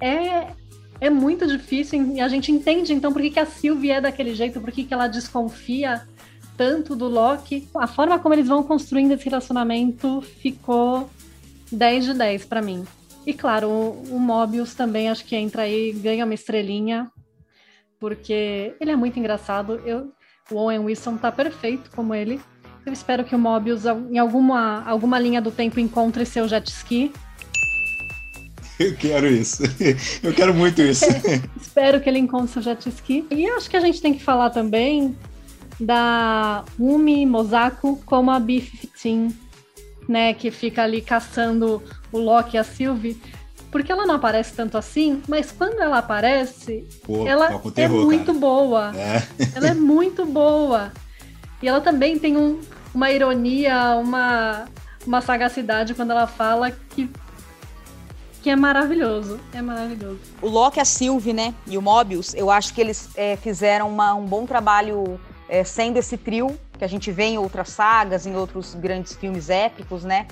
É, 0.00 0.48
é 1.00 1.10
muito 1.10 1.46
difícil 1.46 2.14
e 2.14 2.20
a 2.20 2.28
gente 2.28 2.50
entende 2.50 2.92
então 2.92 3.12
por 3.12 3.22
que, 3.22 3.30
que 3.30 3.40
a 3.40 3.46
Sylvie 3.46 3.90
é 3.90 4.00
daquele 4.00 4.34
jeito, 4.34 4.60
por 4.60 4.72
que, 4.72 4.84
que 4.84 4.94
ela 4.94 5.06
desconfia 5.06 6.06
tanto 6.56 6.96
do 6.96 7.06
Loki. 7.06 7.68
A 7.76 7.86
forma 7.86 8.18
como 8.18 8.34
eles 8.34 8.48
vão 8.48 8.62
construindo 8.62 9.12
esse 9.12 9.28
relacionamento 9.28 10.22
ficou 10.22 11.08
10 11.70 12.04
de 12.06 12.14
10 12.14 12.44
para 12.46 12.62
mim. 12.62 12.84
E 13.26 13.34
claro, 13.34 13.68
o, 13.68 14.02
o 14.10 14.18
Mobius 14.18 14.74
também 14.74 15.08
acho 15.08 15.24
que 15.24 15.36
entra 15.36 15.62
aí, 15.62 15.92
ganha 15.92 16.24
uma 16.24 16.34
estrelinha, 16.34 17.10
porque 17.98 18.74
ele 18.80 18.90
é 18.90 18.96
muito 18.96 19.18
engraçado. 19.18 19.82
Eu, 19.84 20.12
o 20.50 20.56
Owen 20.56 20.80
Wilson 20.80 21.16
tá 21.16 21.32
perfeito 21.32 21.90
como 21.94 22.14
ele. 22.14 22.40
Eu 22.84 22.92
espero 22.92 23.24
que 23.24 23.34
o 23.34 23.38
Mobius, 23.38 23.82
em 23.84 24.18
alguma, 24.18 24.84
alguma 24.84 25.18
linha 25.18 25.42
do 25.42 25.50
tempo, 25.50 25.80
encontre 25.80 26.24
seu 26.24 26.46
jet 26.46 26.68
ski. 26.70 27.12
Eu 28.78 28.94
quero 28.94 29.26
isso. 29.26 29.62
Eu 30.22 30.32
quero 30.32 30.54
muito 30.54 30.80
isso. 30.82 31.04
Espero 31.60 32.00
que 32.00 32.08
ele 32.08 32.18
encontre 32.18 32.52
seu 32.52 32.62
jet 32.62 32.88
ski. 32.88 33.26
E 33.30 33.46
acho 33.46 33.68
que 33.68 33.76
a 33.76 33.80
gente 33.80 34.00
tem 34.00 34.14
que 34.14 34.22
falar 34.22 34.50
também 34.50 35.16
da 35.80 36.64
Umi 36.78 37.26
Mosako 37.26 38.00
como 38.06 38.30
a 38.30 38.38
B-15, 38.38 39.34
né? 40.08 40.32
Que 40.34 40.50
fica 40.50 40.82
ali 40.82 41.00
caçando 41.00 41.82
o 42.12 42.18
Loki 42.18 42.56
e 42.56 42.58
a 42.58 42.64
Sylvie. 42.64 43.20
Porque 43.76 43.92
ela 43.92 44.06
não 44.06 44.14
aparece 44.14 44.54
tanto 44.54 44.78
assim, 44.78 45.22
mas 45.28 45.52
quando 45.52 45.78
ela 45.82 45.98
aparece, 45.98 46.86
Pô, 47.04 47.28
ela 47.28 47.52
é 47.52 47.70
terror, 47.70 48.00
é 48.00 48.04
muito 48.06 48.26
cara. 48.28 48.38
boa. 48.38 48.92
É. 48.96 49.22
Ela 49.54 49.68
é 49.68 49.74
muito 49.74 50.24
boa. 50.24 50.92
E 51.60 51.68
ela 51.68 51.82
também 51.82 52.18
tem 52.18 52.38
um, 52.38 52.58
uma 52.94 53.10
ironia, 53.10 53.96
uma, 53.96 54.64
uma 55.06 55.20
sagacidade 55.20 55.92
quando 55.92 56.12
ela 56.12 56.26
fala 56.26 56.70
que 56.70 57.10
que 58.42 58.48
é 58.48 58.56
maravilhoso, 58.56 59.38
é 59.52 59.60
maravilhoso. 59.60 60.20
O 60.40 60.48
Loki, 60.48 60.80
a 60.80 60.84
Sylvie, 60.84 61.32
né, 61.34 61.52
e 61.66 61.76
o 61.76 61.82
Mobius, 61.82 62.32
eu 62.32 62.48
acho 62.48 62.72
que 62.72 62.80
eles 62.80 63.10
é, 63.14 63.36
fizeram 63.36 63.90
uma, 63.90 64.14
um 64.14 64.24
bom 64.24 64.46
trabalho 64.46 65.20
é, 65.48 65.64
sendo 65.64 65.98
esse 65.98 66.16
trio 66.16 66.58
que 66.78 66.84
a 66.84 66.88
gente 66.88 67.10
vê 67.10 67.24
em 67.24 67.38
outras 67.38 67.70
sagas, 67.70 68.24
em 68.24 68.36
outros 68.36 68.74
grandes 68.74 69.14
filmes 69.14 69.50
épicos, 69.50 70.04
né? 70.04 70.28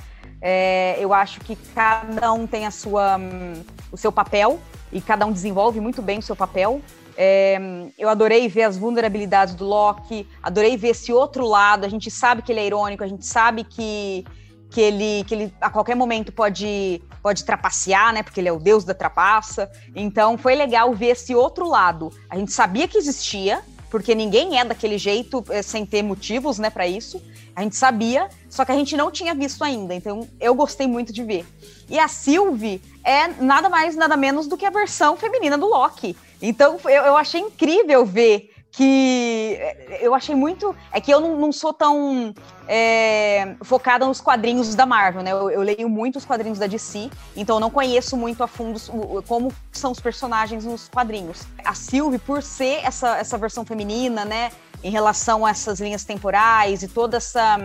É, 0.47 0.99
eu 1.01 1.15
acho 1.15 1.41
que 1.41 1.57
cada 1.75 2.31
um 2.35 2.47
tem 2.47 2.67
a 2.67 2.71
sua, 2.71 3.17
um, 3.17 3.65
o 3.91 3.97
seu 3.97 4.13
papel 4.13 4.61
e 4.93 5.01
cada 5.01 5.25
um 5.25 5.33
desenvolve 5.33 5.81
muito 5.81 6.03
bem 6.03 6.19
o 6.19 6.23
seu 6.23 6.37
papel. 6.37 6.83
É, 7.17 7.59
eu 7.99 8.11
adorei 8.11 8.47
ver 8.47 8.65
as 8.65 8.77
vulnerabilidades 8.77 9.55
do 9.55 9.65
Loki, 9.65 10.29
adorei 10.43 10.77
ver 10.77 10.89
esse 10.89 11.11
outro 11.11 11.47
lado. 11.47 11.87
A 11.87 11.89
gente 11.89 12.11
sabe 12.11 12.43
que 12.43 12.53
ele 12.53 12.61
é 12.61 12.67
irônico, 12.67 13.03
a 13.03 13.07
gente 13.07 13.25
sabe 13.25 13.65
que, 13.65 14.27
que, 14.69 14.83
ele, 14.83 15.25
que 15.25 15.35
ele 15.35 15.55
a 15.63 15.71
qualquer 15.71 15.95
momento 15.95 16.31
pode, 16.31 17.03
pode 17.23 17.43
trapacear, 17.43 18.13
né? 18.13 18.23
Porque 18.23 18.39
ele 18.39 18.49
é 18.51 18.53
o 18.53 18.59
deus 18.59 18.85
da 18.85 18.93
trapaça. 18.93 19.71
Então 19.97 20.37
foi 20.37 20.55
legal 20.55 20.93
ver 20.93 21.13
esse 21.13 21.35
outro 21.35 21.67
lado. 21.67 22.13
A 22.29 22.37
gente 22.37 22.53
sabia 22.53 22.87
que 22.87 22.99
existia, 22.99 23.63
porque 23.95 24.13
ninguém 24.13 24.59
é 24.59 24.65
daquele 24.65 24.99
jeito 24.99 25.45
é, 25.51 25.63
sem 25.63 25.87
ter 25.87 26.03
motivos, 26.03 26.59
né, 26.59 26.69
para 26.69 26.85
isso. 26.85 27.23
A 27.55 27.63
gente 27.63 27.77
sabia, 27.77 28.29
só 28.51 28.65
que 28.65 28.73
a 28.73 28.75
gente 28.75 28.97
não 28.97 29.09
tinha 29.09 29.33
visto 29.37 29.63
ainda. 29.63 29.95
Então 29.95 30.29
eu 30.41 30.53
gostei 30.53 30.89
muito 30.89 31.13
de 31.13 31.23
ver. 31.23 31.47
E 31.89 31.97
a 31.97 32.09
Sylvie 32.09 32.83
é 33.05 33.29
nada 33.41 33.69
mais, 33.69 33.95
nada 33.95 34.17
menos 34.17 34.49
do 34.49 34.57
que 34.57 34.67
a 34.67 34.71
versão 34.71 35.17
feminina 35.17 35.57
do 35.57 35.67
Loki. 35.67 36.17
Então 36.43 36.77
eu, 36.87 37.05
eu 37.05 37.17
achei 37.17 37.41
incrível 37.41 38.05
ver 38.05 38.53
que 38.77 39.57
eu 40.01 40.15
achei 40.15 40.35
muito. 40.35 40.75
É 40.93 41.01
que 41.01 41.13
eu 41.13 41.21
não, 41.21 41.37
não 41.37 41.53
sou 41.53 41.73
tão 41.73 42.35
é, 42.67 43.55
focada 43.63 44.05
nos 44.05 44.21
quadrinhos 44.21 44.75
da 44.75 44.85
Marvel, 44.85 45.23
né? 45.23 45.33
Eu, 45.33 45.51
eu, 45.51 45.63
leio 45.63 45.89
muito 45.89 46.17
os 46.17 46.25
quadrinhos 46.25 46.59
da 46.59 46.67
DC, 46.67 47.09
então 47.37 47.57
eu 47.57 47.61
não 47.61 47.71
conheço 47.71 48.17
muito 48.17 48.43
a 48.43 48.49
fundo 48.49 48.81
como 49.27 49.53
são 49.71 49.93
os 49.93 50.01
personagens 50.01 50.65
nos 50.65 50.89
quadrinhos. 50.89 51.47
A 51.65 51.75
Sylvie, 51.75 52.19
por 52.19 52.43
ser 52.43 52.85
essa, 52.85 53.17
essa 53.17 53.39
versão 53.39 53.65
feminina, 53.65 54.25
né? 54.25 54.51
Em 54.83 54.91
relação 54.91 55.47
a 55.47 55.51
essas 55.51 55.81
linhas 55.81 56.05
temporais 56.05 56.83
e 56.83 56.89
todo 56.89 57.15
essa, 57.15 57.57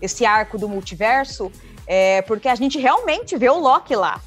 esse 0.00 0.24
arco 0.24 0.56
do 0.56 0.68
multiverso, 0.68 1.50
é 1.86 2.22
porque 2.22 2.48
a 2.48 2.54
gente 2.54 2.78
realmente 2.78 3.36
vê 3.36 3.50
o 3.50 3.58
Loki 3.58 3.94
lá. 3.94 4.20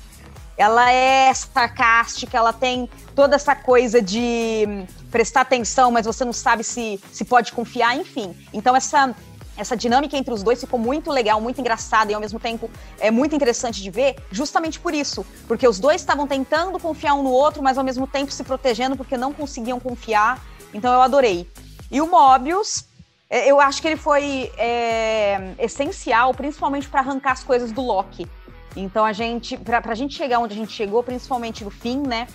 Ela 0.58 0.92
é 0.92 1.34
sarcástica, 1.34 2.36
ela 2.36 2.52
tem 2.52 2.90
toda 3.16 3.36
essa 3.36 3.56
coisa 3.56 4.02
de 4.02 4.86
prestar 5.12 5.42
atenção, 5.42 5.92
mas 5.92 6.06
você 6.06 6.26
não 6.26 6.34
sabe 6.34 6.64
se, 6.64 7.00
se 7.12 7.24
pode 7.24 7.54
confiar, 7.54 7.96
enfim. 7.96 8.36
Então, 8.52 8.76
essa, 8.76 9.16
essa 9.56 9.78
dinâmica 9.78 10.18
entre 10.18 10.34
os 10.34 10.44
dois 10.44 10.60
ficou 10.60 10.80
muito 10.80 11.12
legal, 11.12 11.40
muito 11.42 11.60
engraçada 11.60 12.12
e 12.12 12.16
ao 12.16 12.22
mesmo 12.22 12.40
tempo 12.40 12.70
é 13.00 13.12
muito 13.12 13.36
interessante 13.36 13.82
de 13.82 13.90
ver, 13.90 14.16
justamente 14.32 14.80
por 14.80 14.94
isso. 14.94 15.26
Porque 15.48 15.68
os 15.68 15.80
dois 15.80 16.02
estavam 16.02 16.28
tentando 16.28 16.80
confiar 16.80 17.16
um 17.16 17.24
no 17.24 17.32
outro, 17.32 17.62
mas 17.64 17.78
ao 17.78 17.84
mesmo 17.84 18.08
tempo 18.08 18.32
se 18.32 18.44
protegendo 18.44 18.96
porque 18.96 19.18
não 19.18 19.34
conseguiam 19.34 19.80
confiar. 19.80 20.44
Então 20.74 20.94
eu 20.94 21.02
adorei. 21.02 21.50
E 21.90 22.02
o 22.02 22.08
Mobius, 22.08 22.86
é, 23.30 23.50
eu 23.50 23.60
acho 23.60 23.82
que 23.82 23.88
ele 23.88 23.98
foi 23.98 24.52
é, 24.58 25.54
essencial, 25.60 26.34
principalmente 26.34 26.88
para 26.88 27.02
arrancar 27.02 27.34
as 27.34 27.44
coisas 27.44 27.72
do 27.72 27.82
Loki. 27.82 28.28
Então 28.76 29.06
a 29.06 29.14
gente, 29.14 29.58
para 29.58 29.82
a 29.86 29.96
gente 29.96 30.16
chegar 30.16 30.40
onde 30.40 30.54
a 30.54 30.58
gente 30.58 30.72
chegou, 30.72 31.02
principalmente 31.02 31.64
no 31.64 31.72
fim, 31.72 32.00
né? 32.00 32.28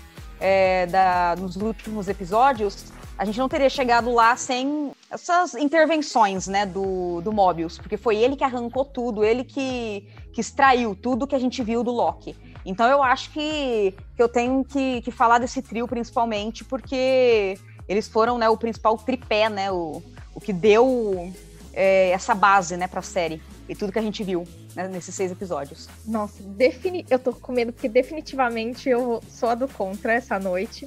é, 0.42 0.86
da, 0.86 1.36
nos 1.38 1.54
últimos 1.54 2.08
episódios, 2.08 2.86
a 3.16 3.24
gente 3.24 3.38
não 3.38 3.48
teria 3.48 3.70
chegado 3.70 4.12
lá 4.12 4.36
sem 4.36 4.90
essas 5.08 5.54
intervenções, 5.54 6.48
né, 6.48 6.66
do, 6.66 7.20
do 7.20 7.32
Mobius, 7.32 7.78
porque 7.78 7.96
foi 7.96 8.16
ele 8.16 8.34
que 8.34 8.42
arrancou 8.42 8.84
tudo, 8.84 9.22
ele 9.22 9.44
que, 9.44 10.08
que 10.32 10.40
extraiu 10.40 10.96
tudo 10.96 11.26
que 11.26 11.36
a 11.36 11.38
gente 11.38 11.62
viu 11.62 11.84
do 11.84 11.92
Loki. 11.92 12.36
Então 12.66 12.88
eu 12.88 13.02
acho 13.02 13.30
que, 13.30 13.94
que 14.16 14.22
eu 14.22 14.28
tenho 14.28 14.64
que, 14.64 15.00
que 15.02 15.12
falar 15.12 15.38
desse 15.38 15.62
trio 15.62 15.86
principalmente, 15.86 16.64
porque 16.64 17.56
eles 17.88 18.08
foram 18.08 18.36
né, 18.36 18.48
o 18.48 18.56
principal 18.56 18.98
tripé, 18.98 19.48
né, 19.48 19.70
o, 19.70 20.02
o 20.34 20.40
que 20.40 20.52
deu 20.52 21.32
é, 21.72 22.10
essa 22.10 22.34
base 22.34 22.76
né, 22.76 22.88
para 22.88 22.98
a 22.98 23.04
série 23.04 23.40
e 23.68 23.74
tudo 23.74 23.92
que 23.92 23.98
a 23.98 24.02
gente 24.02 24.22
viu 24.24 24.46
né, 24.74 24.88
nesses 24.88 25.14
seis 25.14 25.30
episódios. 25.30 25.88
Nossa, 26.06 26.42
defini 26.42 27.06
eu 27.08 27.18
tô 27.18 27.32
com 27.32 27.52
medo 27.52 27.72
porque 27.72 27.88
definitivamente 27.88 28.88
eu 28.88 29.22
sou 29.28 29.48
a 29.48 29.54
do 29.54 29.68
contra 29.68 30.12
essa 30.12 30.38
noite. 30.38 30.86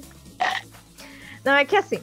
Não, 1.44 1.54
é 1.54 1.64
que 1.64 1.76
assim, 1.76 2.00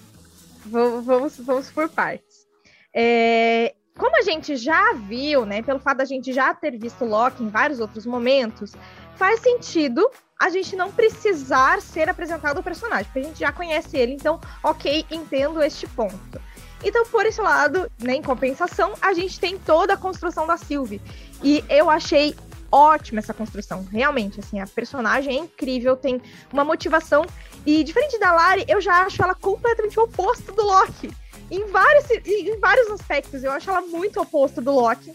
vamos, 0.66 1.38
vamos 1.38 1.72
por 1.72 1.90
partes. 1.90 2.48
É, 2.94 3.74
como 3.98 4.18
a 4.18 4.22
gente 4.22 4.56
já 4.56 4.94
viu, 4.94 5.46
né, 5.46 5.62
pelo 5.62 5.80
fato 5.80 5.98
da 5.98 6.06
gente 6.06 6.34
já 6.34 6.54
ter 6.54 6.78
visto 6.78 7.06
Loki 7.06 7.44
em 7.44 7.50
vários 7.50 7.80
outros 7.80 8.06
momentos, 8.06 8.74
faz 9.16 9.40
sentido 9.42 10.10
a 10.40 10.50
gente 10.50 10.76
não 10.76 10.92
precisar 10.92 11.82
ser 11.82 12.10
apresentado 12.10 12.60
o 12.60 12.64
personagem, 12.64 13.06
porque 13.06 13.20
a 13.20 13.24
gente 13.24 13.40
já 13.40 13.52
conhece 13.52 13.96
ele, 13.98 14.14
então, 14.14 14.42
ok, 14.62 15.06
entendo 15.10 15.62
este 15.64 15.88
ponto. 15.88 16.42
Então, 16.84 17.06
por 17.06 17.26
esse 17.26 17.42
lado, 17.42 17.90
né, 18.00 18.16
em 18.16 18.22
compensação, 18.22 18.94
a 19.02 19.14
gente 19.14 19.40
tem 19.40 19.58
toda 19.58 19.94
a 19.94 19.98
construção 19.98 20.46
da 20.46 20.58
Sylvie. 20.58 21.02
E 21.42 21.64
eu 21.70 21.90
achei 21.90 22.36
ótima 22.74 23.20
essa 23.20 23.34
construção, 23.34 23.86
realmente, 23.92 24.40
assim, 24.40 24.60
a 24.60 24.66
personagem 24.66 25.38
é 25.38 25.40
incrível, 25.40 25.96
tem 25.96 26.20
uma 26.52 26.66
motivação, 26.66 27.24
e 27.64 27.84
diferente 27.84 28.18
da 28.20 28.32
Lari, 28.32 28.66
eu 28.68 28.82
já 28.82 29.04
acho 29.04 29.22
ela 29.22 29.36
completamente 29.36 30.00
o 30.00 30.04
oposto 30.04 30.52
do 30.52 30.66
Loki, 30.66 31.12
em 31.52 31.68
vários, 31.68 32.10
em 32.10 32.60
vários 32.60 32.90
aspectos, 32.90 33.44
eu 33.44 33.52
acho 33.52 33.70
ela 33.70 33.82
muito 33.82 34.20
oposto 34.20 34.60
do 34.60 34.72
Loki, 34.72 35.14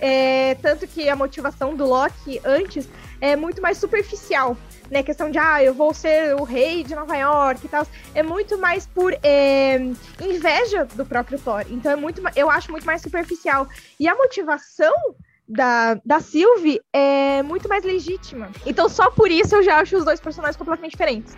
é, 0.00 0.56
tanto 0.56 0.84
que 0.88 1.08
a 1.08 1.14
motivação 1.14 1.76
do 1.76 1.86
Loki 1.86 2.40
antes 2.44 2.88
é 3.20 3.36
muito 3.36 3.62
mais 3.62 3.78
superficial, 3.78 4.56
né? 4.90 5.02
Questão 5.02 5.30
de, 5.30 5.38
ah, 5.38 5.62
eu 5.62 5.74
vou 5.74 5.92
ser 5.92 6.34
o 6.34 6.44
rei 6.44 6.82
de 6.82 6.94
Nova 6.94 7.16
York 7.16 7.64
e 7.64 7.68
tal. 7.68 7.86
É 8.14 8.22
muito 8.22 8.58
mais 8.58 8.86
por 8.86 9.16
é, 9.22 9.76
inveja 10.20 10.84
do 10.94 11.04
próprio 11.04 11.38
Thor. 11.38 11.64
Então 11.70 11.92
é 11.92 11.96
muito, 11.96 12.22
eu 12.34 12.50
acho 12.50 12.70
muito 12.70 12.86
mais 12.86 13.02
superficial. 13.02 13.68
E 13.98 14.08
a 14.08 14.14
motivação 14.14 14.94
da, 15.48 15.94
da 16.04 16.20
Sylvie 16.20 16.80
é 16.92 17.42
muito 17.42 17.68
mais 17.68 17.84
legítima. 17.84 18.50
Então 18.64 18.88
só 18.88 19.10
por 19.10 19.30
isso 19.30 19.54
eu 19.54 19.62
já 19.62 19.78
acho 19.78 19.96
os 19.96 20.04
dois 20.04 20.20
personagens 20.20 20.56
completamente 20.56 20.92
diferentes. 20.92 21.36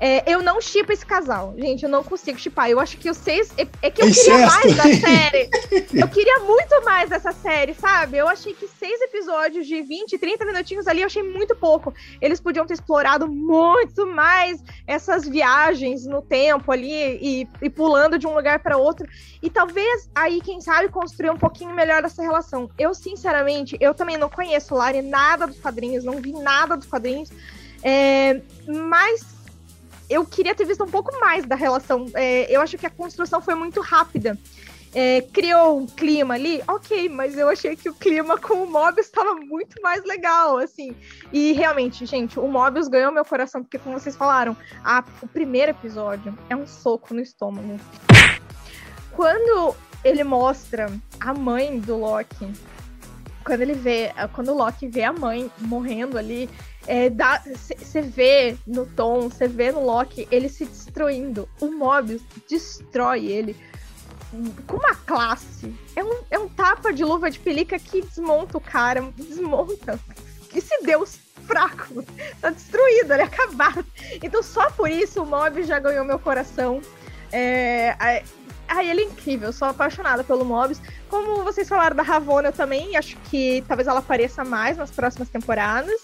É, 0.00 0.32
eu 0.32 0.42
não 0.42 0.62
chipo 0.62 0.90
esse 0.90 1.04
casal. 1.04 1.54
Gente, 1.58 1.82
eu 1.82 1.88
não 1.90 2.02
consigo 2.02 2.38
chipar. 2.38 2.70
Eu 2.70 2.80
acho 2.80 2.96
que 2.96 3.10
os 3.10 3.18
seis. 3.18 3.52
É, 3.58 3.68
é 3.82 3.90
que 3.90 4.02
eu 4.02 4.10
queria 4.10 4.46
mais 4.46 4.76
da 4.76 4.82
série. 4.98 5.50
Eu 5.92 6.08
queria 6.08 6.38
muito 6.40 6.82
mais 6.82 7.10
dessa 7.10 7.32
série, 7.32 7.74
sabe? 7.74 8.16
Eu 8.16 8.26
achei 8.26 8.54
que 8.54 8.66
seis 8.66 8.98
episódios 9.02 9.66
de 9.66 9.82
20, 9.82 10.16
30 10.16 10.46
minutinhos 10.46 10.86
ali, 10.86 11.02
eu 11.02 11.06
achei 11.06 11.22
muito 11.22 11.54
pouco. 11.54 11.92
Eles 12.18 12.40
podiam 12.40 12.64
ter 12.64 12.74
explorado 12.74 13.28
muito 13.28 14.06
mais 14.06 14.62
essas 14.86 15.28
viagens 15.28 16.06
no 16.06 16.22
tempo 16.22 16.72
ali 16.72 17.18
e, 17.20 17.48
e 17.60 17.68
pulando 17.68 18.18
de 18.18 18.26
um 18.26 18.34
lugar 18.34 18.60
para 18.60 18.78
outro. 18.78 19.06
E 19.42 19.50
talvez 19.50 20.08
aí, 20.14 20.40
quem 20.40 20.62
sabe, 20.62 20.88
construir 20.88 21.30
um 21.30 21.38
pouquinho 21.38 21.74
melhor 21.74 22.02
essa 22.04 22.22
relação. 22.22 22.70
Eu, 22.78 22.94
sinceramente, 22.94 23.76
eu 23.78 23.92
também 23.92 24.16
não 24.16 24.30
conheço 24.30 24.74
Lari 24.74 25.02
nada 25.02 25.46
dos 25.46 25.60
quadrinhos, 25.60 26.04
não 26.04 26.22
vi 26.22 26.32
nada 26.32 26.74
dos 26.74 26.86
quadrinhos. 26.86 27.30
É, 27.82 28.40
mas 28.66 29.39
eu 30.10 30.24
queria 30.26 30.54
ter 30.54 30.66
visto 30.66 30.84
um 30.84 30.88
pouco 30.88 31.18
mais 31.20 31.46
da 31.46 31.54
relação. 31.54 32.06
É, 32.14 32.54
eu 32.54 32.60
acho 32.60 32.76
que 32.76 32.86
a 32.86 32.90
construção 32.90 33.40
foi 33.40 33.54
muito 33.54 33.80
rápida. 33.80 34.36
É, 34.92 35.20
criou 35.32 35.78
um 35.78 35.86
clima 35.86 36.34
ali, 36.34 36.60
ok, 36.66 37.08
mas 37.08 37.38
eu 37.38 37.48
achei 37.48 37.76
que 37.76 37.88
o 37.88 37.94
clima 37.94 38.36
com 38.36 38.64
o 38.64 38.66
Mobius 38.68 39.06
estava 39.06 39.36
muito 39.36 39.80
mais 39.80 40.04
legal, 40.04 40.58
assim. 40.58 40.96
E 41.32 41.52
realmente, 41.52 42.04
gente, 42.04 42.40
o 42.40 42.48
Mobius 42.48 42.88
ganhou 42.88 43.12
meu 43.12 43.24
coração, 43.24 43.62
porque, 43.62 43.78
como 43.78 43.98
vocês 44.00 44.16
falaram, 44.16 44.56
a, 44.82 45.04
o 45.22 45.28
primeiro 45.28 45.70
episódio 45.70 46.36
é 46.48 46.56
um 46.56 46.66
soco 46.66 47.14
no 47.14 47.20
estômago. 47.20 47.78
Quando 49.12 49.76
ele 50.04 50.24
mostra 50.24 50.90
a 51.20 51.34
mãe 51.34 51.78
do 51.78 51.96
Loki. 51.96 52.50
Quando 53.44 53.62
ele 53.62 53.74
vê, 53.74 54.12
quando 54.32 54.52
o 54.52 54.56
Loki 54.56 54.88
vê 54.88 55.04
a 55.04 55.12
mãe 55.12 55.50
morrendo 55.58 56.18
ali, 56.18 56.48
você 57.54 57.98
é, 57.98 58.02
vê 58.02 58.56
no 58.66 58.84
Tom, 58.84 59.28
você 59.28 59.46
vê 59.46 59.70
no 59.70 59.84
Loki 59.84 60.26
ele 60.30 60.48
se 60.48 60.64
destruindo. 60.64 61.48
O 61.60 61.70
Mobius 61.70 62.22
destrói 62.48 63.26
ele 63.26 63.56
com 64.66 64.76
uma 64.76 64.94
classe. 64.94 65.74
É 65.94 66.02
um, 66.02 66.22
é 66.30 66.38
um 66.38 66.48
tapa 66.48 66.92
de 66.92 67.04
luva 67.04 67.30
de 67.30 67.38
pelica 67.38 67.78
que 67.78 68.02
desmonta 68.02 68.58
o 68.58 68.60
cara, 68.60 69.02
desmonta. 69.16 69.98
Esse 70.54 70.82
deus 70.82 71.18
fraco, 71.46 72.04
tá 72.40 72.50
destruído, 72.50 73.12
ele 73.12 73.22
é 73.22 73.24
acabado. 73.24 73.84
Então 74.22 74.42
só 74.42 74.70
por 74.70 74.90
isso 74.90 75.22
o 75.22 75.26
Mob 75.26 75.62
já 75.62 75.78
ganhou 75.78 76.04
meu 76.04 76.18
coração. 76.18 76.80
É, 77.32 77.94
Ai, 78.72 78.88
ele 78.88 79.00
é 79.00 79.04
incrível, 79.04 79.52
sou 79.52 79.66
apaixonada 79.66 80.22
pelo 80.22 80.44
Mobius. 80.44 80.80
Como 81.08 81.42
vocês 81.42 81.68
falaram 81.68 81.96
da 81.96 82.04
Ravonna, 82.04 82.48
eu 82.48 82.52
também 82.52 82.96
acho 82.96 83.16
que 83.28 83.64
talvez 83.66 83.88
ela 83.88 83.98
apareça 83.98 84.44
mais 84.44 84.76
nas 84.76 84.92
próximas 84.92 85.28
temporadas. 85.28 86.00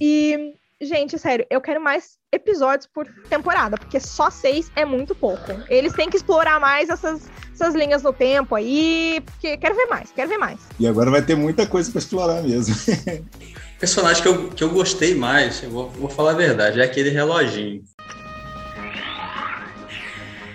E, 0.00 0.54
gente, 0.80 1.18
sério, 1.18 1.46
eu 1.48 1.60
quero 1.60 1.80
mais 1.80 2.18
episódios 2.30 2.86
por 2.86 3.06
temporada, 3.28 3.78
porque 3.78 3.98
só 3.98 4.30
seis 4.30 4.70
é 4.76 4.84
muito 4.84 5.14
pouco. 5.14 5.44
Eles 5.68 5.92
têm 5.94 6.10
que 6.10 6.16
explorar 6.16 6.60
mais 6.60 6.88
essas, 6.90 7.30
essas 7.52 7.74
linhas 7.74 8.02
no 8.02 8.12
tempo 8.12 8.54
aí, 8.54 9.22
porque 9.24 9.56
quero 9.56 9.74
ver 9.74 9.86
mais, 9.86 10.12
quero 10.12 10.28
ver 10.28 10.38
mais. 10.38 10.60
E 10.78 10.86
agora 10.86 11.10
vai 11.10 11.22
ter 11.22 11.34
muita 11.34 11.66
coisa 11.66 11.90
para 11.90 11.98
explorar 11.98 12.42
mesmo. 12.42 12.74
o 12.74 13.78
personagem 13.80 14.22
que 14.22 14.28
eu, 14.28 14.50
que 14.50 14.64
eu 14.64 14.70
gostei 14.70 15.14
mais, 15.14 15.62
eu 15.62 15.70
vou, 15.70 15.90
vou 15.90 16.10
falar 16.10 16.32
a 16.32 16.34
verdade, 16.34 16.80
é 16.80 16.84
aquele 16.84 17.10
reloginho. 17.10 17.82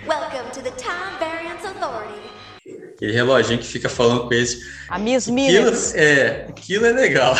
Welcome 0.06 0.50
to 0.52 0.62
the 0.62 0.70
Time 0.72 1.18
Variance 1.18 1.66
Authority. 1.66 2.31
Aquele 3.02 3.14
reloginho 3.14 3.58
que 3.58 3.66
fica 3.66 3.88
falando 3.88 4.28
com 4.28 4.32
eles. 4.32 4.60
A 4.88 4.96
Miss 4.96 5.26
Minutes. 5.26 5.92
É, 5.92 6.46
aquilo 6.48 6.86
é 6.86 6.92
legal. 6.92 7.34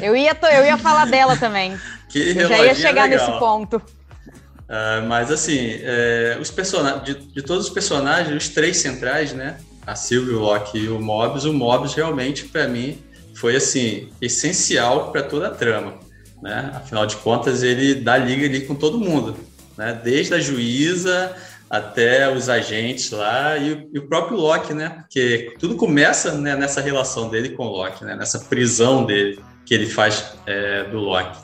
Eu 0.00 0.14
ia, 0.14 0.38
eu 0.52 0.64
ia 0.64 0.78
falar 0.78 1.06
dela 1.06 1.36
também. 1.36 1.76
eu 2.14 2.48
já 2.48 2.58
ia 2.58 2.70
é 2.70 2.74
chegar 2.74 3.06
é 3.06 3.08
nesse 3.08 3.38
ponto. 3.40 3.78
Uh, 3.78 5.04
mas 5.08 5.32
assim, 5.32 5.80
é, 5.82 6.38
os 6.40 6.48
personagens 6.52 7.02
de, 7.02 7.14
de, 7.14 7.42
todos 7.42 7.66
os 7.66 7.72
personagens, 7.72 8.36
os 8.36 8.50
três 8.50 8.76
centrais, 8.76 9.32
né? 9.32 9.56
A 9.84 9.96
Sylvie, 9.96 10.32
o 10.32 10.38
Loki 10.38 10.78
e 10.78 10.88
o 10.88 11.00
Mobius, 11.00 11.44
o 11.44 11.52
Mobius 11.52 11.92
realmente 11.92 12.44
para 12.44 12.68
mim 12.68 13.02
foi 13.34 13.56
assim 13.56 14.10
essencial 14.22 15.10
para 15.10 15.24
toda 15.24 15.48
a 15.48 15.50
trama, 15.50 15.94
né? 16.40 16.70
Afinal 16.72 17.04
de 17.04 17.16
contas, 17.16 17.64
ele 17.64 17.96
dá 17.96 18.16
liga 18.16 18.46
ali 18.46 18.60
com 18.60 18.76
todo 18.76 18.96
mundo, 18.96 19.36
né? 19.76 19.98
Desde 20.04 20.34
a 20.34 20.38
juíza 20.38 21.34
até 21.70 22.28
os 22.28 22.48
agentes 22.48 23.12
lá 23.12 23.56
e, 23.56 23.88
e, 23.94 23.98
o 24.00 24.08
próprio 24.08 24.36
Loki, 24.36 24.74
né? 24.74 24.88
Porque 25.02 25.54
tudo 25.56 25.76
começa 25.76 26.32
né, 26.32 26.56
nessa 26.56 26.80
relação 26.80 27.30
dele 27.30 27.50
com 27.50 27.64
o 27.64 27.70
Loki, 27.70 28.04
né? 28.04 28.16
Nessa 28.16 28.40
prisão 28.40 29.06
dele 29.06 29.38
que 29.64 29.72
ele 29.72 29.86
faz 29.86 30.32
é, 30.46 30.82
do 30.84 30.98
Loki. 30.98 31.38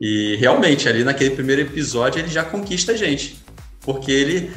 E 0.00 0.36
realmente 0.36 0.88
ali 0.88 1.02
naquele 1.02 1.30
primeiro 1.30 1.62
episódio 1.62 2.20
ele 2.20 2.28
já 2.28 2.44
conquista 2.44 2.92
a 2.92 2.96
gente, 2.96 3.42
porque 3.80 4.12
ele 4.12 4.52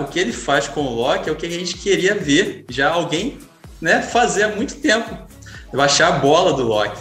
o 0.00 0.04
que 0.04 0.18
ele 0.18 0.32
faz 0.32 0.68
com 0.68 0.80
o 0.80 0.94
Loki 0.94 1.28
é 1.28 1.32
o 1.32 1.36
que 1.36 1.46
a 1.46 1.50
gente 1.50 1.76
queria 1.76 2.14
ver 2.14 2.64
já 2.70 2.90
alguém, 2.90 3.38
né? 3.78 4.00
Fazer 4.00 4.44
há 4.44 4.48
muito 4.48 4.76
tempo, 4.76 5.18
baixar 5.72 6.08
a 6.08 6.18
bola 6.18 6.54
do 6.54 6.62
Loki. 6.62 6.98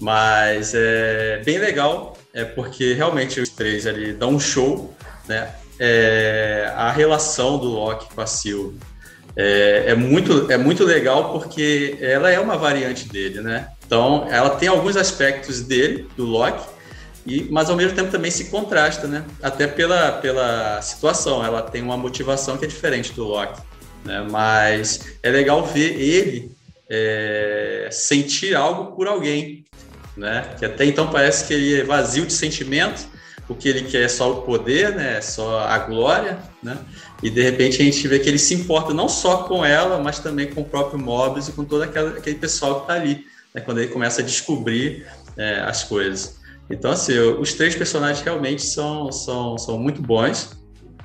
Mas 0.00 0.72
é 0.74 1.42
bem 1.44 1.58
legal, 1.58 2.16
é 2.32 2.44
porque 2.44 2.94
realmente 2.94 3.40
os 3.40 3.50
três 3.50 3.86
ali 3.86 4.12
dão 4.12 4.30
um 4.30 4.40
show, 4.40 4.94
né? 5.26 5.52
É, 5.78 6.72
a 6.74 6.90
relação 6.90 7.58
do 7.58 7.66
Loki 7.66 8.06
com 8.14 8.20
a 8.20 8.26
Sylvie. 8.26 8.78
É, 9.36 9.84
é, 9.88 9.94
muito, 9.94 10.50
é 10.50 10.58
muito 10.58 10.84
legal 10.84 11.32
porque 11.32 11.96
ela 12.00 12.28
é 12.30 12.40
uma 12.40 12.56
variante 12.56 13.08
dele, 13.08 13.40
né? 13.40 13.68
Então, 13.86 14.26
ela 14.28 14.50
tem 14.50 14.68
alguns 14.68 14.96
aspectos 14.96 15.62
dele, 15.62 16.08
do 16.16 16.24
Loki, 16.24 16.66
e, 17.24 17.46
mas 17.50 17.70
ao 17.70 17.76
mesmo 17.76 17.94
tempo 17.94 18.10
também 18.10 18.30
se 18.30 18.46
contrasta, 18.46 19.06
né? 19.06 19.24
Até 19.42 19.66
pela, 19.66 20.12
pela 20.12 20.82
situação, 20.82 21.44
ela 21.44 21.62
tem 21.62 21.82
uma 21.82 21.96
motivação 21.96 22.56
que 22.56 22.64
é 22.64 22.68
diferente 22.68 23.12
do 23.12 23.24
Loki, 23.24 23.60
né? 24.04 24.26
Mas 24.28 25.18
é 25.22 25.30
legal 25.30 25.64
ver 25.64 26.00
ele 26.00 26.50
é, 26.90 27.88
sentir 27.92 28.54
algo 28.56 28.96
por 28.96 29.06
alguém, 29.06 29.64
né? 30.16 30.54
Que 30.58 30.64
até 30.64 30.84
então 30.84 31.10
parece 31.10 31.46
que 31.46 31.54
ele 31.54 31.80
é 31.80 31.84
vazio 31.84 32.26
de 32.26 32.32
sentimento, 32.32 33.06
o 33.48 33.54
que 33.54 33.68
ele 33.68 33.82
quer 33.82 34.02
é 34.02 34.08
só 34.08 34.30
o 34.30 34.42
poder, 34.42 34.94
né? 34.94 35.20
Só 35.20 35.60
a 35.60 35.78
glória, 35.78 36.38
né? 36.62 36.78
E 37.22 37.30
de 37.30 37.42
repente 37.42 37.80
a 37.80 37.84
gente 37.84 38.06
vê 38.06 38.18
que 38.18 38.28
ele 38.28 38.38
se 38.38 38.54
importa 38.54 38.92
não 38.92 39.08
só 39.08 39.44
com 39.44 39.64
ela, 39.64 39.98
mas 39.98 40.18
também 40.18 40.48
com 40.48 40.60
o 40.60 40.64
próprio 40.64 40.98
Mobius 40.98 41.48
e 41.48 41.52
com 41.52 41.64
todo 41.64 41.82
aquela, 41.82 42.10
aquele 42.10 42.36
pessoal 42.36 42.76
que 42.76 42.80
está 42.82 42.94
ali, 42.94 43.24
né? 43.54 43.60
Quando 43.62 43.78
ele 43.78 43.90
começa 43.90 44.20
a 44.20 44.24
descobrir 44.24 45.06
é, 45.36 45.60
as 45.60 45.82
coisas. 45.82 46.38
Então, 46.70 46.90
assim, 46.90 47.12
eu, 47.12 47.40
os 47.40 47.54
três 47.54 47.74
personagens 47.74 48.20
realmente 48.20 48.62
são, 48.62 49.10
são, 49.10 49.56
são 49.56 49.78
muito 49.78 50.02
bons, 50.02 50.50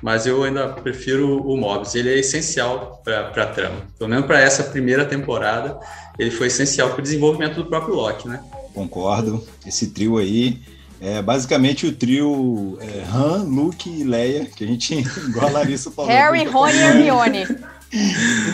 mas 0.02 0.26
eu 0.26 0.42
ainda 0.42 0.68
prefiro 0.68 1.40
o 1.40 1.56
Mobius. 1.56 1.94
Ele 1.94 2.12
é 2.12 2.18
essencial 2.18 3.00
para 3.02 3.30
a 3.30 3.46
trama. 3.46 3.76
Pelo 3.98 4.10
menos 4.10 4.26
para 4.26 4.38
essa 4.38 4.64
primeira 4.64 5.06
temporada, 5.06 5.80
ele 6.18 6.30
foi 6.30 6.48
essencial 6.48 6.90
para 6.90 6.98
o 6.98 7.02
desenvolvimento 7.02 7.54
do 7.54 7.64
próprio 7.64 7.94
Loki, 7.94 8.28
né? 8.28 8.44
Concordo. 8.74 9.42
Esse 9.66 9.86
trio 9.92 10.18
aí 10.18 10.60
é 11.00 11.20
basicamente 11.20 11.86
o 11.86 11.92
trio 11.92 12.78
é, 12.80 13.04
Han, 13.12 13.44
Luke 13.44 13.88
e 13.88 14.04
Leia, 14.04 14.46
que 14.46 14.64
a 14.64 14.66
gente, 14.66 14.94
igual 15.28 15.48
a 15.48 15.50
Larissa 15.50 15.90
falou. 15.90 16.10
Harry, 16.10 16.44
Rony 16.44 16.72
e 16.72 16.80
Hermione. 16.80 17.46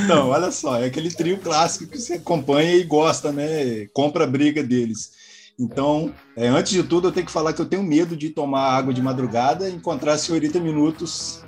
Então, 0.05 0.29
olha 0.29 0.51
só, 0.51 0.79
é 0.79 0.87
aquele 0.87 1.11
trio 1.11 1.39
clássico 1.39 1.91
que 1.91 1.99
você 1.99 2.15
acompanha 2.15 2.75
e 2.75 2.85
gosta, 2.85 3.33
né? 3.33 3.87
Compra 3.95 4.25
a 4.25 4.27
briga 4.27 4.63
deles. 4.63 5.13
Então, 5.59 6.13
é, 6.37 6.49
antes 6.49 6.73
de 6.73 6.83
tudo, 6.83 7.09
eu 7.09 7.13
tenho 7.13 7.27
que 7.27 7.33
falar 7.33 7.53
que 7.53 7.61
eu 7.61 7.67
tenho 7.67 7.83
medo 7.83 8.17
de 8.17 8.31
tomar 8.31 8.77
água 8.77 8.93
de 8.93 9.03
madrugada 9.03 9.69
e 9.69 9.75
encontrar 9.75 10.15
a 10.15 10.19
senhorita 10.19 10.59
Minutos. 10.61 11.43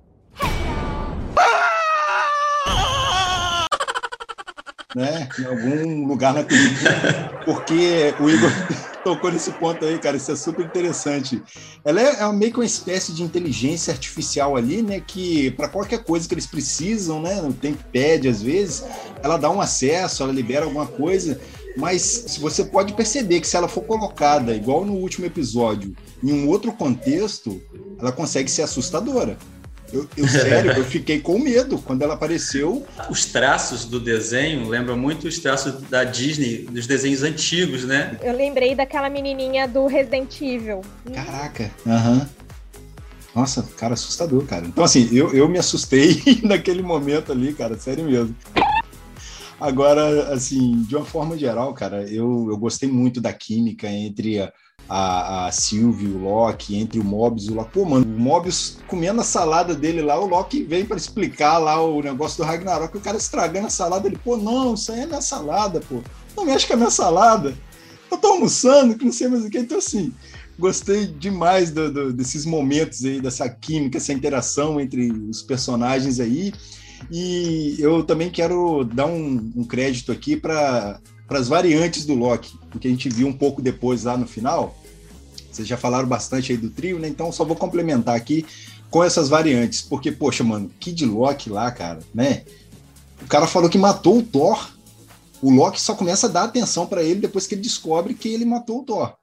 Né, 4.94 5.26
em 5.38 5.44
algum 5.46 6.06
lugar 6.06 6.34
na 6.34 6.44
cozinha, 6.44 7.40
porque 7.46 8.14
o 8.20 8.28
Igor 8.28 8.50
tocou 9.02 9.32
nesse 9.32 9.50
ponto 9.52 9.82
aí, 9.84 9.98
cara, 9.98 10.18
isso 10.18 10.30
é 10.30 10.36
super 10.36 10.66
interessante. 10.66 11.42
Ela 11.82 12.00
é, 12.00 12.22
é 12.22 12.32
meio 12.32 12.52
que 12.52 12.58
uma 12.58 12.66
espécie 12.66 13.12
de 13.12 13.22
inteligência 13.22 13.90
artificial 13.90 14.54
ali, 14.54 14.82
né, 14.82 15.00
que 15.00 15.50
para 15.52 15.68
qualquer 15.68 16.04
coisa 16.04 16.28
que 16.28 16.34
eles 16.34 16.46
precisam, 16.46 17.22
né, 17.22 17.40
no 17.40 17.54
ThinkPad 17.54 18.26
às 18.26 18.42
vezes, 18.42 18.84
ela 19.22 19.38
dá 19.38 19.50
um 19.50 19.60
acesso, 19.62 20.22
ela 20.22 20.32
libera 20.32 20.66
alguma 20.66 20.86
coisa, 20.86 21.40
mas 21.76 22.36
você 22.38 22.64
pode 22.64 22.92
perceber 22.92 23.40
que 23.40 23.46
se 23.46 23.56
ela 23.56 23.68
for 23.68 23.82
colocada, 23.84 24.54
igual 24.54 24.84
no 24.84 24.92
último 24.92 25.26
episódio, 25.26 25.96
em 26.22 26.32
um 26.32 26.48
outro 26.48 26.72
contexto, 26.72 27.62
ela 27.98 28.12
consegue 28.12 28.50
ser 28.50 28.62
assustadora. 28.62 29.36
Eu, 29.92 30.08
eu, 30.16 30.26
sério, 30.26 30.72
eu 30.72 30.84
fiquei 30.84 31.20
com 31.20 31.38
medo 31.38 31.78
quando 31.78 32.02
ela 32.02 32.14
apareceu. 32.14 32.86
Os 33.10 33.26
traços 33.26 33.84
do 33.84 34.00
desenho 34.00 34.66
lembram 34.66 34.96
muito 34.96 35.28
os 35.28 35.38
traços 35.38 35.82
da 35.82 36.02
Disney, 36.02 36.66
dos 36.70 36.86
desenhos 36.86 37.22
antigos, 37.22 37.84
né? 37.84 38.18
Eu 38.22 38.34
lembrei 38.34 38.74
daquela 38.74 39.10
menininha 39.10 39.68
do 39.68 39.86
Resident 39.86 40.40
Evil. 40.40 40.80
Caraca, 41.12 41.70
aham. 41.86 42.18
Uhum. 42.20 42.42
Nossa, 43.34 43.62
cara, 43.76 43.94
assustador, 43.94 44.44
cara. 44.44 44.66
Então, 44.66 44.84
assim, 44.84 45.08
eu, 45.12 45.32
eu 45.32 45.48
me 45.48 45.58
assustei 45.58 46.22
naquele 46.44 46.82
momento 46.82 47.32
ali, 47.32 47.52
cara, 47.52 47.78
sério 47.78 48.04
mesmo. 48.04 48.34
Agora, 49.58 50.32
assim, 50.32 50.82
de 50.82 50.96
uma 50.96 51.04
forma 51.04 51.38
geral, 51.38 51.72
cara, 51.72 52.02
eu, 52.10 52.48
eu 52.50 52.56
gostei 52.58 52.88
muito 52.88 53.20
da 53.20 53.32
química 53.32 53.88
entre 53.88 54.40
a, 54.40 54.52
a, 54.94 55.46
a 55.46 55.52
Sylvie, 55.52 56.06
o 56.06 56.18
Loki, 56.18 56.76
entre 56.76 57.00
o 57.00 57.04
Mobius 57.04 57.46
e 57.46 57.50
o 57.50 57.54
Loki. 57.54 57.72
Pô, 57.72 57.84
mano, 57.86 58.04
o 58.04 58.20
Mobius 58.20 58.78
comendo 58.86 59.22
a 59.22 59.24
salada 59.24 59.74
dele 59.74 60.02
lá, 60.02 60.20
o 60.20 60.26
Loki 60.26 60.62
vem 60.62 60.84
para 60.84 60.98
explicar 60.98 61.56
lá 61.56 61.82
o 61.82 62.02
negócio 62.02 62.36
do 62.36 62.46
Ragnarok, 62.46 62.94
o 62.94 63.00
cara 63.00 63.16
estragando 63.16 63.68
a 63.68 63.70
salada, 63.70 64.06
ele, 64.06 64.18
pô, 64.18 64.36
não, 64.36 64.74
isso 64.74 64.92
aí 64.92 65.00
é 65.00 65.06
minha 65.06 65.22
salada, 65.22 65.80
pô. 65.80 66.02
Não 66.36 66.44
mexe 66.44 66.66
com 66.66 66.74
a 66.74 66.76
minha 66.76 66.90
salada. 66.90 67.54
Eu 68.10 68.18
tô 68.18 68.28
almoçando, 68.28 68.94
que 68.94 69.06
não 69.06 69.12
sei 69.12 69.28
mais 69.28 69.42
o 69.46 69.48
que. 69.48 69.58
Então, 69.58 69.78
assim, 69.78 70.12
gostei 70.58 71.06
demais 71.06 71.70
do, 71.70 71.90
do, 71.90 72.12
desses 72.12 72.44
momentos 72.44 73.02
aí, 73.02 73.18
dessa 73.18 73.48
química, 73.48 73.96
essa 73.96 74.12
interação 74.12 74.78
entre 74.78 75.10
os 75.10 75.40
personagens 75.40 76.20
aí. 76.20 76.52
E 77.10 77.76
eu 77.78 78.04
também 78.04 78.28
quero 78.28 78.84
dar 78.84 79.06
um, 79.06 79.52
um 79.56 79.64
crédito 79.64 80.12
aqui 80.12 80.36
para 80.36 81.00
as 81.30 81.48
variantes 81.48 82.04
do 82.04 82.14
Loki, 82.14 82.58
porque 82.70 82.88
a 82.88 82.90
gente 82.90 83.08
viu 83.08 83.26
um 83.26 83.32
pouco 83.32 83.62
depois 83.62 84.04
lá 84.04 84.18
no 84.18 84.26
final. 84.26 84.81
Vocês 85.52 85.68
já 85.68 85.76
falaram 85.76 86.08
bastante 86.08 86.52
aí 86.52 86.58
do 86.58 86.70
trio, 86.70 86.98
né? 86.98 87.08
Então 87.08 87.30
só 87.30 87.44
vou 87.44 87.56
complementar 87.56 88.16
aqui 88.16 88.44
com 88.90 89.02
essas 89.02 89.28
variantes, 89.28 89.82
porque, 89.82 90.12
poxa, 90.12 90.44
mano, 90.44 90.70
Kid 90.80 91.04
Loki 91.06 91.48
lá, 91.48 91.70
cara, 91.70 92.00
né? 92.14 92.44
O 93.22 93.26
cara 93.26 93.46
falou 93.46 93.70
que 93.70 93.78
matou 93.78 94.18
o 94.18 94.22
Thor. 94.22 94.70
O 95.40 95.50
Loki 95.50 95.80
só 95.80 95.94
começa 95.94 96.26
a 96.26 96.30
dar 96.30 96.44
atenção 96.44 96.86
para 96.86 97.02
ele 97.02 97.20
depois 97.20 97.46
que 97.46 97.54
ele 97.54 97.62
descobre 97.62 98.14
que 98.14 98.28
ele 98.28 98.44
matou 98.44 98.80
o 98.80 98.84
Thor. 98.84 99.14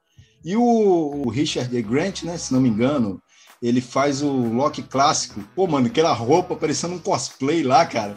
E 0.43 0.55
o, 0.55 1.23
o 1.25 1.29
Richard 1.29 1.75
E. 1.75 1.81
Grant, 1.81 2.23
né, 2.23 2.37
se 2.37 2.53
não 2.53 2.61
me 2.61 2.69
engano, 2.69 3.21
ele 3.61 3.81
faz 3.81 4.21
o 4.21 4.31
Loki 4.31 4.81
clássico. 4.83 5.41
Pô, 5.55 5.67
mano, 5.67 5.87
aquela 5.87 6.13
roupa 6.13 6.55
parecendo 6.55 6.95
um 6.95 6.99
cosplay 6.99 7.63
lá, 7.63 7.85
cara 7.85 8.15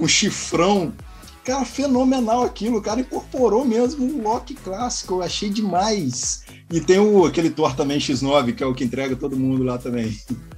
com 0.00 0.08
chifrão. 0.08 0.92
Cara, 1.50 1.64
fenomenal 1.64 2.44
aquilo. 2.44 2.78
O 2.78 2.82
cara 2.82 3.00
incorporou 3.00 3.64
mesmo 3.64 4.04
um 4.04 4.22
Loki 4.22 4.54
clássico. 4.54 5.14
Eu 5.14 5.22
achei 5.22 5.50
demais. 5.50 6.44
E 6.70 6.80
tem 6.80 7.00
o, 7.00 7.24
aquele 7.24 7.50
Thor 7.50 7.74
também 7.74 7.98
X9, 7.98 8.54
que 8.54 8.62
é 8.62 8.66
o 8.66 8.72
que 8.72 8.84
entrega 8.84 9.16
todo 9.16 9.36
mundo 9.36 9.64
lá 9.64 9.76
também. 9.76 10.16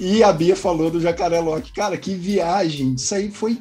E 0.00 0.22
a 0.22 0.32
Bia 0.32 0.54
falou 0.54 0.92
do 0.92 1.00
Jacaré 1.00 1.40
Loki. 1.40 1.72
Cara, 1.72 1.96
que 1.96 2.14
viagem. 2.14 2.94
Isso 2.94 3.12
aí 3.12 3.32
foi 3.32 3.60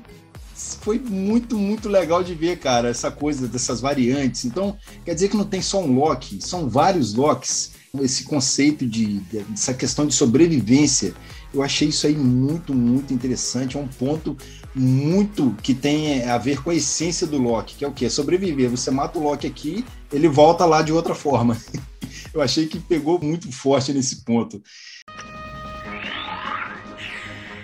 foi 0.53 0.99
muito, 0.99 1.57
muito 1.57 1.89
legal 1.89 2.23
de 2.23 2.35
ver, 2.35 2.59
cara, 2.59 2.89
essa 2.89 3.09
coisa 3.09 3.47
dessas 3.47 3.81
variantes. 3.81 4.45
Então, 4.45 4.77
quer 5.03 5.15
dizer 5.15 5.29
que 5.29 5.37
não 5.37 5.45
tem 5.45 5.61
só 5.61 5.81
um 5.83 5.95
Loki, 5.95 6.39
são 6.39 6.69
vários 6.69 7.15
Locks. 7.15 7.71
Esse 8.01 8.23
conceito 8.23 8.85
de, 8.85 9.19
de 9.21 9.45
essa 9.51 9.73
questão 9.73 10.05
de 10.05 10.13
sobrevivência, 10.13 11.13
eu 11.51 11.63
achei 11.63 11.87
isso 11.87 12.05
aí 12.05 12.15
muito, 12.15 12.73
muito 12.73 13.13
interessante. 13.13 13.77
É 13.77 13.79
um 13.79 13.87
ponto 13.87 14.37
muito 14.76 15.55
que 15.61 15.74
tem 15.74 16.24
a 16.30 16.38
ver 16.38 16.61
com 16.61 16.70
a 16.70 16.76
essência 16.76 17.26
do 17.26 17.38
Loki, 17.38 17.76
que 17.76 17.86
é 17.86 17.88
o 17.88 17.93
quê? 17.93 18.09
Sobreviver. 18.09 18.70
Você 18.70 18.91
mata 18.91 19.18
o 19.18 19.24
Loki 19.24 19.47
aqui, 19.47 19.86
ele 20.11 20.28
volta 20.28 20.65
lá 20.65 20.82
de 20.82 20.91
outra 20.91 21.15
forma. 21.15 21.57
eu 22.34 22.41
achei 22.41 22.68
que 22.68 22.80
pegou 22.80 23.20
muito 23.20 23.51
forte 23.51 23.93
nesse 23.93 24.24
ponto. 24.24 24.61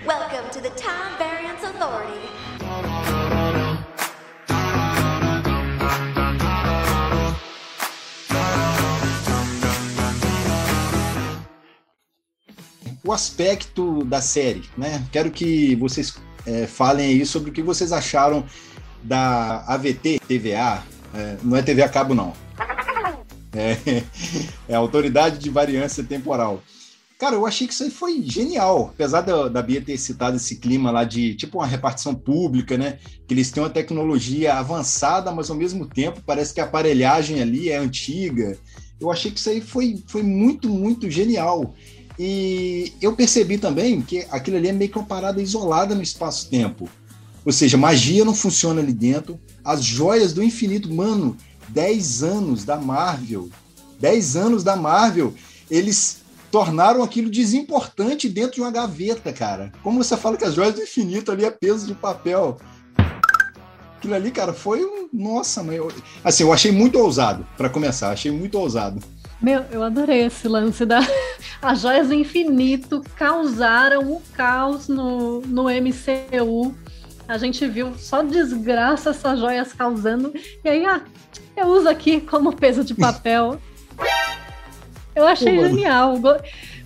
Welcome 0.06 0.49
to 0.51 0.62
the 0.62 0.70
Time 0.72 1.18
Variance 1.18 1.66
Authority. 1.66 2.34
o 13.06 13.12
aspecto 13.12 14.04
da 14.06 14.22
série, 14.22 14.64
né? 14.78 15.06
Quero 15.12 15.30
que 15.30 15.76
vocês 15.76 16.16
é, 16.45 16.67
falem 16.67 17.07
aí 17.07 17.25
sobre 17.25 17.49
o 17.49 17.53
que 17.53 17.61
vocês 17.61 17.91
acharam 17.91 18.45
da 19.03 19.63
AVT 19.67 20.19
TVA. 20.27 20.83
É, 21.13 21.37
não 21.43 21.57
é 21.57 21.61
TV 21.61 21.83
a 21.83 21.89
cabo, 21.89 22.13
não. 22.13 22.33
É, 23.55 24.01
é 24.67 24.73
Autoridade 24.73 25.37
de 25.37 25.47
Variância 25.47 26.03
Temporal. 26.03 26.63
Cara, 27.19 27.35
eu 27.35 27.45
achei 27.45 27.67
que 27.67 27.73
isso 27.73 27.83
aí 27.83 27.91
foi 27.91 28.21
genial. 28.23 28.89
Apesar 28.93 29.21
da, 29.21 29.47
da 29.47 29.61
Bia 29.61 29.79
ter 29.79 29.97
citado 29.97 30.37
esse 30.37 30.55
clima 30.55 30.91
lá 30.91 31.03
de 31.03 31.35
tipo 31.35 31.59
uma 31.59 31.67
repartição 31.67 32.15
pública, 32.15 32.77
né? 32.77 32.97
Que 33.27 33.33
eles 33.33 33.51
têm 33.51 33.61
uma 33.61 33.69
tecnologia 33.69 34.55
avançada, 34.55 35.31
mas 35.31 35.49
ao 35.49 35.55
mesmo 35.55 35.85
tempo 35.85 36.21
parece 36.25 36.53
que 36.53 36.59
a 36.59 36.63
aparelhagem 36.63 37.41
ali 37.41 37.69
é 37.69 37.77
antiga. 37.77 38.57
Eu 38.99 39.11
achei 39.11 39.31
que 39.31 39.39
isso 39.39 39.49
aí 39.49 39.61
foi, 39.61 40.03
foi 40.07 40.23
muito, 40.23 40.67
muito 40.67 41.09
genial. 41.09 41.73
E 42.18 42.93
eu 43.01 43.14
percebi 43.16 43.57
também 43.57 44.01
que 44.01 44.26
aquilo 44.30 44.57
ali 44.57 44.68
é 44.68 44.72
meio 44.72 44.91
que 44.91 44.97
uma 44.97 45.05
parada 45.05 45.41
isolada 45.41 45.95
no 45.95 46.01
espaço-tempo. 46.01 46.88
Ou 47.45 47.51
seja, 47.51 47.78
magia 47.78 48.24
não 48.24 48.36
funciona 48.36 48.82
ali 48.82 48.93
dentro. 48.93 49.39
As 49.64 49.84
joias 49.84 50.34
do 50.34 50.43
infinito, 50.43 50.93
mano, 50.93 51.36
10 51.70 52.24
anos 52.24 52.64
da 52.64 52.78
Marvel. 52.78 53.49
10 53.99 54.36
anos 54.36 54.64
da 54.64 54.76
Marvel, 54.76 55.34
eles 55.70 56.24
tornaram 56.51 57.01
aquilo 57.01 57.32
desimportante 57.32 58.30
dentro 58.30 58.55
de 58.55 58.61
uma 58.61 58.70
gaveta, 58.70 59.34
cara. 59.34 59.72
Como 59.82 60.03
você 60.03 60.16
fala 60.16 60.38
que 60.38 60.45
as 60.45 60.53
joias 60.53 60.76
do 60.76 60.82
infinito 60.82 61.32
ali 61.32 61.45
é 61.45 61.49
peso 61.49 61.88
de 61.88 61.95
papel. 61.95 62.59
Aquilo 63.97 64.14
ali, 64.14 64.32
cara, 64.32 64.53
foi 64.53 64.86
um. 64.86 65.09
Nossa, 65.11 65.64
mãe. 65.64 65.80
Assim, 66.24 66.43
eu 66.43 66.53
achei 66.53 66.72
muito 66.72 66.99
ousado, 66.99 67.47
para 67.57 67.70
começar, 67.70 68.11
achei 68.11 68.32
muito 68.32 68.59
ousado. 68.59 69.01
Meu, 69.43 69.65
eu 69.71 69.83
adorei 69.83 70.21
esse 70.21 70.47
lance 70.47 70.85
da. 70.85 71.01
As 71.61 71.81
joias 71.81 72.07
do 72.07 72.13
infinito 72.13 73.03
causaram 73.17 74.13
o 74.13 74.21
caos 74.33 74.87
no, 74.87 75.41
no 75.41 75.63
MCU. 75.63 76.73
A 77.27 77.37
gente 77.37 77.67
viu 77.67 77.93
só 77.97 78.23
desgraça 78.23 79.09
essas 79.09 79.39
joias 79.39 79.73
causando. 79.73 80.33
E 80.63 80.69
aí, 80.69 80.85
ah, 80.85 81.01
eu 81.57 81.67
uso 81.67 81.89
aqui 81.89 82.21
como 82.21 82.55
peso 82.55 82.85
de 82.85 82.93
papel. 82.93 83.59
Eu 85.13 85.27
achei 85.27 85.57
Pô, 85.57 85.67
genial. 85.67 86.17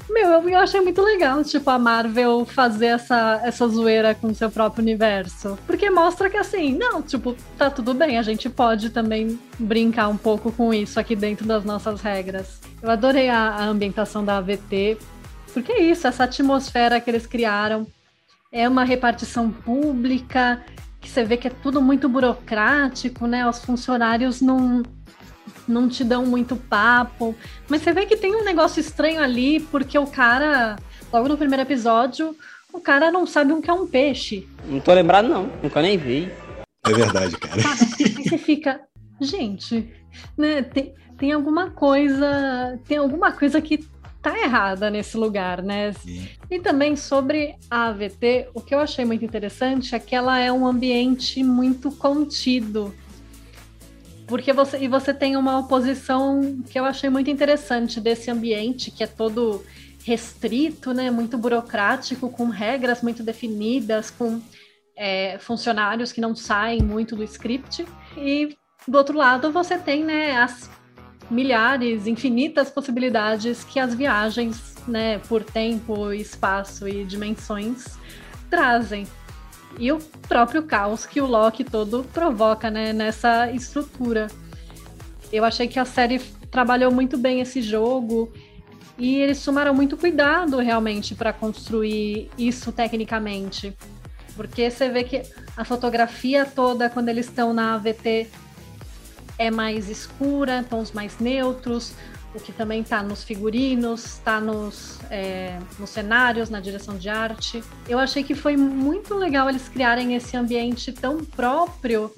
Meu, 0.09 0.47
eu, 0.47 0.57
achei 0.59 0.79
muito 0.79 1.01
legal, 1.01 1.43
tipo, 1.43 1.69
a 1.69 1.77
Marvel 1.77 2.45
fazer 2.45 2.87
essa, 2.87 3.41
essa 3.43 3.67
zoeira 3.67 4.15
com 4.15 4.27
o 4.27 4.35
seu 4.35 4.49
próprio 4.49 4.81
universo. 4.81 5.57
Porque 5.67 5.89
mostra 5.89 6.29
que, 6.29 6.37
assim, 6.37 6.77
não, 6.77 7.01
tipo, 7.01 7.35
tá 7.57 7.69
tudo 7.69 7.93
bem, 7.93 8.17
a 8.17 8.21
gente 8.21 8.49
pode 8.49 8.89
também 8.89 9.37
brincar 9.59 10.07
um 10.07 10.17
pouco 10.17 10.51
com 10.51 10.73
isso 10.73 10.99
aqui 10.99 11.15
dentro 11.15 11.45
das 11.45 11.65
nossas 11.65 12.01
regras. 12.01 12.61
Eu 12.81 12.89
adorei 12.89 13.29
a, 13.29 13.49
a 13.49 13.65
ambientação 13.65 14.23
da 14.23 14.37
AVT, 14.37 14.97
porque 15.53 15.73
é 15.73 15.81
isso, 15.81 16.07
essa 16.07 16.23
atmosfera 16.23 17.01
que 17.01 17.09
eles 17.09 17.27
criaram 17.27 17.85
é 18.51 18.67
uma 18.67 18.85
repartição 18.85 19.51
pública, 19.51 20.63
que 21.01 21.09
você 21.09 21.23
vê 21.23 21.35
que 21.35 21.47
é 21.47 21.51
tudo 21.51 21.81
muito 21.81 22.07
burocrático, 22.07 23.27
né? 23.27 23.47
Os 23.47 23.59
funcionários 23.59 24.41
não 24.41 24.83
não 25.67 25.89
te 25.89 26.03
dão 26.03 26.25
muito 26.25 26.55
papo. 26.55 27.35
Mas 27.67 27.81
você 27.81 27.93
vê 27.93 28.05
que 28.05 28.15
tem 28.15 28.35
um 28.35 28.43
negócio 28.43 28.79
estranho 28.79 29.21
ali, 29.21 29.59
porque 29.59 29.97
o 29.97 30.07
cara, 30.07 30.77
logo 31.11 31.27
no 31.27 31.37
primeiro 31.37 31.63
episódio, 31.63 32.35
o 32.71 32.79
cara 32.79 33.11
não 33.11 33.25
sabe 33.25 33.53
o 33.53 33.61
que 33.61 33.69
é 33.69 33.73
um 33.73 33.87
peixe. 33.87 34.47
Não 34.65 34.79
tô 34.79 34.93
lembrado, 34.93 35.27
não. 35.27 35.49
Nunca 35.61 35.81
nem 35.81 35.97
vi. 35.97 36.31
É 36.85 36.93
verdade, 36.93 37.37
cara. 37.37 37.55
Aí 37.55 38.23
você 38.23 38.37
fica, 38.37 38.81
gente, 39.19 39.91
né? 40.37 40.61
Tem, 40.61 40.93
tem 41.17 41.31
alguma 41.31 41.71
coisa. 41.71 42.79
Tem 42.87 42.97
alguma 42.97 43.31
coisa 43.31 43.59
que 43.61 43.85
tá 44.21 44.37
errada 44.39 44.89
nesse 44.89 45.17
lugar, 45.17 45.61
né? 45.61 45.93
Sim. 45.93 46.27
E 46.49 46.59
também 46.59 46.95
sobre 46.95 47.55
a 47.69 47.87
AVT, 47.87 48.49
o 48.53 48.61
que 48.61 48.75
eu 48.75 48.79
achei 48.79 49.05
muito 49.05 49.23
interessante 49.23 49.95
é 49.95 49.99
que 49.99 50.15
ela 50.15 50.37
é 50.39 50.51
um 50.51 50.67
ambiente 50.67 51.43
muito 51.43 51.91
contido. 51.91 52.93
Porque 54.27 54.51
você 54.51 54.77
e 54.79 54.87
você 54.87 55.13
tem 55.13 55.37
uma 55.37 55.57
oposição 55.57 56.61
que 56.69 56.77
eu 56.77 56.83
achei 56.83 57.09
muito 57.09 57.29
interessante 57.29 58.01
desse 58.01 58.29
ambiente 58.29 58.91
que 58.91 59.03
é 59.03 59.07
todo 59.07 59.63
restrito, 60.03 60.93
né, 60.93 61.09
muito 61.11 61.37
burocrático, 61.37 62.29
com 62.29 62.45
regras 62.49 63.01
muito 63.01 63.23
definidas, 63.23 64.09
com 64.09 64.41
é, 64.95 65.37
funcionários 65.39 66.11
que 66.11 66.21
não 66.21 66.35
saem 66.35 66.81
muito 66.81 67.15
do 67.15 67.23
script. 67.23 67.85
E 68.17 68.55
do 68.87 68.97
outro 68.97 69.17
lado 69.17 69.51
você 69.51 69.77
tem 69.77 70.03
né, 70.03 70.37
as 70.37 70.69
milhares, 71.29 72.07
infinitas 72.07 72.69
possibilidades 72.69 73.63
que 73.63 73.79
as 73.79 73.93
viagens, 73.93 74.75
né, 74.87 75.19
por 75.19 75.43
tempo, 75.43 76.13
espaço 76.13 76.87
e 76.87 77.03
dimensões 77.03 77.97
trazem 78.49 79.05
e 79.79 79.91
o 79.91 79.99
próprio 80.27 80.63
caos 80.63 81.05
que 81.05 81.21
o 81.21 81.25
Loki 81.25 81.63
todo 81.63 82.03
provoca 82.13 82.69
né, 82.69 82.91
nessa 82.93 83.51
estrutura. 83.51 84.27
Eu 85.31 85.45
achei 85.45 85.67
que 85.67 85.79
a 85.79 85.85
série 85.85 86.19
trabalhou 86.49 86.91
muito 86.91 87.17
bem 87.17 87.41
esse 87.41 87.61
jogo 87.61 88.31
e 88.97 89.17
eles 89.17 89.43
tomaram 89.43 89.73
muito 89.73 89.95
cuidado 89.95 90.57
realmente 90.57 91.13
para 91.13 91.31
construir 91.31 92.29
isso 92.37 92.71
tecnicamente. 92.71 93.75
Porque 94.35 94.69
você 94.69 94.89
vê 94.89 95.03
que 95.03 95.21
a 95.55 95.63
fotografia 95.63 96.45
toda, 96.45 96.89
quando 96.89 97.09
eles 97.09 97.25
estão 97.25 97.53
na 97.53 97.75
AVT, 97.75 98.27
é 99.37 99.51
mais 99.51 99.89
escura, 99.89 100.65
tons 100.67 100.91
mais 100.91 101.19
neutros, 101.19 101.93
o 102.37 102.39
que 102.39 102.51
também 102.51 102.81
está 102.81 103.01
nos 103.01 103.23
figurinos, 103.23 104.05
está 104.05 104.39
nos, 104.39 104.99
é, 105.09 105.59
nos 105.79 105.89
cenários, 105.89 106.49
na 106.49 106.59
direção 106.59 106.97
de 106.97 107.09
arte. 107.09 107.63
Eu 107.89 107.99
achei 107.99 108.23
que 108.23 108.35
foi 108.35 108.55
muito 108.55 109.15
legal 109.15 109.49
eles 109.49 109.67
criarem 109.67 110.15
esse 110.15 110.37
ambiente 110.37 110.91
tão 110.91 111.25
próprio, 111.25 112.11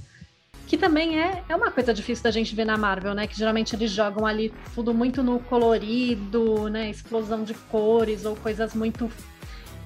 que 0.68 0.78
também 0.78 1.20
é, 1.20 1.42
é 1.50 1.56
uma 1.56 1.72
coisa 1.72 1.94
difícil 1.94 2.24
da 2.24 2.32
gente 2.32 2.54
ver 2.54 2.66
na 2.66 2.78
Marvel, 2.78 3.16
né? 3.16 3.26
Que 3.26 3.38
geralmente 3.38 3.76
eles 3.76 3.90
jogam 3.90 4.26
ali 4.26 4.54
tudo 4.76 4.94
muito 4.94 5.24
no 5.24 5.40
colorido, 5.40 6.70
né? 6.70 6.90
Explosão 6.90 7.44
de 7.44 7.54
cores 7.54 8.26
ou 8.26 8.36
coisas 8.36 8.76
muito 8.76 9.10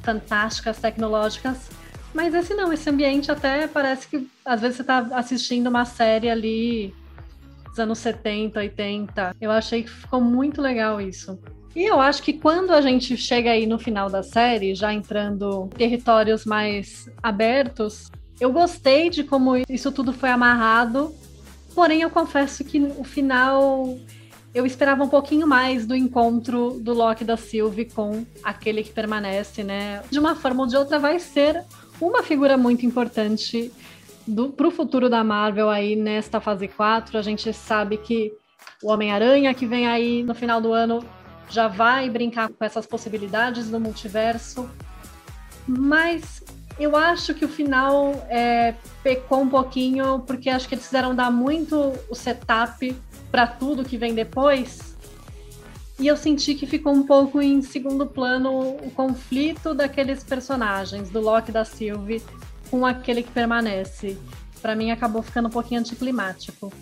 fantásticas, 0.01 0.79
tecnológicas. 0.79 1.69
Mas 2.13 2.33
esse 2.33 2.53
não, 2.53 2.73
esse 2.73 2.89
ambiente 2.89 3.31
até 3.31 3.67
parece 3.67 4.07
que 4.07 4.27
às 4.43 4.61
vezes 4.61 4.77
você 4.77 4.83
está 4.83 4.99
assistindo 5.13 5.67
uma 5.67 5.85
série 5.85 6.29
ali 6.29 6.93
dos 7.73 7.79
anos 7.79 7.97
70, 7.99 8.59
80. 8.59 9.35
Eu 9.41 9.49
achei 9.51 9.83
que 9.83 9.89
ficou 9.89 10.21
muito 10.21 10.61
legal 10.61 11.01
isso. 11.01 11.37
E 11.75 11.83
eu 11.83 11.99
acho 11.99 12.21
que 12.21 12.33
quando 12.33 12.71
a 12.71 12.81
gente 12.81 13.17
chega 13.17 13.49
aí 13.49 13.65
no 13.65 13.79
final 13.79 14.09
da 14.09 14.21
série, 14.21 14.75
já 14.75 14.93
entrando 14.93 15.69
em 15.73 15.77
territórios 15.77 16.45
mais 16.45 17.09
abertos, 17.21 18.11
eu 18.39 18.51
gostei 18.51 19.09
de 19.09 19.23
como 19.23 19.55
isso 19.67 19.91
tudo 19.91 20.13
foi 20.13 20.29
amarrado. 20.29 21.13
Porém, 21.73 22.01
eu 22.01 22.11
confesso 22.11 22.63
que 22.63 22.79
o 22.79 23.03
final 23.03 23.97
eu 24.53 24.67
esperava 24.67 25.03
um 25.03 25.09
pouquinho 25.09 25.47
mais 25.47 25.87
do 25.87 25.95
encontro 25.95 26.79
do 26.79 26.93
Loki 26.93 27.25
da 27.25 27.35
Sylvie 27.35 27.85
com 27.85 28.23
aquele 28.43 28.83
que 28.83 28.91
permanece, 28.91 29.63
né? 29.63 30.03
De 30.11 30.19
uma 30.19 30.35
forma 30.35 30.61
ou 30.61 30.69
de 30.69 30.77
outra, 30.77 30.99
vai 30.99 31.17
ser 31.17 31.63
uma 31.99 32.21
figura 32.21 32.55
muito 32.55 32.85
importante 32.85 33.71
para 34.55 34.67
o 34.67 34.71
futuro 34.71 35.09
da 35.09 35.23
Marvel 35.23 35.69
aí 35.69 35.95
nesta 35.95 36.39
fase 36.39 36.67
4, 36.67 37.17
a 37.17 37.21
gente 37.21 37.51
sabe 37.53 37.97
que 37.97 38.33
o 38.81 38.91
Homem-Aranha 38.91 39.53
que 39.53 39.65
vem 39.65 39.87
aí 39.87 40.23
no 40.23 40.33
final 40.33 40.61
do 40.61 40.73
ano 40.73 41.03
já 41.49 41.67
vai 41.67 42.09
brincar 42.09 42.49
com 42.49 42.63
essas 42.63 42.85
possibilidades 42.85 43.69
do 43.69 43.79
multiverso. 43.79 44.69
Mas 45.67 46.43
Eu 46.79 46.97
acho 46.97 47.33
que 47.35 47.45
o 47.45 47.47
final 47.47 48.25
é, 48.29 48.73
pecou 49.03 49.41
um 49.41 49.49
pouquinho, 49.49 50.21
porque 50.25 50.49
acho 50.49 50.67
que 50.67 50.73
eles 50.73 50.85
fizeram 50.85 51.13
dar 51.13 51.31
muito 51.31 51.93
o 52.09 52.15
setup 52.15 52.95
para 53.31 53.45
tudo 53.45 53.83
que 53.83 53.95
vem 53.95 54.13
depois. 54.15 54.95
E 55.99 56.07
eu 56.07 56.17
senti 56.17 56.55
que 56.55 56.65
ficou 56.65 56.91
um 56.91 57.03
pouco 57.03 57.39
em 57.39 57.61
segundo 57.61 58.07
plano 58.07 58.75
o 58.77 58.89
conflito 58.89 59.75
daqueles 59.75 60.23
personagens, 60.23 61.11
do 61.11 61.21
Loki 61.21 61.51
da 61.51 61.63
Sylvie, 61.63 62.23
com 62.73 62.87
aquele 62.87 63.21
que 63.21 63.29
permanece. 63.29 64.17
Para 64.59 64.75
mim 64.75 64.89
acabou 64.89 65.21
ficando 65.21 65.47
um 65.47 65.51
pouquinho 65.51 65.79
anticlimático. 65.79 66.73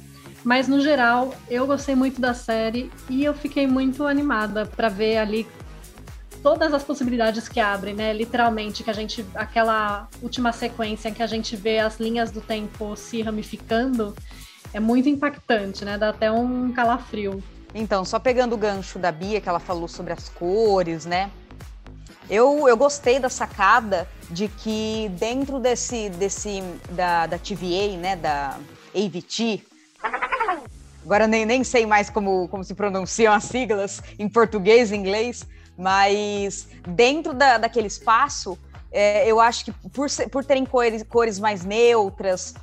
Mas 0.42 0.66
no 0.66 0.80
geral, 0.80 1.36
eu 1.50 1.68
gostei 1.68 1.96
muito 1.96 2.22
da 2.22 2.34
série 2.34 2.90
e 3.10 3.26
eu 3.26 3.34
fiquei 3.34 3.68
muito 3.68 4.06
animada 4.06 4.66
para 4.66 4.88
ver 4.88 5.18
ali 5.18 5.46
todas 6.42 6.74
as 6.74 6.82
possibilidades 6.82 7.50
que 7.50 7.60
abrem, 7.60 7.94
né? 7.94 8.14
Literalmente, 8.14 8.86
que 8.86 8.90
a 8.90 8.94
gente. 8.94 9.26
aquela 9.36 10.08
última 10.22 10.54
sequência 10.54 11.10
em 11.10 11.14
que 11.14 11.22
a 11.22 11.28
gente 11.28 11.58
vê 11.58 11.80
as 11.80 12.00
linhas 12.00 12.32
do 12.32 12.40
tempo 12.40 12.96
se 12.96 13.22
ramificando 13.22 14.16
é 14.74 14.80
muito 14.80 15.10
impactante, 15.10 15.84
né? 15.84 15.98
Dá 15.98 16.12
até 16.12 16.32
um 16.32 16.72
calafrio. 16.72 17.44
Então, 17.76 18.06
só 18.06 18.18
pegando 18.18 18.56
o 18.56 18.58
gancho 18.58 18.98
da 18.98 19.12
Bia, 19.12 19.42
que 19.42 19.50
ela 19.50 19.60
falou 19.60 19.90
sobre 19.90 20.14
as 20.14 20.30
cores, 20.30 21.06
né? 21.06 21.30
Eu, 22.30 22.66
eu 22.70 22.78
gostei 22.78 23.20
da 23.20 23.28
sacada 23.28 24.08
de 24.32 24.48
que 24.48 25.12
dentro 25.20 25.60
desse, 25.60 26.10
desse 26.10 26.62
da, 26.92 27.28
da 27.28 27.38
TVA, 27.38 27.98
né, 27.98 28.16
da 28.16 28.58
AVT, 28.96 29.62
agora 31.04 31.28
nem, 31.28 31.46
nem 31.46 31.64
sei 31.64 31.86
mais 31.86 32.10
como, 32.10 32.48
como 32.48 32.64
se 32.64 32.74
pronunciam 32.74 33.34
as 33.34 33.44
siglas 33.44 34.02
em 34.18 34.30
português 34.30 34.92
e 34.92 34.96
inglês, 34.96 35.46
mas 35.78 36.68
dentro 36.88 37.34
da, 37.34 37.58
daquele 37.58 37.88
espaço, 37.88 38.58
é, 38.92 39.30
eu 39.30 39.40
acho 39.40 39.66
que 39.66 39.72
por, 39.90 40.08
por 40.32 40.46
terem 40.46 40.66
cores, 40.66 41.04
cores 41.04 41.40
mais 41.40 41.66
neutras, 41.66 42.54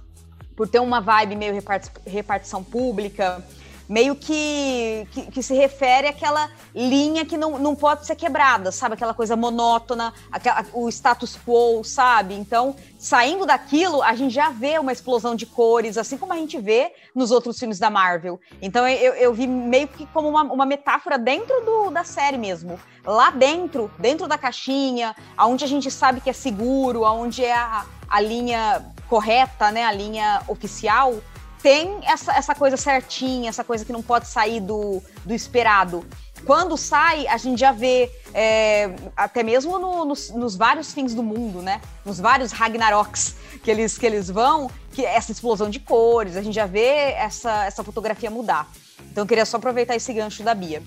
por 0.57 0.69
ter 0.69 0.81
uma 0.81 1.01
vibe 1.01 1.37
meio 1.37 1.63
repartição 2.07 2.65
pública, 2.65 3.45
meio 3.89 4.15
que, 4.15 5.09
que, 5.11 5.23
que, 5.31 5.43
se 5.43 5.55
refere 5.55 6.09
àquela 6.09 6.51
linha 6.75 7.25
que 7.25 7.37
não, 7.37 7.59
não 7.59 7.75
pode 7.75 8.07
ser 8.07 8.15
quebrada, 8.15 8.71
sabe? 8.71 8.95
Aquela 8.95 9.15
coisa 9.15 9.35
monótona, 9.35 10.13
aquela, 10.31 10.65
o 10.75 10.89
status 10.89 11.39
quo, 11.47 11.83
sabe? 11.83 12.35
Então, 12.35 12.77
saindo 12.99 13.47
daquilo, 13.47 14.03
a 14.03 14.15
gente 14.15 14.35
já 14.35 14.51
vê 14.51 14.79
uma 14.79 14.93
explosão 14.93 15.35
de 15.35 15.47
cores, 15.47 15.97
assim 15.97 16.19
como 16.19 16.35
a 16.35 16.37
gente 16.37 16.59
vê 16.59 16.93
nos 17.15 17.31
outros 17.31 17.59
filmes 17.59 17.79
da 17.79 17.89
Marvel. 17.89 18.39
Então, 18.61 18.87
eu, 18.87 19.15
eu 19.15 19.33
vi 19.33 19.47
meio 19.47 19.89
que 19.89 20.05
como 20.07 20.29
uma, 20.29 20.43
uma 20.43 20.67
metáfora 20.67 21.17
dentro 21.17 21.65
do, 21.65 21.91
da 21.91 22.05
série 22.05 22.37
mesmo. 22.37 22.79
Lá 23.05 23.31
dentro, 23.31 23.91
dentro 23.99 24.29
da 24.29 24.37
caixinha, 24.37 25.17
aonde 25.35 25.65
a 25.65 25.69
gente 25.69 25.91
sabe 25.91 26.21
que 26.21 26.29
é 26.29 26.35
seguro, 26.35 27.07
aonde 27.07 27.43
é 27.43 27.55
a, 27.55 27.87
a 28.07 28.21
linha 28.21 28.85
correta, 29.09 29.71
né? 29.71 29.85
A 29.85 29.93
linha 29.93 30.43
oficial 30.47 31.15
tem 31.63 32.01
essa, 32.05 32.33
essa 32.33 32.55
coisa 32.55 32.77
certinha, 32.77 33.49
essa 33.49 33.65
coisa 33.65 33.85
que 33.85 33.93
não 33.93 34.03
pode 34.03 34.27
sair 34.29 34.61
do, 34.61 35.03
do 35.25 35.35
esperado. 35.35 36.05
Quando 36.45 36.77
sai, 36.77 37.27
a 37.27 37.37
gente 37.37 37.59
já 37.59 37.73
vê, 37.73 38.11
é, 38.33 38.95
até 39.17 39.43
mesmo 39.43 39.79
no, 39.79 40.05
nos, 40.05 40.31
nos, 40.31 40.57
vários 40.57 40.93
fins 40.93 41.15
do 41.15 41.23
mundo, 41.23 41.61
né? 41.61 41.81
Nos 42.05 42.21
vários 42.21 42.53
Ragnaroks 42.53 43.37
que 43.63 43.71
eles, 43.71 43.99
que 43.99 44.07
eles 44.07 44.31
vão, 44.31 44.71
que 44.93 45.05
essa 45.05 45.33
explosão 45.33 45.69
de 45.69 45.81
cores, 45.81 46.37
a 46.37 46.43
gente 46.43 46.55
já 46.55 46.67
vê 46.67 47.13
essa, 47.13 47.65
essa 47.65 47.83
fotografia 47.83 48.31
mudar. 48.31 48.71
Então 49.11 49.25
eu 49.25 49.29
queria 49.29 49.45
só 49.45 49.57
aproveitar 49.57 49.97
esse 49.97 50.13
gancho 50.13 50.43
da 50.43 50.55
Bia. 50.55 50.83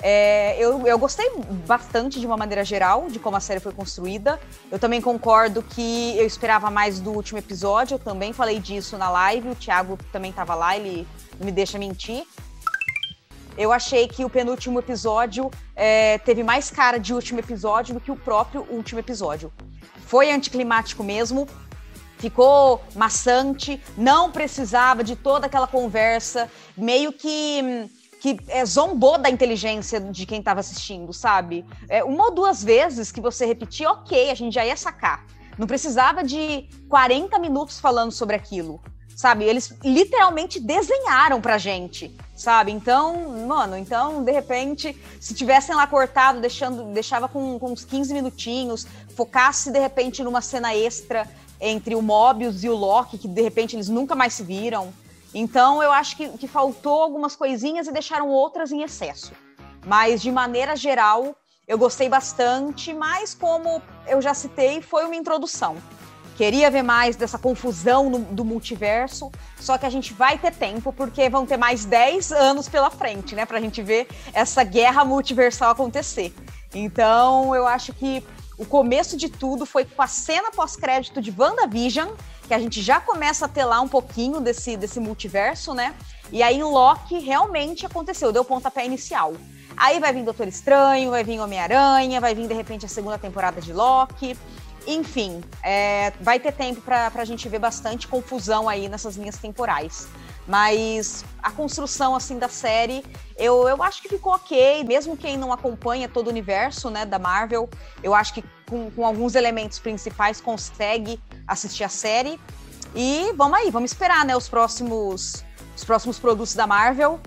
É, 0.00 0.56
eu, 0.58 0.86
eu 0.86 0.98
gostei 0.98 1.30
bastante, 1.66 2.18
de 2.18 2.26
uma 2.26 2.36
maneira 2.36 2.64
geral, 2.64 3.06
de 3.08 3.18
como 3.18 3.36
a 3.36 3.40
série 3.40 3.60
foi 3.60 3.72
construída. 3.72 4.40
Eu 4.70 4.78
também 4.78 5.00
concordo 5.00 5.62
que 5.62 6.16
eu 6.18 6.26
esperava 6.26 6.70
mais 6.70 7.00
do 7.00 7.10
último 7.12 7.38
episódio. 7.38 7.94
Eu 7.94 7.98
também 7.98 8.32
falei 8.32 8.58
disso 8.58 8.96
na 8.96 9.10
live. 9.10 9.50
O 9.50 9.54
Thiago 9.54 9.98
também 10.10 10.30
estava 10.30 10.54
lá, 10.54 10.76
ele 10.76 11.06
me 11.38 11.52
deixa 11.52 11.78
mentir. 11.78 12.24
Eu 13.56 13.72
achei 13.72 14.08
que 14.08 14.24
o 14.24 14.30
penúltimo 14.30 14.78
episódio 14.78 15.50
é, 15.76 16.18
teve 16.18 16.42
mais 16.42 16.70
cara 16.70 16.98
de 16.98 17.12
último 17.12 17.38
episódio 17.38 17.94
do 17.94 18.00
que 18.00 18.10
o 18.10 18.16
próprio 18.16 18.66
último 18.70 18.98
episódio. 18.98 19.52
Foi 20.06 20.30
anticlimático 20.30 21.04
mesmo, 21.04 21.46
ficou 22.18 22.82
maçante, 22.94 23.80
não 23.96 24.30
precisava 24.30 25.04
de 25.04 25.16
toda 25.16 25.46
aquela 25.46 25.66
conversa, 25.66 26.50
meio 26.76 27.12
que 27.12 27.60
hum, 27.62 27.88
que 28.22 28.38
é, 28.46 28.64
zombou 28.64 29.18
da 29.18 29.28
inteligência 29.28 30.00
de 30.00 30.24
quem 30.24 30.38
estava 30.38 30.60
assistindo, 30.60 31.12
sabe? 31.12 31.66
É, 31.88 32.04
uma 32.04 32.26
ou 32.26 32.30
duas 32.32 32.62
vezes 32.62 33.10
que 33.10 33.20
você 33.20 33.44
repetir, 33.44 33.84
ok, 33.84 34.30
a 34.30 34.34
gente 34.36 34.54
já 34.54 34.64
ia 34.64 34.76
sacar. 34.76 35.26
Não 35.58 35.66
precisava 35.66 36.22
de 36.22 36.68
40 36.88 37.36
minutos 37.40 37.80
falando 37.80 38.12
sobre 38.12 38.36
aquilo, 38.36 38.80
sabe? 39.16 39.42
Eles 39.44 39.74
literalmente 39.82 40.60
desenharam 40.60 41.40
pra 41.40 41.58
gente, 41.58 42.16
sabe? 42.36 42.70
Então, 42.70 43.44
mano, 43.44 43.76
então, 43.76 44.22
de 44.22 44.30
repente, 44.30 44.96
se 45.20 45.34
tivessem 45.34 45.74
lá 45.74 45.84
cortado, 45.88 46.40
deixando, 46.40 46.92
deixava 46.92 47.26
com, 47.26 47.58
com 47.58 47.72
uns 47.72 47.84
15 47.84 48.14
minutinhos, 48.14 48.86
focasse 49.16 49.72
de 49.72 49.80
repente 49.80 50.22
numa 50.22 50.40
cena 50.40 50.72
extra 50.72 51.28
entre 51.60 51.96
o 51.96 52.00
Mobius 52.00 52.62
e 52.62 52.68
o 52.68 52.76
Loki, 52.76 53.18
que 53.18 53.26
de 53.26 53.42
repente 53.42 53.74
eles 53.74 53.88
nunca 53.88 54.14
mais 54.14 54.32
se 54.32 54.44
viram, 54.44 54.92
então, 55.34 55.82
eu 55.82 55.90
acho 55.90 56.16
que, 56.16 56.28
que 56.30 56.46
faltou 56.46 57.02
algumas 57.02 57.34
coisinhas 57.34 57.86
e 57.86 57.92
deixaram 57.92 58.28
outras 58.28 58.70
em 58.70 58.82
excesso. 58.82 59.32
Mas, 59.86 60.20
de 60.20 60.30
maneira 60.30 60.76
geral, 60.76 61.34
eu 61.66 61.78
gostei 61.78 62.08
bastante, 62.08 62.92
mas 62.92 63.34
como 63.34 63.80
eu 64.06 64.20
já 64.20 64.34
citei, 64.34 64.82
foi 64.82 65.04
uma 65.04 65.16
introdução. 65.16 65.76
Queria 66.36 66.70
ver 66.70 66.82
mais 66.82 67.14
dessa 67.14 67.38
confusão 67.38 68.08
no, 68.08 68.18
do 68.18 68.44
multiverso, 68.44 69.30
só 69.60 69.76
que 69.78 69.86
a 69.86 69.90
gente 69.90 70.12
vai 70.12 70.38
ter 70.38 70.54
tempo, 70.54 70.92
porque 70.92 71.28
vão 71.28 71.46
ter 71.46 71.56
mais 71.56 71.84
10 71.84 72.32
anos 72.32 72.68
pela 72.68 72.90
frente, 72.90 73.34
né? 73.34 73.46
Pra 73.46 73.60
gente 73.60 73.82
ver 73.82 74.08
essa 74.32 74.64
guerra 74.64 75.04
multiversal 75.04 75.70
acontecer. 75.70 76.34
Então, 76.74 77.54
eu 77.54 77.66
acho 77.66 77.92
que 77.92 78.24
o 78.58 78.64
começo 78.64 79.16
de 79.16 79.28
tudo 79.28 79.66
foi 79.66 79.84
com 79.84 80.00
a 80.02 80.06
cena 80.06 80.50
pós-crédito 80.50 81.20
de 81.20 81.34
WandaVision, 81.36 82.08
que 82.46 82.54
a 82.54 82.58
gente 82.58 82.82
já 82.82 83.00
começa 83.00 83.46
a 83.46 83.48
ter 83.48 83.64
lá 83.64 83.80
um 83.80 83.88
pouquinho 83.88 84.40
desse, 84.40 84.76
desse 84.76 85.00
multiverso, 85.00 85.74
né? 85.74 85.94
E 86.30 86.42
aí 86.42 86.62
Loki 86.62 87.18
realmente 87.18 87.84
aconteceu, 87.86 88.32
deu 88.32 88.44
pontapé 88.44 88.84
inicial. 88.84 89.34
Aí 89.76 90.00
vai 90.00 90.12
vir 90.12 90.24
Doutor 90.24 90.48
Estranho, 90.48 91.10
vai 91.10 91.24
vir 91.24 91.40
Homem-Aranha, 91.40 92.20
vai 92.20 92.34
vir 92.34 92.46
de 92.46 92.54
repente 92.54 92.86
a 92.86 92.88
segunda 92.88 93.18
temporada 93.18 93.60
de 93.60 93.72
Loki. 93.72 94.36
Enfim, 94.86 95.42
é, 95.62 96.12
vai 96.20 96.40
ter 96.40 96.52
tempo 96.52 96.80
para 96.80 97.10
a 97.14 97.24
gente 97.24 97.48
ver 97.48 97.58
bastante 97.58 98.08
confusão 98.08 98.68
aí 98.68 98.88
nessas 98.88 99.16
linhas 99.16 99.36
temporais. 99.36 100.08
Mas 100.46 101.24
a 101.40 101.50
construção 101.50 102.16
assim 102.16 102.38
da 102.38 102.48
série, 102.48 103.04
eu, 103.36 103.68
eu 103.68 103.80
acho 103.82 104.02
que 104.02 104.08
ficou 104.08 104.32
ok, 104.34 104.82
mesmo 104.84 105.16
quem 105.16 105.36
não 105.36 105.52
acompanha 105.52 106.08
todo 106.08 106.26
o 106.26 106.30
universo 106.30 106.90
né, 106.90 107.06
da 107.06 107.18
Marvel, 107.18 107.70
eu 108.02 108.12
acho 108.12 108.34
que 108.34 108.44
com, 108.68 108.90
com 108.90 109.06
alguns 109.06 109.36
elementos 109.36 109.78
principais 109.78 110.40
consegue 110.40 111.20
assistir 111.46 111.84
a 111.84 111.88
série. 111.88 112.40
E 112.94 113.32
vamos 113.36 113.58
aí, 113.58 113.70
vamos 113.70 113.90
esperar 113.90 114.24
né, 114.24 114.36
os 114.36 114.48
próximos 114.48 115.44
os 115.74 115.84
próximos 115.84 116.18
produtos 116.18 116.54
da 116.54 116.66
Marvel, 116.66 117.20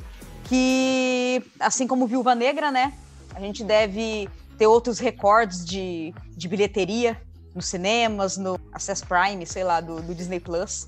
que 0.46 1.44
assim 1.60 1.86
como 1.88 2.08
Viúva 2.08 2.34
Negra, 2.36 2.72
né, 2.72 2.94
a 3.34 3.40
gente 3.40 3.64
deve 3.64 4.30
ter 4.58 4.68
outros 4.68 5.00
recordes 5.00 5.66
de, 5.66 6.14
de 6.38 6.48
bilheteria 6.48 7.20
nos 7.54 7.66
cinemas, 7.68 8.38
no 8.38 8.58
Access 8.72 9.06
Prime, 9.06 9.46
sei 9.46 9.64
lá, 9.64 9.82
do, 9.82 10.02
do 10.02 10.16
Disney 10.16 10.40
Plus. 10.40 10.88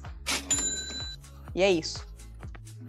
E 1.53 1.61
é 1.61 1.69
isso. 1.71 2.07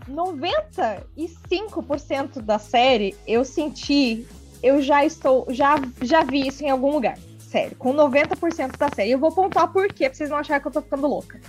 95% 0.08 2.40
da 2.40 2.58
série 2.58 3.14
eu 3.26 3.44
senti, 3.44 4.26
eu 4.62 4.80
já 4.80 5.04
estou, 5.04 5.46
já, 5.50 5.74
já 6.02 6.22
vi 6.22 6.46
isso 6.46 6.64
em 6.64 6.70
algum 6.70 6.92
lugar. 6.92 7.18
Sério, 7.48 7.74
com 7.76 7.94
90% 7.94 8.76
da 8.76 8.90
série. 8.90 9.12
Eu 9.12 9.18
vou 9.18 9.32
pontuar 9.32 9.72
por 9.72 9.88
quê, 9.88 10.06
pra 10.08 10.14
vocês 10.14 10.28
não 10.28 10.36
acharem 10.36 10.60
que 10.60 10.68
eu 10.68 10.72
tô 10.72 10.82
ficando 10.82 11.06
louca. 11.06 11.40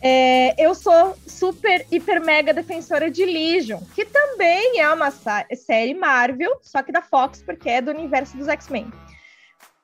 É, 0.00 0.54
eu 0.56 0.76
sou 0.76 1.16
super, 1.26 1.84
hiper, 1.90 2.24
mega 2.24 2.54
defensora 2.54 3.10
de 3.10 3.24
Legion, 3.24 3.80
que 3.96 4.04
também 4.04 4.78
é 4.78 4.88
uma 4.92 5.10
série 5.10 5.92
Marvel, 5.92 6.60
só 6.62 6.84
que 6.84 6.92
da 6.92 7.02
Fox, 7.02 7.42
porque 7.42 7.68
é 7.68 7.82
do 7.82 7.90
universo 7.90 8.36
dos 8.36 8.46
X-Men. 8.46 8.92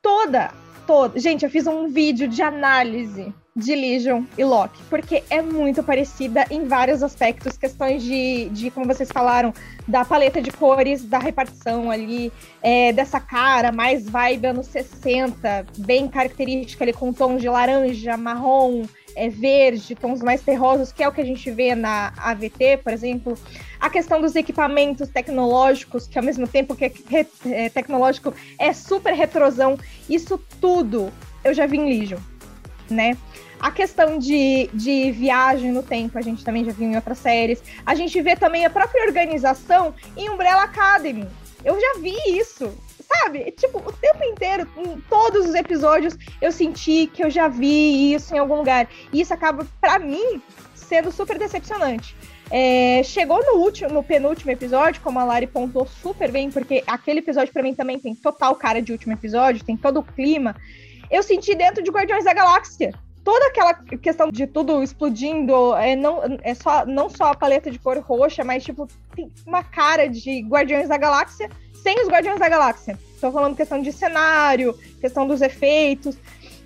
Toda, 0.01 0.53
toda. 0.85 1.19
Gente, 1.19 1.43
eu 1.43 1.49
fiz 1.49 1.67
um 1.67 1.87
vídeo 1.87 2.27
de 2.27 2.41
análise 2.41 3.33
de 3.55 3.73
Legion 3.73 4.23
e 4.37 4.43
Loki, 4.43 4.81
porque 4.89 5.23
é 5.29 5.41
muito 5.41 5.81
parecida 5.81 6.45
em 6.51 6.67
vários 6.67 7.01
aspectos, 7.01 7.57
questões 7.57 8.03
de, 8.03 8.49
de 8.49 8.69
como 8.69 8.85
vocês 8.85 9.09
falaram, 9.09 9.53
da 9.87 10.03
paleta 10.03 10.41
de 10.41 10.51
cores, 10.51 11.05
da 11.05 11.19
repartição 11.19 11.89
ali, 11.89 12.33
é, 12.61 12.91
dessa 12.91 13.17
cara 13.17 13.71
mais 13.71 14.09
vibe 14.09 14.47
anos 14.47 14.67
60, 14.67 15.67
bem 15.77 16.09
característica 16.09 16.83
ali 16.83 16.91
com 16.91 17.13
tons 17.13 17.41
de 17.41 17.47
laranja, 17.47 18.17
marrom, 18.17 18.83
é, 19.15 19.29
verde, 19.29 19.95
tons 19.95 20.21
mais 20.21 20.41
terrosos, 20.41 20.91
que 20.91 21.03
é 21.03 21.07
o 21.07 21.11
que 21.11 21.21
a 21.21 21.25
gente 21.25 21.49
vê 21.51 21.73
na 21.73 22.13
AVT, 22.17 22.77
por 22.83 22.93
exemplo. 22.93 23.37
A 23.79 23.89
questão 23.89 24.21
dos 24.21 24.35
equipamentos 24.35 25.09
tecnológicos, 25.09 26.07
que 26.07 26.17
ao 26.17 26.23
mesmo 26.23 26.47
tempo 26.47 26.75
que 26.75 26.85
é, 26.85 27.25
é 27.45 27.69
tecnológico 27.69 28.33
é 28.59 28.73
super 28.73 29.13
retrosão, 29.13 29.77
isso 30.09 30.39
tudo 30.59 31.11
eu 31.43 31.53
já 31.53 31.65
vi 31.65 31.77
em 31.77 31.85
Legion 31.85 32.19
né? 32.89 33.17
A 33.59 33.71
questão 33.71 34.17
de, 34.19 34.69
de 34.73 35.11
viagem 35.11 35.71
no 35.71 35.81
tempo, 35.81 36.17
a 36.17 36.21
gente 36.21 36.43
também 36.43 36.65
já 36.65 36.71
viu 36.71 36.87
em 36.87 36.95
outras 36.95 37.17
séries. 37.17 37.63
A 37.85 37.95
gente 37.95 38.21
vê 38.21 38.35
também 38.35 38.65
a 38.65 38.69
própria 38.69 39.05
organização 39.05 39.93
em 40.15 40.29
Umbrella 40.29 40.63
Academy. 40.63 41.27
Eu 41.63 41.79
já 41.79 41.99
vi 41.99 42.15
isso, 42.27 42.71
sabe? 43.07 43.51
Tipo, 43.51 43.79
o 43.79 43.91
tempo 43.93 44.23
inteiro, 44.23 44.67
em 44.77 44.99
todos 45.09 45.45
os 45.45 45.55
episódios, 45.55 46.17
eu 46.41 46.51
senti 46.51 47.07
que 47.07 47.23
eu 47.23 47.29
já 47.29 47.47
vi 47.47 48.13
isso 48.13 48.35
em 48.35 48.37
algum 48.37 48.55
lugar. 48.55 48.87
E 49.11 49.21
isso 49.21 49.33
acaba, 49.33 49.65
para 49.79 49.99
mim, 49.99 50.41
sendo 50.73 51.11
super 51.11 51.37
decepcionante. 51.37 52.15
É, 52.51 53.01
chegou 53.03 53.43
no 53.43 53.59
último, 53.59 53.89
no 53.89 54.03
penúltimo 54.03 54.51
episódio, 54.51 55.01
como 55.01 55.19
a 55.19 55.23
Lari 55.23 55.47
pontuou 55.47 55.87
super 55.87 56.31
bem, 56.31 56.51
porque 56.51 56.83
aquele 56.85 57.19
episódio 57.19 57.51
para 57.51 57.63
mim 57.63 57.73
também 57.73 57.99
tem 57.99 58.13
total 58.13 58.55
cara 58.55 58.81
de 58.81 58.91
último 58.91 59.13
episódio, 59.13 59.65
tem 59.65 59.75
todo 59.75 59.99
o 59.99 60.03
clima. 60.03 60.55
Eu 61.09 61.23
senti 61.23 61.55
dentro 61.55 61.83
de 61.83 61.89
Guardiões 61.89 62.25
da 62.25 62.33
Galáxia 62.33 62.93
toda 63.25 63.47
aquela 63.47 63.73
questão 63.73 64.29
de 64.29 64.45
tudo 64.45 64.83
explodindo, 64.83 65.75
é, 65.75 65.95
não, 65.95 66.21
é 66.43 66.53
só, 66.53 66.85
não 66.85 67.09
só 67.09 67.31
a 67.31 67.35
paleta 67.35 67.71
de 67.71 67.79
cor 67.79 67.97
roxa, 67.97 68.43
mas 68.43 68.63
tipo, 68.63 68.87
tem 69.15 69.31
uma 69.47 69.63
cara 69.63 70.07
de 70.07 70.41
Guardiões 70.41 70.87
da 70.87 70.95
Galáxia 70.95 71.49
sem 71.85 72.01
os 72.01 72.07
Guardiões 72.07 72.39
da 72.39 72.49
Galáxia. 72.49 72.97
Estou 73.13 73.31
falando 73.31 73.55
questão 73.55 73.79
de 73.79 73.91
cenário, 73.91 74.75
questão 74.99 75.27
dos 75.27 75.39
efeitos. 75.39 76.17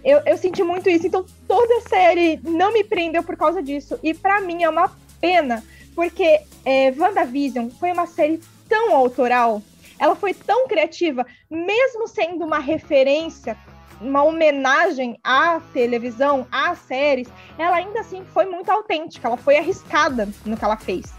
Eu, 0.01 0.21
eu 0.25 0.37
senti 0.37 0.63
muito 0.63 0.89
isso, 0.89 1.07
então 1.07 1.25
toda 1.45 1.75
a 1.79 1.89
série 1.89 2.39
não 2.41 2.71
me 2.71 2.85
prendeu 2.85 3.21
por 3.21 3.35
causa 3.35 3.61
disso. 3.61 3.99
E 4.01 4.13
para 4.13 4.39
mim 4.39 4.63
é 4.63 4.69
uma 4.69 4.89
pena, 5.19 5.61
porque 5.93 6.39
é, 6.63 6.93
WandaVision 6.97 7.67
foi 7.69 7.91
uma 7.91 8.07
série 8.07 8.39
tão 8.69 8.95
autoral, 8.95 9.61
ela 9.99 10.15
foi 10.15 10.33
tão 10.33 10.69
criativa, 10.69 11.25
mesmo 11.49 12.07
sendo 12.07 12.45
uma 12.45 12.59
referência 12.59 13.57
uma 13.99 14.23
homenagem 14.23 15.19
à 15.21 15.59
televisão, 15.73 16.47
às 16.49 16.79
séries, 16.79 17.27
ela 17.57 17.75
ainda 17.75 17.99
assim 17.99 18.23
foi 18.33 18.45
muito 18.45 18.69
autêntica, 18.69 19.27
ela 19.27 19.35
foi 19.35 19.57
arriscada 19.57 20.29
no 20.45 20.55
que 20.55 20.63
ela 20.63 20.77
fez. 20.77 21.18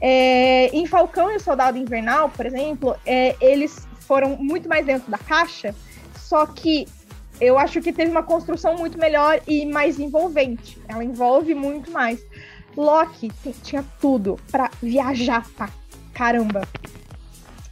É, 0.00 0.68
em 0.76 0.86
Falcão 0.86 1.30
e 1.32 1.36
o 1.36 1.40
Soldado 1.40 1.78
Invernal, 1.78 2.28
por 2.28 2.46
exemplo, 2.46 2.96
é, 3.06 3.34
eles 3.40 3.86
foram 4.00 4.36
muito 4.36 4.68
mais 4.68 4.84
dentro 4.84 5.10
da 5.10 5.18
caixa, 5.18 5.74
só 6.16 6.46
que 6.46 6.86
eu 7.40 7.58
acho 7.58 7.80
que 7.80 7.92
teve 7.92 8.10
uma 8.10 8.22
construção 8.22 8.76
muito 8.76 8.98
melhor 8.98 9.40
e 9.46 9.66
mais 9.66 9.98
envolvente. 9.98 10.78
Ela 10.88 11.04
envolve 11.04 11.54
muito 11.54 11.90
mais. 11.90 12.24
Loki 12.76 13.30
tinha 13.62 13.84
tudo 14.00 14.38
para 14.50 14.70
viajar 14.82 15.46
pra 15.56 15.68
caramba. 16.12 16.66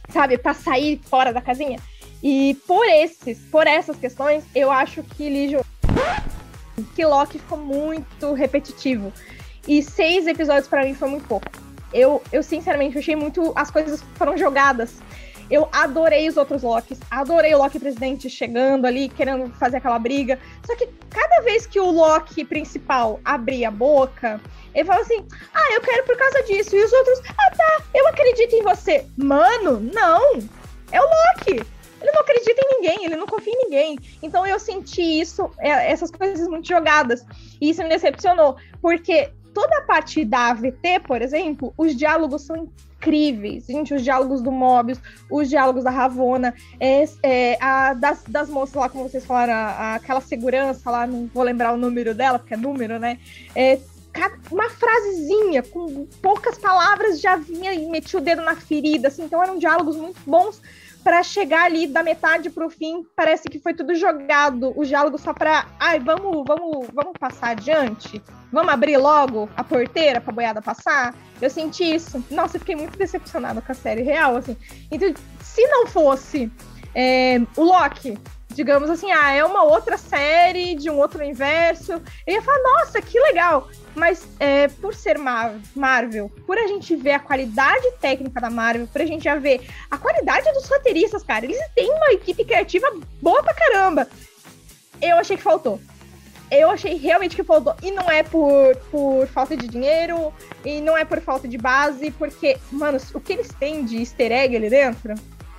Sabe, 0.09 0.37
para 0.37 0.53
sair 0.53 0.99
fora 1.05 1.33
da 1.33 1.41
casinha. 1.41 1.79
E 2.23 2.55
por 2.67 2.85
esses, 2.87 3.39
por 3.51 3.67
essas 3.67 3.97
questões, 3.97 4.43
eu 4.55 4.71
acho 4.71 5.03
que 5.03 5.29
Legion 5.29 5.61
que 6.95 7.05
Loki 7.05 7.39
ficou 7.39 7.57
muito 7.57 8.33
repetitivo. 8.33 9.11
E 9.67 9.81
seis 9.81 10.27
episódios 10.27 10.67
para 10.67 10.83
mim 10.83 10.93
foi 10.93 11.09
muito 11.09 11.27
pouco. 11.27 11.47
Eu, 11.93 12.21
eu 12.31 12.43
sinceramente 12.43 12.97
achei 12.97 13.15
muito. 13.15 13.53
As 13.55 13.71
coisas 13.71 14.03
foram 14.15 14.37
jogadas. 14.37 15.01
Eu 15.49 15.69
adorei 15.71 16.27
os 16.27 16.37
outros 16.37 16.63
Locks, 16.63 16.99
adorei 17.11 17.53
o 17.53 17.59
Loki 17.59 17.79
presidente 17.79 18.27
chegando 18.29 18.85
ali, 18.85 19.09
querendo 19.09 19.47
fazer 19.53 19.77
aquela 19.77 19.99
briga. 19.99 20.39
Só 20.65 20.75
que 20.75 20.87
cada 21.09 21.41
vez 21.41 21.67
que 21.67 21.79
o 21.79 21.91
Loki 21.91 22.43
principal 22.43 23.19
abria 23.23 23.67
a 23.67 23.71
boca, 23.71 24.41
ele 24.73 24.85
falava 24.85 25.03
assim: 25.03 25.23
Ah, 25.53 25.73
eu 25.73 25.81
quero 25.81 26.03
por 26.03 26.17
causa 26.17 26.41
disso. 26.43 26.75
E 26.75 26.83
os 26.83 26.91
outros, 26.91 27.21
ah 27.29 27.55
tá, 27.55 27.83
eu 27.93 28.07
acredito 28.07 28.55
em 28.55 28.63
você. 28.63 29.05
Mano, 29.17 29.79
não! 29.79 30.39
É 30.91 30.99
o 30.99 31.05
Loki! 31.05 31.75
ele 32.05 32.11
não 32.11 32.21
acredita 32.21 32.61
em 32.61 32.75
ninguém, 32.75 33.05
ele 33.05 33.15
não 33.15 33.25
confia 33.25 33.53
em 33.53 33.63
ninguém. 33.63 33.97
Então 34.21 34.45
eu 34.45 34.59
senti 34.59 35.01
isso, 35.01 35.49
é, 35.57 35.91
essas 35.91 36.11
coisas 36.11 36.47
muito 36.47 36.67
jogadas. 36.67 37.25
E 37.59 37.69
isso 37.69 37.81
me 37.81 37.89
decepcionou, 37.89 38.55
porque 38.81 39.31
toda 39.55 39.77
a 39.77 39.81
parte 39.81 40.25
da 40.25 40.49
AVT, 40.49 40.99
por 41.07 41.21
exemplo, 41.21 41.73
os 41.77 41.95
diálogos 41.95 42.41
são 42.41 42.67
incríveis. 42.97 43.65
Gente, 43.65 43.93
os 43.93 44.03
diálogos 44.03 44.41
do 44.41 44.51
Mobius, 44.51 44.99
os 45.31 45.49
diálogos 45.49 45.85
da 45.85 45.89
Ravona, 45.89 46.53
é, 46.77 47.05
é, 47.23 47.57
a, 47.61 47.93
das, 47.93 48.23
das 48.27 48.49
moças 48.49 48.75
lá, 48.75 48.89
como 48.89 49.07
vocês 49.07 49.25
falaram, 49.25 49.53
a, 49.53 49.57
a, 49.57 49.95
aquela 49.95 50.19
segurança 50.19 50.91
lá, 50.91 51.07
não 51.07 51.29
vou 51.33 51.41
lembrar 51.41 51.71
o 51.73 51.77
número 51.77 52.13
dela, 52.13 52.37
porque 52.37 52.53
é 52.53 52.57
número, 52.57 52.99
né? 52.99 53.17
É, 53.55 53.79
uma 54.51 54.69
frasezinha 54.69 55.63
com 55.63 56.05
poucas 56.21 56.57
palavras 56.57 57.19
já 57.19 57.37
vinha 57.37 57.73
e 57.73 57.85
metia 57.87 58.19
o 58.19 58.23
dedo 58.23 58.41
na 58.41 58.55
ferida, 58.55 59.07
assim, 59.07 59.23
então 59.23 59.41
eram 59.41 59.57
diálogos 59.57 59.95
muito 59.95 60.19
bons 60.25 60.61
para 61.05 61.21
chegar 61.21 61.65
ali 61.65 61.85
da 61.85 62.01
metade 62.01 62.49
para 62.49 62.65
o 62.65 62.69
fim, 62.69 63.05
parece 63.15 63.47
que 63.47 63.59
foi 63.59 63.75
tudo 63.75 63.93
jogado, 63.93 64.73
o 64.75 64.83
diálogo 64.83 65.19
só 65.19 65.35
para, 65.35 65.67
ai, 65.79 65.99
vamos, 65.99 66.43
vamos, 66.47 66.87
vamos 66.91 67.13
passar 67.19 67.51
adiante, 67.51 68.19
vamos 68.51 68.73
abrir 68.73 68.97
logo 68.97 69.47
a 69.55 69.63
porteira 69.63 70.19
para 70.19 70.33
boiada 70.33 70.63
passar. 70.63 71.13
Eu 71.39 71.47
senti 71.47 71.83
isso. 71.83 72.25
Nossa, 72.31 72.55
eu 72.55 72.59
fiquei 72.59 72.75
muito 72.75 72.97
decepcionada 72.97 73.61
com 73.61 73.71
a 73.71 73.75
série 73.75 74.01
real, 74.01 74.35
assim. 74.37 74.57
Então, 74.89 75.13
se 75.43 75.61
não 75.67 75.85
fosse 75.85 76.51
é, 76.95 77.39
o 77.55 77.61
Loki, 77.61 78.17
digamos 78.55 78.89
assim, 78.89 79.11
ah, 79.11 79.31
é 79.31 79.43
uma 79.43 79.63
outra 79.63 79.97
série 79.97 80.75
de 80.75 80.89
um 80.89 80.97
outro 80.97 81.19
universo, 81.19 82.01
eu 82.25 82.35
ia 82.35 82.41
falar, 82.41 82.59
nossa, 82.63 83.01
que 83.01 83.19
legal. 83.19 83.69
Mas 83.93 84.25
é, 84.39 84.69
por 84.69 84.95
ser 84.95 85.17
Marvel, 85.75 86.31
por 86.47 86.57
a 86.57 86.65
gente 86.65 86.95
ver 86.95 87.11
a 87.11 87.19
qualidade 87.19 87.91
técnica 87.99 88.39
da 88.39 88.49
Marvel, 88.49 88.87
por 88.87 89.01
a 89.01 89.05
gente 89.05 89.25
já 89.25 89.35
ver 89.35 89.61
a 89.91 89.97
qualidade 89.97 90.51
dos 90.53 90.69
roteiristas, 90.69 91.21
cara, 91.21 91.45
eles 91.45 91.57
têm 91.75 91.91
uma 91.91 92.13
equipe 92.13 92.45
criativa 92.45 92.87
boa 93.21 93.43
pra 93.43 93.53
caramba. 93.53 94.07
Eu 95.01 95.17
achei 95.17 95.35
que 95.35 95.43
faltou. 95.43 95.79
Eu 96.49 96.69
achei 96.69 96.95
realmente 96.95 97.35
que 97.35 97.43
faltou. 97.43 97.75
E 97.81 97.91
não 97.91 98.09
é 98.09 98.23
por, 98.23 98.75
por 98.89 99.27
falta 99.27 99.57
de 99.57 99.67
dinheiro, 99.67 100.33
e 100.63 100.79
não 100.79 100.95
é 100.97 101.03
por 101.03 101.19
falta 101.19 101.47
de 101.47 101.57
base, 101.57 102.11
porque, 102.11 102.57
mano, 102.71 102.99
o 103.13 103.19
que 103.19 103.33
eles 103.33 103.49
têm 103.59 103.83
de 103.83 103.97
easter 103.97 104.31
egg 104.31 104.55
ali 104.55 104.69
dentro, 104.69 105.15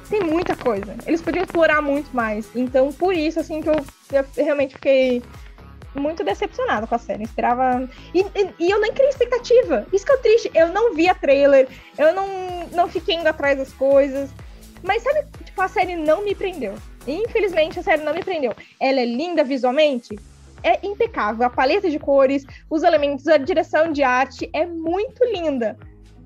tem 0.08 0.20
muita 0.20 0.56
coisa. 0.56 0.94
Eles 1.06 1.20
podiam 1.22 1.44
explorar 1.44 1.82
muito 1.82 2.14
mais. 2.14 2.48
Então, 2.54 2.92
por 2.92 3.14
isso, 3.14 3.40
assim, 3.40 3.60
que 3.60 3.68
eu, 3.68 3.84
eu 4.12 4.24
realmente 4.44 4.74
fiquei 4.74 5.22
muito 5.94 6.22
decepcionada 6.22 6.86
com 6.86 6.94
a 6.94 6.98
série. 6.98 7.22
Eu 7.22 7.26
esperava. 7.26 7.88
E, 8.14 8.20
e, 8.20 8.50
e, 8.58 8.70
eu 8.70 8.80
nem 8.80 8.92
criei 8.92 9.08
expectativa. 9.08 9.86
Isso 9.92 10.04
que 10.04 10.12
é 10.12 10.16
triste. 10.18 10.50
Eu 10.54 10.68
não 10.68 10.94
vi 10.94 11.08
a 11.08 11.14
trailer, 11.14 11.68
eu 11.98 12.14
não, 12.14 12.26
não 12.72 12.88
fiquei 12.88 13.16
indo 13.16 13.26
atrás 13.26 13.58
das 13.58 13.72
coisas. 13.72 14.30
Mas 14.82 15.02
sabe, 15.02 15.24
tipo, 15.44 15.60
a 15.60 15.68
série 15.68 15.96
não 15.96 16.22
me 16.22 16.34
prendeu. 16.34 16.74
Infelizmente, 17.06 17.78
a 17.78 17.82
série 17.82 18.02
não 18.02 18.14
me 18.14 18.22
prendeu. 18.22 18.52
Ela 18.80 19.00
é 19.00 19.04
linda 19.04 19.42
visualmente, 19.42 20.18
é 20.62 20.84
impecável. 20.86 21.46
A 21.46 21.50
paleta 21.50 21.88
de 21.88 21.98
cores, 21.98 22.44
os 22.68 22.82
elementos, 22.82 23.26
a 23.28 23.36
direção 23.36 23.92
de 23.92 24.02
arte 24.02 24.50
é 24.52 24.66
muito 24.66 25.24
linda. 25.24 25.76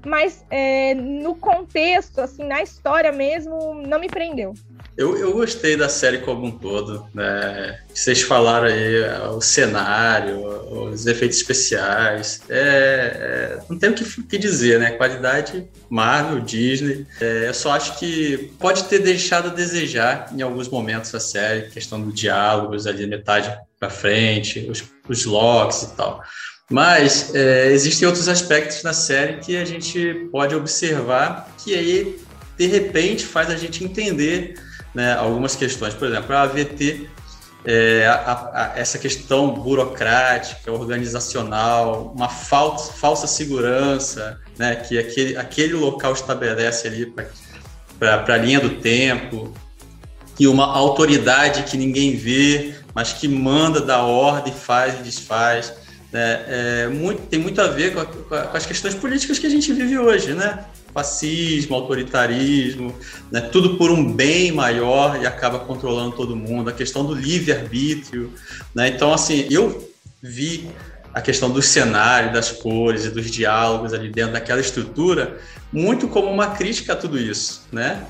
Mas 0.04 0.44
é, 0.50 0.94
no 0.94 1.34
contexto, 1.34 2.20
assim, 2.20 2.44
na 2.44 2.62
história 2.62 3.12
mesmo, 3.12 3.74
não 3.86 4.00
me 4.00 4.08
prendeu. 4.08 4.54
Eu, 4.96 5.16
eu 5.16 5.32
gostei 5.32 5.76
da 5.76 5.88
série 5.88 6.18
como 6.18 6.46
um 6.46 6.50
todo. 6.50 7.06
Né? 7.14 7.80
Vocês 7.92 8.22
falaram 8.22 8.66
aí 8.66 9.02
o 9.34 9.40
cenário, 9.40 10.40
os 10.70 11.06
efeitos 11.06 11.38
especiais. 11.38 12.40
É, 12.48 13.58
é, 13.58 13.58
não 13.68 13.78
tem 13.78 13.90
o 13.90 13.94
que, 13.94 14.04
que, 14.22 14.38
dizer, 14.38 14.78
né? 14.78 14.90
Qualidade 14.92 15.68
Marvel, 15.88 16.40
Disney. 16.40 17.06
É, 17.20 17.48
eu 17.48 17.54
só 17.54 17.72
acho 17.72 17.98
que 17.98 18.52
pode 18.58 18.84
ter 18.84 18.98
deixado 18.98 19.48
a 19.48 19.54
desejar 19.54 20.30
em 20.34 20.42
alguns 20.42 20.68
momentos 20.68 21.14
a 21.14 21.20
série, 21.20 21.70
questão 21.70 22.00
do 22.00 22.12
diálogos 22.12 22.86
ali, 22.86 23.06
metade 23.06 23.56
para 23.78 23.88
frente, 23.88 24.68
os, 24.70 24.84
os 25.08 25.24
locks 25.24 25.82
e 25.82 25.96
tal. 25.96 26.22
Mas 26.70 27.34
é, 27.34 27.72
existem 27.72 28.06
outros 28.06 28.28
aspectos 28.28 28.82
na 28.84 28.92
série 28.92 29.38
que 29.38 29.56
a 29.56 29.64
gente 29.64 30.28
pode 30.30 30.54
observar 30.54 31.52
que 31.58 31.74
aí, 31.74 32.16
de 32.56 32.66
repente, 32.66 33.26
faz 33.26 33.50
a 33.50 33.56
gente 33.56 33.82
entender 33.82 34.54
né, 34.94 35.14
algumas 35.14 35.56
questões. 35.56 35.94
Por 35.94 36.06
exemplo, 36.06 36.34
a 36.34 36.42
AVT, 36.42 37.08
é, 37.64 38.06
a, 38.06 38.50
a, 38.52 38.78
essa 38.78 38.98
questão 38.98 39.52
burocrática, 39.52 40.70
organizacional, 40.70 42.12
uma 42.14 42.28
falsa, 42.28 42.92
falsa 42.92 43.26
segurança 43.26 44.38
né, 44.56 44.76
que 44.76 44.96
aquele, 44.96 45.36
aquele 45.36 45.74
local 45.74 46.12
estabelece 46.12 46.86
ali 46.86 47.12
para 47.98 48.34
a 48.34 48.36
linha 48.36 48.60
do 48.60 48.76
tempo, 48.76 49.52
e 50.38 50.48
uma 50.48 50.64
autoridade 50.66 51.64
que 51.64 51.76
ninguém 51.76 52.16
vê, 52.16 52.74
mas 52.94 53.12
que 53.12 53.28
manda 53.28 53.78
da 53.78 54.02
ordem, 54.02 54.54
faz 54.54 54.98
e 54.98 55.02
desfaz. 55.02 55.74
Né, 56.12 56.44
é, 56.48 56.88
muito, 56.88 57.22
tem 57.22 57.38
muito 57.38 57.60
a 57.60 57.68
ver 57.68 57.94
com, 57.94 58.00
a, 58.00 58.06
com, 58.06 58.56
as 58.56 58.66
questões 58.66 58.94
políticas 58.94 59.38
que 59.38 59.46
a 59.46 59.50
gente 59.50 59.72
vive 59.72 59.96
hoje, 59.98 60.34
né? 60.34 60.64
fascismo, 60.92 61.76
autoritarismo, 61.76 62.92
né, 63.30 63.40
tudo 63.40 63.76
por 63.76 63.92
um 63.92 64.12
bem 64.12 64.50
maior 64.50 65.22
e 65.22 65.26
acaba 65.26 65.60
controlando 65.60 66.16
todo 66.16 66.34
mundo, 66.34 66.68
a 66.68 66.72
questão 66.72 67.04
do 67.04 67.14
livre-arbítrio. 67.14 68.32
Né? 68.74 68.88
Então, 68.88 69.12
assim, 69.14 69.46
eu 69.48 69.88
vi 70.20 70.68
a 71.14 71.20
questão 71.20 71.50
do 71.50 71.62
cenário, 71.62 72.32
das 72.32 72.50
cores 72.50 73.04
e 73.04 73.10
dos 73.10 73.30
diálogos 73.30 73.92
ali 73.92 74.10
dentro 74.10 74.32
daquela 74.32 74.60
estrutura 74.60 75.38
muito 75.72 76.08
como 76.08 76.28
uma 76.28 76.50
crítica 76.50 76.92
a 76.92 76.96
tudo 76.96 77.18
isso, 77.18 77.66
né? 77.70 78.04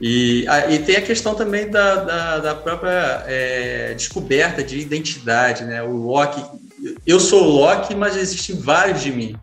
E, 0.00 0.46
e 0.70 0.78
tem 0.78 0.96
a 0.96 1.02
questão 1.02 1.34
também 1.34 1.68
da, 1.70 1.96
da, 1.96 2.38
da 2.38 2.54
própria 2.54 3.22
é, 3.26 3.92
descoberta 3.94 4.62
de 4.64 4.78
identidade, 4.78 5.64
né? 5.64 5.82
O 5.82 5.92
Loki, 5.92 6.42
eu 7.06 7.20
sou 7.20 7.44
o 7.44 7.50
Loki, 7.50 7.94
mas 7.94 8.16
existem 8.16 8.56
vários 8.56 9.02
de 9.02 9.12
mim. 9.12 9.36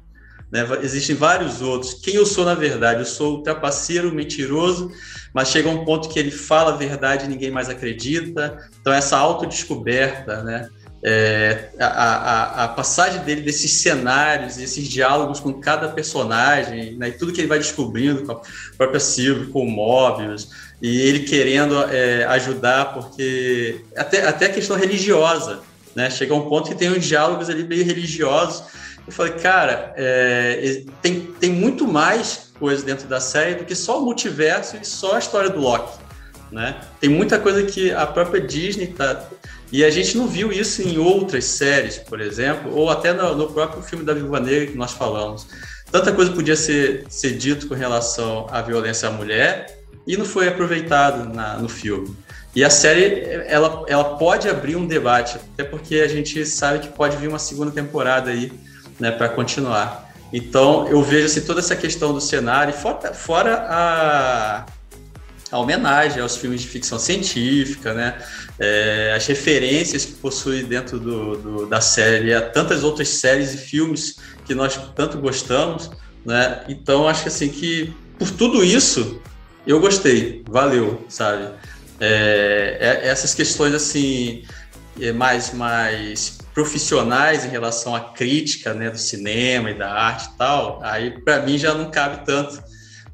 Né? 0.52 0.66
Existem 0.82 1.16
vários 1.16 1.62
outros. 1.62 1.94
Quem 1.96 2.16
eu 2.16 2.26
sou 2.26 2.46
na 2.46 2.54
verdade? 2.54 3.02
Eu 3.02 3.06
sou 3.06 3.36
o 3.40 3.44
trapaceiro, 3.44 4.14
mentiroso, 4.14 4.92
mas 5.34 5.50
chega 5.50 5.70
um 5.70 5.84
ponto 5.84 6.10
que 6.10 6.20
ele 6.20 6.32
fala 6.32 6.74
a 6.74 6.78
verdade 6.78 7.26
e 7.26 7.28
ninguém 7.28 7.52
mais 7.52 7.70
acredita. 7.70 8.58
Então, 8.80 8.94
essa 8.94 9.18
autodescoberta, 9.18 10.44
né? 10.44 10.70
É, 11.04 11.70
a, 11.80 11.86
a, 11.86 12.64
a, 12.64 12.68
passagem 12.70 13.22
dele 13.22 13.42
desses 13.42 13.72
cenários, 13.72 14.58
esses 14.58 14.88
diálogos 14.88 15.40
com 15.40 15.54
cada 15.54 15.90
personagem, 15.90 16.98
né, 16.98 17.10
e 17.10 17.12
tudo 17.12 17.32
que 17.32 17.40
ele 17.40 17.48
vai 17.48 17.60
descobrindo 17.60 18.26
com 18.26 18.32
a 18.32 18.42
própria 18.76 19.00
Sylvie, 19.00 19.52
com 19.52 19.62
o 19.62 19.70
Mobius, 19.70 20.50
e 20.82 21.02
ele 21.02 21.20
querendo 21.20 21.76
é, 21.84 22.26
ajudar, 22.26 22.96
porque 22.96 23.86
até, 23.96 24.28
até 24.28 24.48
a 24.48 24.52
questão 24.52 24.76
religiosa, 24.76 25.62
né, 25.98 26.12
chega 26.12 26.32
um 26.36 26.48
ponto 26.48 26.70
que 26.70 26.76
tem 26.76 26.92
uns 26.92 27.04
diálogos 27.04 27.50
ali 27.50 27.64
meio 27.64 27.84
religiosos, 27.84 28.66
eu 29.08 29.12
falei, 29.12 29.34
cara, 29.34 29.94
é, 29.98 30.84
tem, 31.02 31.22
tem 31.40 31.52
muito 31.52 31.88
mais 31.88 32.52
coisa 32.60 32.86
dentro 32.86 33.08
da 33.08 33.20
série 33.20 33.56
do 33.56 33.66
que 33.66 33.74
só 33.74 34.00
o 34.00 34.06
multiverso 34.06 34.78
e 34.80 34.86
só 34.86 35.16
a 35.16 35.20
história 35.20 35.50
do 35.50 35.60
Loki. 35.60 35.98
Né? 36.52 36.80
Tem 37.00 37.10
muita 37.10 37.40
coisa 37.40 37.64
que 37.64 37.92
a 37.92 38.06
própria 38.06 38.40
Disney 38.40 38.88
tá. 38.88 39.28
E 39.72 39.84
a 39.84 39.90
gente 39.90 40.16
não 40.16 40.28
viu 40.28 40.52
isso 40.52 40.84
em 40.84 41.00
outras 41.00 41.46
séries, 41.46 41.98
por 41.98 42.22
exemplo, 42.22 42.72
ou 42.76 42.92
até 42.92 43.12
no, 43.12 43.36
no 43.36 43.52
próprio 43.52 43.82
filme 43.82 44.06
da 44.06 44.14
Viúva 44.14 44.40
Negra 44.40 44.68
que 44.68 44.78
nós 44.78 44.92
falamos. 44.92 45.48
Tanta 45.92 46.12
coisa 46.12 46.32
podia 46.32 46.56
ser, 46.56 47.06
ser 47.10 47.32
dito 47.32 47.68
com 47.68 47.74
relação 47.74 48.46
à 48.52 48.62
violência 48.62 49.10
à 49.10 49.12
mulher 49.12 49.80
e 50.06 50.16
não 50.16 50.26
foi 50.26 50.48
aproveitado 50.48 51.34
na, 51.34 51.58
no 51.58 51.68
filme. 51.68 52.16
E 52.58 52.64
a 52.64 52.72
série, 52.72 53.22
ela, 53.46 53.86
ela 53.88 54.18
pode 54.18 54.50
abrir 54.50 54.76
um 54.76 54.88
debate, 54.88 55.38
até 55.54 55.64
porque 55.64 55.98
a 55.98 56.08
gente 56.08 56.44
sabe 56.44 56.80
que 56.80 56.88
pode 56.88 57.16
vir 57.16 57.28
uma 57.28 57.38
segunda 57.38 57.70
temporada 57.70 58.32
aí 58.32 58.52
né, 59.00 59.12
para 59.12 59.30
continuar. 59.30 60.12
Então, 60.34 60.88
eu 60.88 61.04
vejo 61.04 61.28
assim, 61.28 61.42
toda 61.42 61.60
essa 61.60 61.76
questão 61.76 62.12
do 62.12 62.20
cenário, 62.20 62.74
fora, 62.74 63.14
fora 63.14 63.68
a, 63.70 64.66
a 65.52 65.60
homenagem 65.60 66.20
aos 66.20 66.36
filmes 66.36 66.62
de 66.62 66.68
ficção 66.68 66.98
científica, 66.98 67.94
né? 67.94 68.18
É, 68.58 69.14
as 69.16 69.28
referências 69.28 70.04
que 70.04 70.14
possui 70.14 70.64
dentro 70.64 71.00
do, 71.00 71.38
do, 71.38 71.66
da 71.68 71.80
série 71.80 72.34
a 72.34 72.42
tantas 72.42 72.84
outras 72.84 73.08
séries 73.10 73.54
e 73.54 73.58
filmes 73.60 74.16
que 74.46 74.56
nós 74.56 74.80
tanto 74.96 75.20
gostamos, 75.20 75.92
né? 76.26 76.64
Então, 76.68 77.08
acho 77.08 77.22
que 77.22 77.28
assim, 77.28 77.50
que 77.50 77.94
por 78.18 78.32
tudo 78.32 78.64
isso, 78.64 79.22
eu 79.68 79.80
gostei, 79.80 80.44
valeu, 80.50 81.06
sabe? 81.08 81.50
É, 82.00 82.78
é, 82.80 83.08
essas 83.08 83.34
questões, 83.34 83.74
assim, 83.74 84.44
é 85.00 85.12
mais, 85.12 85.54
mais 85.54 86.38
profissionais 86.54 87.46
em 87.46 87.50
relação 87.50 87.96
à 87.96 88.00
crítica 88.00 88.74
né, 88.74 88.90
do 88.90 88.98
cinema 88.98 89.72
e 89.72 89.74
da 89.74 89.92
arte 89.92 90.30
e 90.34 90.38
tal, 90.38 90.80
aí 90.84 91.12
para 91.22 91.42
mim 91.42 91.58
já 91.58 91.74
não 91.74 91.92
cabe 91.92 92.26
tanto, 92.26 92.62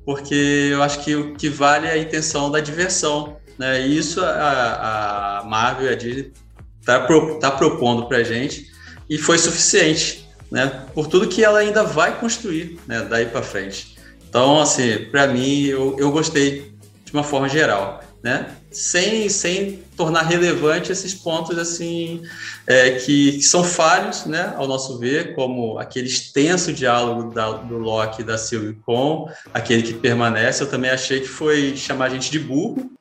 porque 0.06 0.70
eu 0.72 0.82
acho 0.82 1.04
que 1.04 1.16
o 1.16 1.34
que 1.34 1.50
vale 1.50 1.88
é 1.88 1.92
a 1.92 1.98
intenção 1.98 2.52
da 2.52 2.60
diversão. 2.60 3.38
Né? 3.58 3.86
E 3.86 3.98
isso 3.98 4.22
a, 4.22 5.40
a 5.40 5.44
Marvel 5.44 5.88
e 5.88 5.90
a 5.90 5.96
Disney 5.96 6.34
está 6.80 7.02
pro, 7.02 7.40
tá 7.40 7.52
propondo 7.52 8.08
para 8.08 8.24
gente 8.24 8.68
e 9.10 9.18
foi 9.18 9.38
suficiente, 9.38 10.28
né? 10.52 10.86
por 10.94 11.08
tudo 11.08 11.28
que 11.28 11.44
ela 11.44 11.60
ainda 11.60 11.84
vai 11.84 12.20
construir 12.20 12.80
né, 12.88 13.06
daí 13.10 13.26
para 13.26 13.42
frente. 13.42 13.96
Então, 14.28 14.60
assim, 14.60 15.06
para 15.12 15.28
mim, 15.28 15.66
eu, 15.66 15.96
eu 16.00 16.12
gostei 16.12 16.74
de 17.06 17.14
uma 17.14 17.24
forma 17.24 17.48
geral 17.48 18.04
né? 18.24 18.48
Sem, 18.74 19.30
sem 19.30 19.84
tornar 19.96 20.24
relevante 20.24 20.92
esses 20.92 21.14
pontos 21.14 21.58
assim 21.58 22.24
é, 22.66 22.92
que, 22.92 23.34
que, 23.34 23.44
são 23.44 23.64
falhos, 23.64 24.26
né, 24.26 24.54
ao 24.58 24.68
nosso 24.68 24.98
ver, 24.98 25.36
como 25.36 25.78
aquele 25.78 26.08
extenso 26.08 26.74
diálogo 26.74 27.32
da, 27.32 27.52
do 27.52 27.78
Locke 27.78 28.24
da 28.24 28.38
Sylvie 28.38 28.74
com 28.86 29.30
aquele 29.54 29.84
que 29.84 29.94
permanece. 29.94 30.64
Eu 30.64 30.70
também 30.70 30.90
achei 30.90 31.22
que 31.22 31.28
foi 31.28 31.78
chamar 31.78 32.06
a 32.06 32.10
gente 32.10 32.32
de 32.32 32.40
burro, 32.40 32.92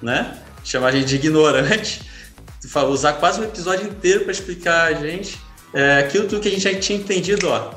né? 0.00 0.38
Chamar 0.64 0.88
a 0.88 0.92
gente 0.92 1.06
de 1.06 1.16
ignorante, 1.16 2.02
usar 2.88 3.14
quase 3.14 3.40
um 3.40 3.44
episódio 3.44 3.88
inteiro 3.88 4.20
para 4.20 4.32
explicar 4.32 4.86
a 4.86 4.94
gente 4.94 5.38
é, 5.74 6.00
aquilo 6.00 6.28
tudo 6.28 6.40
que 6.40 6.48
a 6.48 6.50
gente 6.50 6.62
já 6.62 6.74
tinha 6.78 6.98
entendido, 6.98 7.48
ó, 7.48 7.74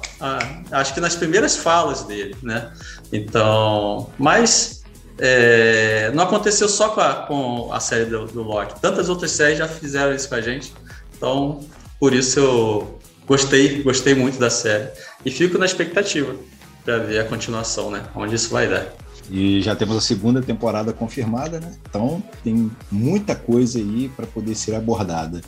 acho 0.71 0.93
que 0.93 0.99
nas 0.99 1.15
primeiras 1.15 1.55
falas 1.55 2.03
dele, 2.03 2.35
né? 2.43 2.73
Então, 3.11 4.09
mas 4.17 4.83
é, 5.17 6.11
não 6.13 6.23
aconteceu 6.23 6.67
só 6.67 6.89
com 6.89 7.01
a, 7.01 7.13
com 7.13 7.73
a 7.73 7.79
série 7.79 8.05
do, 8.05 8.25
do, 8.25 8.43
Loki. 8.43 8.79
Tantas 8.79 9.09
outras 9.09 9.31
séries 9.31 9.57
já 9.57 9.67
fizeram 9.67 10.13
isso 10.13 10.27
com 10.27 10.35
a 10.35 10.41
gente. 10.41 10.73
Então, 11.15 11.63
por 11.99 12.13
isso 12.13 12.39
eu 12.39 12.99
gostei, 13.25 13.81
gostei 13.81 14.13
muito 14.13 14.37
da 14.37 14.49
série. 14.49 14.89
E 15.25 15.31
fico 15.31 15.57
na 15.57 15.65
expectativa 15.65 16.35
para 16.83 16.97
ver 16.99 17.19
a 17.19 17.23
continuação, 17.23 17.89
né? 17.89 18.03
Onde 18.13 18.35
isso 18.35 18.49
vai 18.49 18.67
dar. 18.67 18.93
E 19.29 19.61
já 19.61 19.75
temos 19.75 19.95
a 19.97 20.01
segunda 20.01 20.41
temporada 20.41 20.93
confirmada, 20.93 21.59
né? 21.59 21.73
Então 21.89 22.21
tem 22.43 22.69
muita 22.91 23.35
coisa 23.35 23.79
aí 23.79 24.11
para 24.15 24.27
poder 24.27 24.53
ser 24.53 24.75
abordada. 24.75 25.41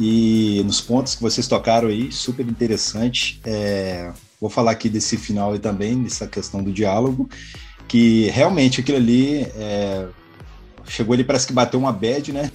E 0.00 0.62
nos 0.64 0.80
pontos 0.80 1.14
que 1.14 1.22
vocês 1.22 1.46
tocaram 1.46 1.88
aí, 1.88 2.10
super 2.10 2.46
interessante. 2.46 3.40
É... 3.44 4.10
Vou 4.40 4.50
falar 4.50 4.72
aqui 4.72 4.88
desse 4.88 5.16
final 5.16 5.54
e 5.54 5.58
também, 5.60 6.02
dessa 6.02 6.26
questão 6.26 6.64
do 6.64 6.72
diálogo 6.72 7.28
que 7.88 8.28
realmente 8.30 8.80
aquilo 8.80 8.98
ali 8.98 9.42
é, 9.56 10.06
chegou 10.86 11.14
ali, 11.14 11.24
parece 11.24 11.46
que 11.46 11.52
bateu 11.52 11.78
uma 11.78 11.92
bad, 11.92 12.32
né? 12.32 12.50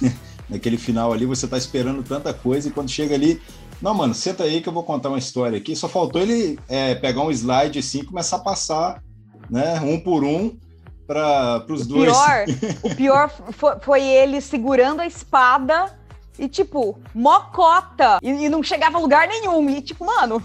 Naquele 0.48 0.76
final 0.76 1.12
ali, 1.12 1.26
você 1.26 1.46
tá 1.46 1.56
esperando 1.56 2.02
tanta 2.02 2.34
coisa 2.34 2.68
e 2.68 2.72
quando 2.72 2.90
chega 2.90 3.14
ali, 3.14 3.40
não, 3.80 3.94
mano, 3.94 4.14
senta 4.14 4.44
aí 4.44 4.60
que 4.60 4.68
eu 4.68 4.72
vou 4.72 4.82
contar 4.82 5.08
uma 5.08 5.18
história 5.18 5.56
aqui. 5.56 5.74
Só 5.74 5.88
faltou 5.88 6.20
ele 6.20 6.58
é, 6.68 6.94
pegar 6.94 7.22
um 7.22 7.30
slide 7.30 7.78
assim 7.78 8.00
e 8.00 8.04
começar 8.04 8.36
a 8.36 8.40
passar, 8.40 9.02
né, 9.48 9.80
um 9.80 9.98
por 9.98 10.24
um, 10.24 10.56
para 11.06 11.64
os 11.68 11.86
dois. 11.86 12.12
Pior, 12.12 12.44
o 12.82 12.94
pior 12.94 13.30
foi, 13.52 13.80
foi, 13.80 14.02
ele 14.02 14.40
segurando 14.40 15.00
a 15.00 15.06
espada 15.06 15.98
e, 16.38 16.48
tipo, 16.48 16.98
mocota. 17.14 18.18
E, 18.22 18.28
e 18.28 18.48
não 18.48 18.62
chegava 18.62 18.98
a 18.98 19.00
lugar 19.00 19.26
nenhum. 19.26 19.68
E, 19.70 19.80
tipo, 19.80 20.04
mano, 20.04 20.42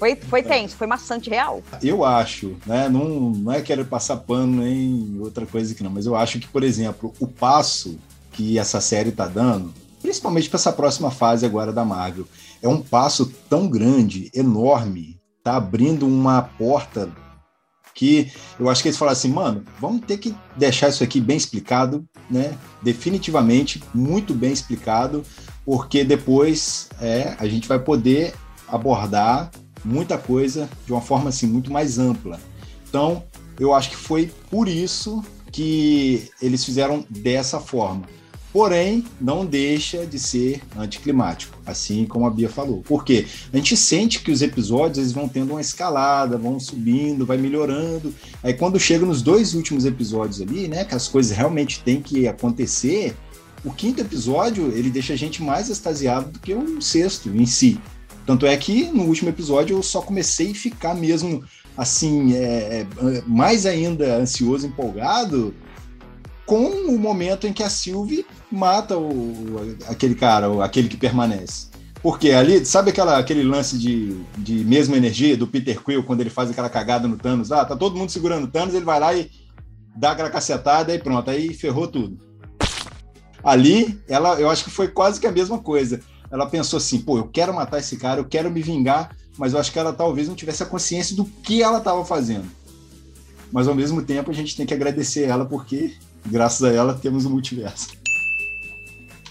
foi, 0.00 0.16
foi 0.16 0.42
tenso, 0.42 0.76
foi 0.76 0.86
maçante 0.86 1.28
real. 1.28 1.62
Eu 1.82 2.06
acho, 2.06 2.56
né? 2.64 2.88
Não, 2.88 3.30
não 3.30 3.52
é 3.52 3.60
querer 3.60 3.84
passar 3.84 4.16
pano 4.16 4.62
nem 4.62 5.18
outra 5.20 5.44
coisa 5.44 5.74
que 5.74 5.82
não, 5.82 5.90
mas 5.90 6.06
eu 6.06 6.16
acho 6.16 6.40
que, 6.40 6.48
por 6.48 6.64
exemplo, 6.64 7.12
o 7.20 7.26
passo 7.26 7.98
que 8.32 8.58
essa 8.58 8.80
série 8.80 9.12
tá 9.12 9.26
dando, 9.26 9.74
principalmente 10.00 10.48
para 10.48 10.56
essa 10.56 10.72
próxima 10.72 11.10
fase 11.10 11.44
agora 11.44 11.70
da 11.70 11.84
Marvel, 11.84 12.26
é 12.62 12.68
um 12.68 12.80
passo 12.80 13.30
tão 13.50 13.68
grande, 13.68 14.30
enorme, 14.34 15.20
tá 15.44 15.56
abrindo 15.56 16.06
uma 16.06 16.40
porta 16.40 17.10
que 17.94 18.32
eu 18.58 18.70
acho 18.70 18.80
que 18.80 18.88
eles 18.88 18.96
falaram 18.96 19.18
assim, 19.18 19.30
mano, 19.30 19.64
vamos 19.78 20.00
ter 20.06 20.16
que 20.16 20.34
deixar 20.56 20.88
isso 20.88 21.04
aqui 21.04 21.20
bem 21.20 21.36
explicado, 21.36 22.06
né? 22.30 22.56
Definitivamente 22.80 23.82
muito 23.92 24.32
bem 24.32 24.52
explicado, 24.52 25.22
porque 25.62 26.02
depois 26.02 26.88
é, 26.98 27.36
a 27.38 27.46
gente 27.46 27.68
vai 27.68 27.78
poder 27.78 28.32
abordar 28.66 29.50
muita 29.84 30.18
coisa 30.18 30.68
de 30.86 30.92
uma 30.92 31.00
forma 31.00 31.28
assim 31.28 31.46
muito 31.46 31.72
mais 31.72 31.98
ampla. 31.98 32.40
Então, 32.88 33.24
eu 33.58 33.74
acho 33.74 33.90
que 33.90 33.96
foi 33.96 34.30
por 34.50 34.68
isso 34.68 35.22
que 35.52 36.28
eles 36.40 36.64
fizeram 36.64 37.04
dessa 37.08 37.60
forma. 37.60 38.02
Porém, 38.52 39.04
não 39.20 39.46
deixa 39.46 40.04
de 40.04 40.18
ser 40.18 40.60
anticlimático, 40.76 41.56
assim 41.64 42.04
como 42.04 42.26
a 42.26 42.30
Bia 42.30 42.48
falou. 42.48 42.82
Porque 42.84 43.26
a 43.52 43.56
gente 43.56 43.76
sente 43.76 44.20
que 44.20 44.32
os 44.32 44.42
episódios 44.42 44.98
eles 44.98 45.12
vão 45.12 45.28
tendo 45.28 45.52
uma 45.52 45.60
escalada, 45.60 46.36
vão 46.36 46.58
subindo, 46.58 47.24
vai 47.24 47.36
melhorando. 47.36 48.12
Aí 48.42 48.52
quando 48.52 48.78
chega 48.80 49.06
nos 49.06 49.22
dois 49.22 49.54
últimos 49.54 49.84
episódios 49.84 50.40
ali, 50.40 50.66
né, 50.66 50.84
que 50.84 50.96
as 50.96 51.06
coisas 51.06 51.36
realmente 51.36 51.80
têm 51.84 52.02
que 52.02 52.26
acontecer, 52.26 53.14
o 53.64 53.70
quinto 53.72 54.00
episódio 54.00 54.72
ele 54.72 54.90
deixa 54.90 55.12
a 55.12 55.16
gente 55.16 55.42
mais 55.42 55.68
extasiado 55.68 56.32
do 56.32 56.40
que 56.40 56.52
o 56.52 56.82
sexto 56.82 57.28
em 57.28 57.46
si. 57.46 57.78
Tanto 58.30 58.46
é 58.46 58.56
que 58.56 58.84
no 58.92 59.06
último 59.06 59.28
episódio 59.28 59.76
eu 59.76 59.82
só 59.82 60.00
comecei 60.00 60.52
a 60.52 60.54
ficar 60.54 60.94
mesmo 60.94 61.42
assim, 61.76 62.32
é, 62.32 62.86
é, 62.86 63.22
mais 63.26 63.66
ainda 63.66 64.18
ansioso, 64.18 64.68
empolgado, 64.68 65.52
com 66.46 66.64
o 66.64 66.96
momento 66.96 67.48
em 67.48 67.52
que 67.52 67.64
a 67.64 67.68
Sylvie 67.68 68.24
mata 68.48 68.96
o, 68.96 69.76
aquele 69.88 70.14
cara, 70.14 70.64
aquele 70.64 70.86
que 70.86 70.96
permanece. 70.96 71.70
Porque 72.00 72.30
ali, 72.30 72.64
sabe 72.64 72.90
aquela, 72.90 73.18
aquele 73.18 73.42
lance 73.42 73.76
de, 73.76 74.20
de 74.38 74.64
mesma 74.64 74.96
energia 74.96 75.36
do 75.36 75.48
Peter 75.48 75.82
Quill, 75.82 76.04
quando 76.04 76.20
ele 76.20 76.30
faz 76.30 76.48
aquela 76.48 76.70
cagada 76.70 77.08
no 77.08 77.16
Thanos? 77.16 77.50
Ah, 77.50 77.64
tá 77.64 77.74
todo 77.74 77.96
mundo 77.96 78.10
segurando 78.10 78.44
o 78.44 78.48
Thanos, 78.48 78.76
ele 78.76 78.84
vai 78.84 79.00
lá 79.00 79.12
e 79.12 79.28
dá 79.96 80.12
aquela 80.12 80.30
cacetada 80.30 80.94
e 80.94 81.00
pronto, 81.00 81.28
aí 81.28 81.52
ferrou 81.52 81.88
tudo. 81.88 82.16
Ali, 83.42 84.00
ela, 84.08 84.40
eu 84.40 84.48
acho 84.48 84.62
que 84.62 84.70
foi 84.70 84.86
quase 84.86 85.18
que 85.18 85.26
a 85.26 85.32
mesma 85.32 85.58
coisa 85.58 86.00
ela 86.30 86.46
pensou 86.46 86.76
assim, 86.76 87.00
pô, 87.00 87.18
eu 87.18 87.28
quero 87.28 87.52
matar 87.52 87.78
esse 87.78 87.96
cara, 87.96 88.20
eu 88.20 88.24
quero 88.24 88.50
me 88.50 88.62
vingar, 88.62 89.16
mas 89.36 89.52
eu 89.52 89.58
acho 89.58 89.72
que 89.72 89.78
ela 89.78 89.92
talvez 89.92 90.28
não 90.28 90.34
tivesse 90.34 90.62
a 90.62 90.66
consciência 90.66 91.16
do 91.16 91.24
que 91.24 91.62
ela 91.62 91.78
estava 91.78 92.04
fazendo. 92.04 92.44
mas 93.52 93.66
ao 93.66 93.74
mesmo 93.74 94.02
tempo 94.02 94.30
a 94.30 94.34
gente 94.34 94.56
tem 94.56 94.64
que 94.64 94.74
agradecer 94.74 95.24
ela 95.24 95.44
porque, 95.44 95.94
graças 96.24 96.62
a 96.62 96.72
ela, 96.72 96.94
temos 96.94 97.24
o 97.24 97.30
multiverso. 97.30 97.88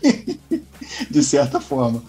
de 1.09 1.23
certa 1.23 1.59
forma. 1.59 2.03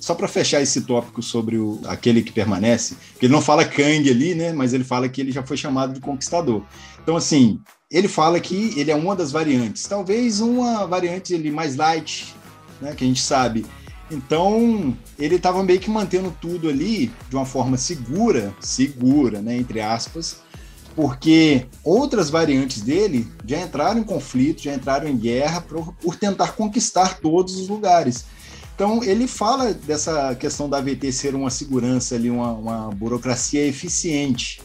Só 0.00 0.14
para 0.14 0.26
fechar 0.26 0.62
esse 0.62 0.80
tópico 0.82 1.22
sobre 1.22 1.58
o, 1.58 1.78
aquele 1.84 2.22
que 2.22 2.32
permanece, 2.32 2.96
que 3.18 3.26
ele 3.26 3.32
não 3.32 3.42
fala 3.42 3.64
Kang 3.64 4.08
ali, 4.08 4.34
né? 4.34 4.52
Mas 4.52 4.72
ele 4.72 4.82
fala 4.82 5.08
que 5.08 5.20
ele 5.20 5.30
já 5.30 5.42
foi 5.42 5.56
chamado 5.56 5.92
de 5.92 6.00
conquistador. 6.00 6.62
Então, 7.02 7.16
assim, 7.16 7.60
ele 7.90 8.08
fala 8.08 8.40
que 8.40 8.78
ele 8.78 8.90
é 8.90 8.94
uma 8.94 9.14
das 9.14 9.30
variantes. 9.30 9.86
Talvez 9.86 10.40
uma 10.40 10.86
variante 10.86 11.34
ele 11.34 11.50
mais 11.50 11.76
light, 11.76 12.34
né? 12.80 12.94
Que 12.94 13.04
a 13.04 13.06
gente 13.06 13.20
sabe. 13.20 13.66
Então, 14.10 14.96
ele 15.18 15.36
estava 15.36 15.62
meio 15.62 15.78
que 15.78 15.88
mantendo 15.88 16.34
tudo 16.40 16.68
ali 16.68 17.12
de 17.28 17.36
uma 17.36 17.46
forma 17.46 17.76
segura, 17.76 18.54
segura, 18.60 19.40
né? 19.40 19.56
Entre 19.56 19.80
aspas, 19.80 20.38
porque 20.96 21.66
outras 21.84 22.28
variantes 22.28 22.82
dele 22.82 23.26
já 23.46 23.60
entraram 23.60 24.00
em 24.00 24.04
conflito, 24.04 24.62
já 24.62 24.74
entraram 24.74 25.08
em 25.08 25.16
guerra 25.16 25.60
por, 25.60 25.94
por 25.94 26.16
tentar 26.16 26.52
conquistar 26.52 27.20
todos 27.20 27.56
os 27.56 27.68
lugares. 27.68 28.24
Então, 28.74 29.04
ele 29.04 29.28
fala 29.28 29.72
dessa 29.74 30.34
questão 30.34 30.68
da 30.68 30.78
AVT 30.78 31.12
ser 31.12 31.34
uma 31.34 31.50
segurança 31.50 32.14
ali, 32.14 32.30
uma, 32.30 32.52
uma 32.52 32.90
burocracia 32.90 33.64
eficiente. 33.66 34.60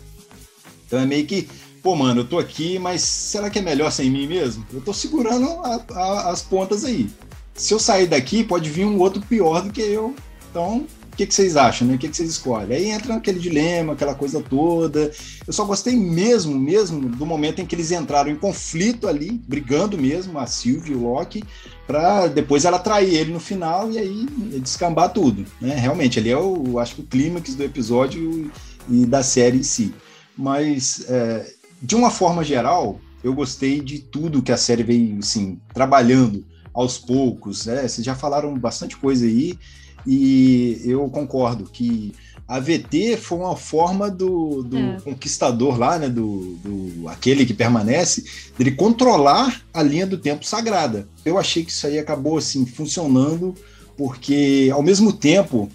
Então, 0.88 1.00
é 1.00 1.06
meio 1.06 1.26
que, 1.26 1.48
pô, 1.84 1.96
mano, 1.96 2.22
eu 2.22 2.28
tô 2.28 2.40
aqui, 2.40 2.80
mas 2.80 3.02
será 3.02 3.50
que 3.50 3.60
é 3.60 3.62
melhor 3.62 3.92
sem 3.92 4.10
mim 4.10 4.26
mesmo? 4.26 4.66
Eu 4.74 4.82
tô 4.82 4.94
segurando 4.94 5.48
a, 5.64 5.86
a, 5.92 6.32
as 6.32 6.42
pontas 6.42 6.86
aí. 6.86 7.10
Se 7.56 7.74
eu 7.74 7.80
sair 7.80 8.06
daqui, 8.06 8.44
pode 8.44 8.70
vir 8.70 8.86
um 8.86 9.00
outro 9.00 9.22
pior 9.22 9.62
do 9.62 9.72
que 9.72 9.82
eu. 9.82 10.14
Então, 10.52 10.86
o 11.16 11.16
que, 11.16 11.26
que, 11.26 11.34
vocês 11.34 11.56
acham, 11.56 11.88
né? 11.88 11.96
O 11.96 11.98
que, 11.98 12.10
que, 12.10 12.18
vocês 12.18 12.30
escolhem? 12.30 12.76
Aí 12.76 12.86
entra 12.88 13.16
aquele 13.16 13.40
dilema, 13.40 13.94
aquela 13.94 14.14
coisa 14.14 14.42
toda. 14.42 15.10
Eu 15.48 15.54
só 15.54 15.64
gostei 15.64 15.96
mesmo, 15.96 16.60
mesmo, 16.60 17.08
do 17.08 17.26
momento 17.26 17.62
em 17.62 17.66
que 17.66 17.74
eles 17.74 17.92
entraram 17.92 18.30
em 18.30 18.36
conflito 18.36 19.08
ali, 19.08 19.42
brigando 19.48 19.98
mesmo, 19.98 20.38
a 20.38 20.46
Sylvie 20.46 20.92
e 20.92 20.96
o 20.96 21.04
Loki, 21.04 21.46
para 21.88 22.28
depois 22.28 22.66
ela 22.66 22.78
trair 22.78 23.14
ele 23.14 23.32
no 23.32 23.40
final 23.40 23.90
e 23.90 23.98
aí 23.98 24.26
descambar 24.60 25.14
tudo, 25.14 25.46
né? 25.62 25.76
Realmente, 25.76 26.20
ali 26.20 26.32
é 26.32 26.38
o, 26.38 26.78
acho 26.78 26.96
que 26.96 27.02
o 27.02 27.06
clímax 27.06 27.56
do 27.56 27.64
episódio 27.64 28.52
e 28.90 29.06
da 29.06 29.24
série 29.24 29.60
em 29.60 29.64
si. 29.64 29.94
Mas, 30.38 31.06
é, 31.08 31.50
de 31.82 31.96
uma 31.96 32.12
forma 32.12 32.44
geral, 32.44 33.00
eu 33.24 33.34
gostei 33.34 33.80
de 33.80 34.00
tudo 34.00 34.42
que 34.42 34.52
a 34.52 34.58
série 34.58 34.84
veio, 34.84 35.20
assim, 35.20 35.58
trabalhando 35.74 36.44
aos 36.76 36.98
poucos, 36.98 37.66
né? 37.66 37.88
Vocês 37.88 38.06
já 38.06 38.14
falaram 38.14 38.54
bastante 38.60 38.98
coisa 38.98 39.26
aí, 39.26 39.58
e 40.06 40.82
eu 40.84 41.10
concordo 41.10 41.64
que 41.72 42.14
a 42.48 42.60
VT 42.60 43.18
foi 43.18 43.40
uma 43.40 43.56
forma 43.56 44.12
do, 44.12 44.62
do 44.62 44.78
é. 44.78 44.98
conquistador 45.04 45.80
lá, 45.80 45.98
né? 45.98 46.10
Do, 46.10 46.58
do 46.58 47.08
aquele 47.08 47.46
que 47.46 47.54
permanece, 47.54 48.26
dele 48.58 48.72
controlar 48.72 49.64
a 49.74 49.82
linha 49.82 50.06
do 50.06 50.18
tempo 50.18 50.46
sagrada. 50.46 51.08
Eu 51.24 51.40
achei 51.40 51.64
que 51.64 51.72
isso 51.72 51.88
aí 51.88 51.98
acabou 51.98 52.38
assim 52.38 52.66
funcionando, 52.66 53.56
porque 53.98 54.70
ao 54.72 54.84
mesmo 54.84 55.12
tempo 55.12 55.70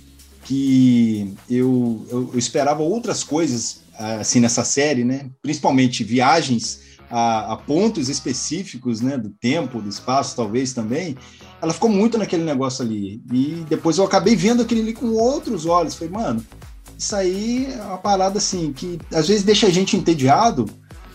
que 0.44 1.32
eu, 1.48 2.06
eu, 2.10 2.30
eu 2.32 2.38
esperava 2.38 2.82
outras 2.82 3.24
coisas 3.24 3.80
assim 3.98 4.40
nessa 4.40 4.64
série, 4.64 5.04
né? 5.04 5.26
Principalmente 5.42 6.04
viagens 6.04 6.89
a, 7.10 7.52
a, 7.52 7.56
pontos 7.56 8.08
específicos, 8.08 9.00
né? 9.00 9.18
Do 9.18 9.30
tempo, 9.30 9.80
do 9.80 9.88
espaço, 9.88 10.36
talvez 10.36 10.72
também 10.72 11.16
ela 11.60 11.72
ficou 11.72 11.90
muito 11.90 12.16
naquele 12.16 12.44
negócio 12.44 12.84
ali. 12.84 13.22
E 13.32 13.64
depois 13.68 13.98
eu 13.98 14.04
acabei 14.04 14.34
vendo 14.34 14.62
aquele 14.62 14.80
ali 14.80 14.92
com 14.94 15.12
outros 15.12 15.66
olhos. 15.66 15.94
Falei, 15.94 16.12
mano, 16.12 16.44
isso 16.96 17.14
aí 17.14 17.66
é 17.72 17.82
uma 17.82 17.98
parada 17.98 18.38
assim 18.38 18.72
que 18.72 18.98
às 19.12 19.28
vezes 19.28 19.42
deixa 19.42 19.66
a 19.66 19.70
gente 19.70 19.96
entediado, 19.96 20.66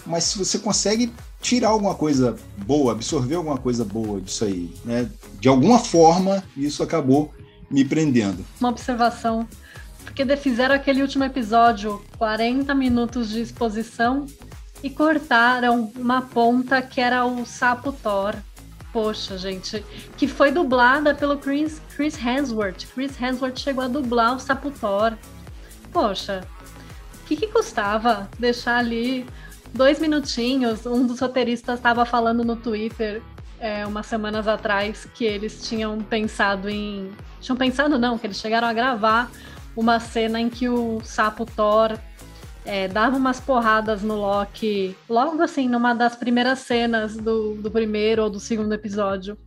mas 0.05 0.25
se 0.25 0.37
você 0.37 0.59
consegue 0.59 1.11
tirar 1.41 1.69
alguma 1.69 1.93
coisa 1.93 2.35
boa, 2.65 2.93
absorver 2.93 3.35
alguma 3.35 3.57
coisa 3.57 3.85
boa 3.85 4.19
disso 4.19 4.45
aí, 4.45 4.73
né? 4.83 5.09
De 5.39 5.47
alguma 5.47 5.77
forma, 5.77 6.43
isso 6.57 6.81
acabou 6.81 7.31
me 7.69 7.85
prendendo. 7.85 8.43
Uma 8.59 8.69
observação, 8.69 9.47
porque 10.03 10.25
fizeram 10.37 10.73
aquele 10.73 11.01
último 11.01 11.23
episódio, 11.23 12.01
40 12.17 12.73
minutos 12.73 13.29
de 13.29 13.41
exposição 13.41 14.25
e 14.85 14.89
cortaram 14.91 15.91
uma 15.95 16.21
ponta 16.21 16.79
que 16.79 17.01
era 17.01 17.25
o 17.25 17.43
sapo 17.43 17.91
Thor 17.91 18.35
Poxa, 18.95 19.37
gente, 19.37 19.83
que 20.15 20.25
foi 20.25 20.51
dublada 20.51 21.13
pelo 21.13 21.37
Chris, 21.37 21.81
Chris 21.97 22.17
Hemsworth. 22.17 22.85
Chris 22.93 23.21
Hemsworth 23.21 23.59
chegou 23.59 23.83
a 23.83 23.89
dublar 23.89 24.37
o 24.37 24.39
Saputor. 24.39 25.17
Poxa, 25.91 26.47
o 27.13 27.25
que, 27.25 27.35
que 27.35 27.47
custava 27.47 28.29
deixar 28.39 28.77
ali 28.77 29.25
dois 29.73 29.99
minutinhos? 29.99 30.85
Um 30.85 31.05
dos 31.05 31.19
roteiristas 31.19 31.75
estava 31.75 32.05
falando 32.05 32.45
no 32.45 32.55
Twitter 32.55 33.21
é, 33.59 33.85
umas 33.85 34.05
semanas 34.05 34.47
atrás 34.47 35.05
que 35.13 35.25
eles 35.25 35.67
tinham 35.67 35.99
pensado 35.99 36.69
em. 36.69 37.11
Tinham 37.41 37.57
pensado, 37.57 37.99
não, 37.99 38.17
que 38.17 38.27
eles 38.27 38.39
chegaram 38.39 38.65
a 38.69 38.71
gravar 38.71 39.29
uma 39.75 39.99
cena 39.99 40.39
em 40.39 40.49
que 40.49 40.69
o 40.69 41.01
sapo 41.03 41.45
Thor 41.45 41.99
é, 42.65 42.87
dava 42.87 43.17
umas 43.17 43.39
porradas 43.39 44.01
no 44.01 44.15
Loki, 44.15 44.95
logo 45.09 45.41
assim, 45.41 45.69
numa 45.69 45.93
das 45.93 46.15
primeiras 46.15 46.59
cenas 46.59 47.15
do, 47.15 47.55
do 47.55 47.71
primeiro 47.71 48.23
ou 48.23 48.29
do 48.29 48.39
segundo 48.39 48.73
episódio. 48.73 49.37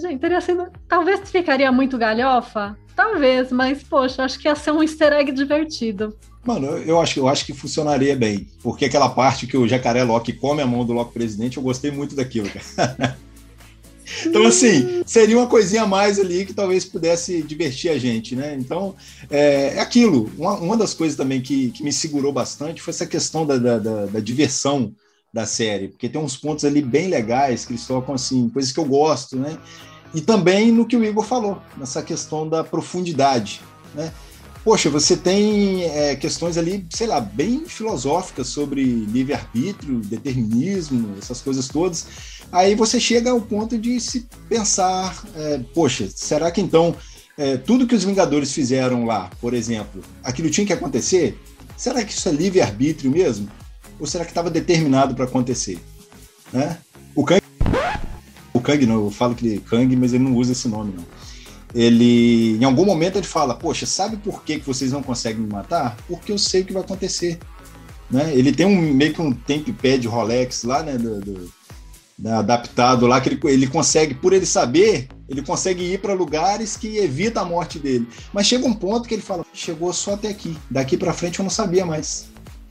Gente, 0.00 0.18
teria 0.18 0.40
sido. 0.40 0.70
Talvez 0.88 1.30
ficaria 1.30 1.70
muito 1.72 1.96
galhofa? 1.96 2.76
Talvez, 2.94 3.50
mas, 3.50 3.82
poxa, 3.82 4.24
acho 4.24 4.38
que 4.38 4.48
ia 4.48 4.54
ser 4.54 4.70
um 4.70 4.82
easter 4.82 5.12
egg 5.12 5.32
divertido. 5.32 6.14
Mano, 6.44 6.66
eu 6.78 7.00
acho, 7.00 7.20
eu 7.20 7.28
acho 7.28 7.46
que 7.46 7.54
funcionaria 7.54 8.14
bem. 8.16 8.48
Porque 8.62 8.84
aquela 8.84 9.08
parte 9.08 9.46
que 9.46 9.56
o 9.56 9.66
jacaré 9.66 10.02
Loki 10.02 10.32
come 10.32 10.60
a 10.60 10.66
mão 10.66 10.84
do 10.84 10.92
Loki 10.92 11.14
presidente, 11.14 11.56
eu 11.56 11.62
gostei 11.62 11.90
muito 11.90 12.14
daquilo, 12.14 12.48
cara. 12.50 13.16
Então, 14.26 14.44
assim, 14.46 15.02
seria 15.06 15.36
uma 15.36 15.46
coisinha 15.46 15.82
a 15.82 15.86
mais 15.86 16.18
ali 16.18 16.44
que 16.44 16.54
talvez 16.54 16.84
pudesse 16.84 17.42
divertir 17.42 17.90
a 17.90 17.98
gente, 17.98 18.36
né? 18.36 18.56
Então, 18.58 18.94
é, 19.30 19.74
é 19.76 19.80
aquilo. 19.80 20.30
Uma, 20.36 20.54
uma, 20.54 20.76
das 20.76 20.94
coisas 20.94 21.16
também 21.16 21.40
que, 21.40 21.70
que 21.70 21.82
me 21.82 21.92
segurou 21.92 22.32
bastante 22.32 22.82
foi 22.82 22.92
essa 22.92 23.06
questão 23.06 23.46
da, 23.46 23.56
da, 23.56 23.78
da, 23.78 24.06
da, 24.06 24.20
diversão 24.20 24.94
da 25.32 25.46
série, 25.46 25.88
porque 25.88 26.08
tem 26.08 26.20
uns 26.20 26.36
pontos 26.36 26.64
ali 26.64 26.82
bem 26.82 27.08
legais 27.08 27.64
que 27.64 27.72
eles 27.72 27.86
tocam, 27.86 28.14
assim, 28.14 28.48
coisas 28.50 28.70
que 28.70 28.78
eu 28.78 28.84
gosto, 28.84 29.36
né? 29.36 29.58
E 30.14 30.20
também 30.20 30.70
no 30.70 30.86
que 30.86 30.96
o 30.96 31.04
Igor 31.04 31.24
falou, 31.24 31.60
nessa 31.76 32.02
questão 32.02 32.46
da 32.46 32.62
profundidade, 32.62 33.62
né? 33.94 34.12
Poxa, 34.64 34.88
você 34.88 35.16
tem 35.16 35.84
é, 35.84 36.14
questões 36.14 36.56
ali, 36.56 36.86
sei 36.90 37.08
lá, 37.08 37.20
bem 37.20 37.64
filosóficas 37.66 38.46
sobre 38.46 38.84
livre-arbítrio, 38.84 39.98
determinismo, 39.98 41.16
essas 41.18 41.40
coisas 41.40 41.66
todas, 41.66 42.06
Aí 42.52 42.74
você 42.74 43.00
chega 43.00 43.30
ao 43.30 43.40
ponto 43.40 43.78
de 43.78 43.98
se 43.98 44.28
pensar, 44.46 45.24
é, 45.34 45.58
poxa, 45.74 46.06
será 46.14 46.50
que 46.50 46.60
então 46.60 46.94
é, 47.38 47.56
tudo 47.56 47.86
que 47.86 47.94
os 47.94 48.04
Vingadores 48.04 48.52
fizeram 48.52 49.06
lá, 49.06 49.30
por 49.40 49.54
exemplo, 49.54 50.02
aquilo 50.22 50.50
tinha 50.50 50.66
que 50.66 50.72
acontecer? 50.72 51.40
Será 51.78 52.04
que 52.04 52.12
isso 52.12 52.28
é 52.28 52.32
livre-arbítrio 52.32 53.10
mesmo? 53.10 53.48
Ou 53.98 54.06
será 54.06 54.24
que 54.26 54.32
estava 54.32 54.50
determinado 54.50 55.14
para 55.14 55.24
acontecer? 55.24 55.78
Né? 56.52 56.76
O 57.14 57.24
Kang, 57.24 57.40
o 58.52 58.60
Kang 58.60 58.84
não, 58.84 59.02
eu 59.02 59.10
falo 59.10 59.34
que 59.34 59.46
ele 59.46 59.60
Kang, 59.60 59.96
mas 59.96 60.12
ele 60.12 60.24
não 60.24 60.36
usa 60.36 60.52
esse 60.52 60.68
nome 60.68 60.92
não. 60.94 61.04
Ele, 61.74 62.56
em 62.58 62.64
algum 62.64 62.84
momento 62.84 63.16
ele 63.16 63.26
fala, 63.26 63.54
poxa, 63.54 63.86
sabe 63.86 64.16
por 64.18 64.42
que, 64.44 64.58
que 64.58 64.66
vocês 64.66 64.92
não 64.92 65.02
conseguem 65.02 65.42
me 65.42 65.50
matar? 65.50 65.96
Porque 66.06 66.30
eu 66.30 66.38
sei 66.38 66.62
o 66.62 66.64
que 66.64 66.72
vai 66.72 66.82
acontecer. 66.82 67.38
Né? 68.10 68.32
Ele 68.34 68.52
tem 68.52 68.66
um 68.66 68.92
meio 68.92 69.14
que 69.14 69.22
um 69.22 69.32
temp 69.32 69.66
pad 69.80 70.06
Rolex 70.06 70.64
lá, 70.64 70.82
né, 70.82 70.98
do, 70.98 71.20
do 71.20 71.52
adaptado 72.28 73.06
lá, 73.06 73.20
que 73.20 73.30
ele, 73.30 73.40
ele 73.44 73.66
consegue, 73.66 74.14
por 74.14 74.32
ele 74.32 74.44
saber, 74.44 75.08
ele 75.28 75.42
consegue 75.42 75.82
ir 75.82 75.98
para 75.98 76.12
lugares 76.12 76.76
que 76.76 76.98
evita 76.98 77.40
a 77.40 77.44
morte 77.44 77.78
dele. 77.78 78.06
Mas 78.32 78.46
chega 78.46 78.66
um 78.66 78.74
ponto 78.74 79.08
que 79.08 79.14
ele 79.14 79.22
fala: 79.22 79.44
chegou 79.54 79.92
só 79.92 80.14
até 80.14 80.28
aqui, 80.28 80.56
daqui 80.70 80.96
para 80.96 81.14
frente 81.14 81.38
eu 81.38 81.42
não 81.42 81.50
sabia 81.50 81.86
mais. 81.86 82.26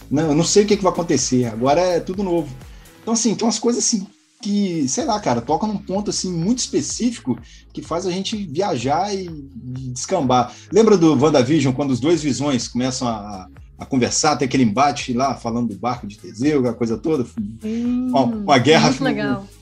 Não, 0.10 0.30
eu 0.30 0.36
não 0.36 0.43
sei 0.43 0.64
o 0.64 0.68
que, 0.68 0.78
que 0.78 0.84
vai 0.84 0.91
acontecer, 0.91 1.45
agora 1.45 1.82
é 1.82 1.99
tudo 1.99 2.22
novo. 2.22 2.56
Então, 3.02 3.14
assim, 3.14 3.34
tem 3.34 3.45
umas 3.45 3.58
coisas 3.58 3.84
assim 3.84 4.06
que, 4.41 4.87
sei 4.87 5.05
lá, 5.05 5.19
cara, 5.19 5.41
toca 5.41 5.67
num 5.67 5.77
ponto 5.77 6.09
assim 6.09 6.31
muito 6.31 6.59
específico 6.59 7.37
que 7.71 7.81
faz 7.81 8.05
a 8.05 8.11
gente 8.11 8.35
viajar 8.35 9.13
e, 9.13 9.27
e 9.27 9.89
descambar. 9.89 10.53
Lembra 10.71 10.97
do 10.97 11.15
WandaVision, 11.15 11.73
quando 11.73 11.91
os 11.91 11.99
dois 11.99 12.21
visões 12.21 12.67
começam 12.67 13.07
a, 13.07 13.47
a 13.81 13.85
conversar, 13.85 14.35
tem 14.35 14.45
aquele 14.45 14.63
embate 14.63 15.11
lá, 15.11 15.33
falando 15.33 15.69
do 15.69 15.75
barco 15.75 16.05
de 16.05 16.17
Teseu, 16.17 16.59
aquela 16.59 16.75
coisa 16.75 16.97
toda, 16.99 17.25
hum, 17.63 18.09
uma, 18.09 18.23
uma, 18.23 18.57
guerra, 18.59 18.91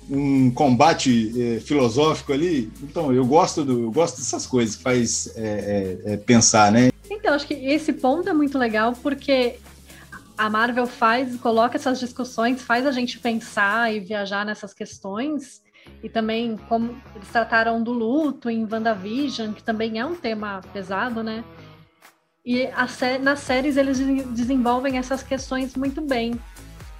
um, 0.09 0.45
um, 0.47 0.51
combate 0.51 1.34
é, 1.38 1.59
filosófico 1.61 2.34
ali. 2.34 2.69
Então, 2.84 3.13
eu 3.13 3.25
gosto, 3.25 3.63
do, 3.63 3.84
eu 3.84 3.91
gosto 3.91 4.17
dessas 4.17 4.45
coisas 4.45 4.75
que 4.75 4.84
faz 4.84 5.32
é, 5.38 5.99
é, 6.05 6.13
é, 6.13 6.17
pensar, 6.17 6.69
né? 6.69 6.89
Então, 7.09 7.34
acho 7.34 7.47
que 7.47 7.53
esse 7.53 7.93
ponto 7.93 8.27
é 8.27 8.34
muito 8.34 8.57
legal, 8.57 8.93
porque 9.01 9.55
a 10.40 10.50
Marvel 10.50 10.88
faz, 10.88 11.36
coloca 11.36 11.76
essas 11.76 12.00
discussões, 12.00 12.62
faz 12.62 12.86
a 12.86 12.94
gente 12.94 13.20
pensar 13.20 13.94
e 13.94 14.00
viajar 14.00 14.46
nessas 14.46 14.74
questões, 14.74 15.62
e 16.02 16.08
também 16.08 16.56
como 16.70 16.98
eles 17.14 17.28
trataram 17.28 17.84
do 17.84 17.92
luto 17.92 18.50
em 18.50 18.66
WandaVision, 18.66 19.52
que 19.52 19.62
também 19.62 20.00
é 20.00 20.06
um 20.06 20.16
tema 20.16 20.62
pesado, 20.72 21.22
né? 21.22 21.44
E 22.46 22.70
nas 23.22 23.40
séries 23.42 23.76
eles 23.76 24.00
desenvolvem 24.28 24.98
essas 24.98 25.22
questões 25.22 25.76
muito 25.76 26.00
bem. 26.00 26.40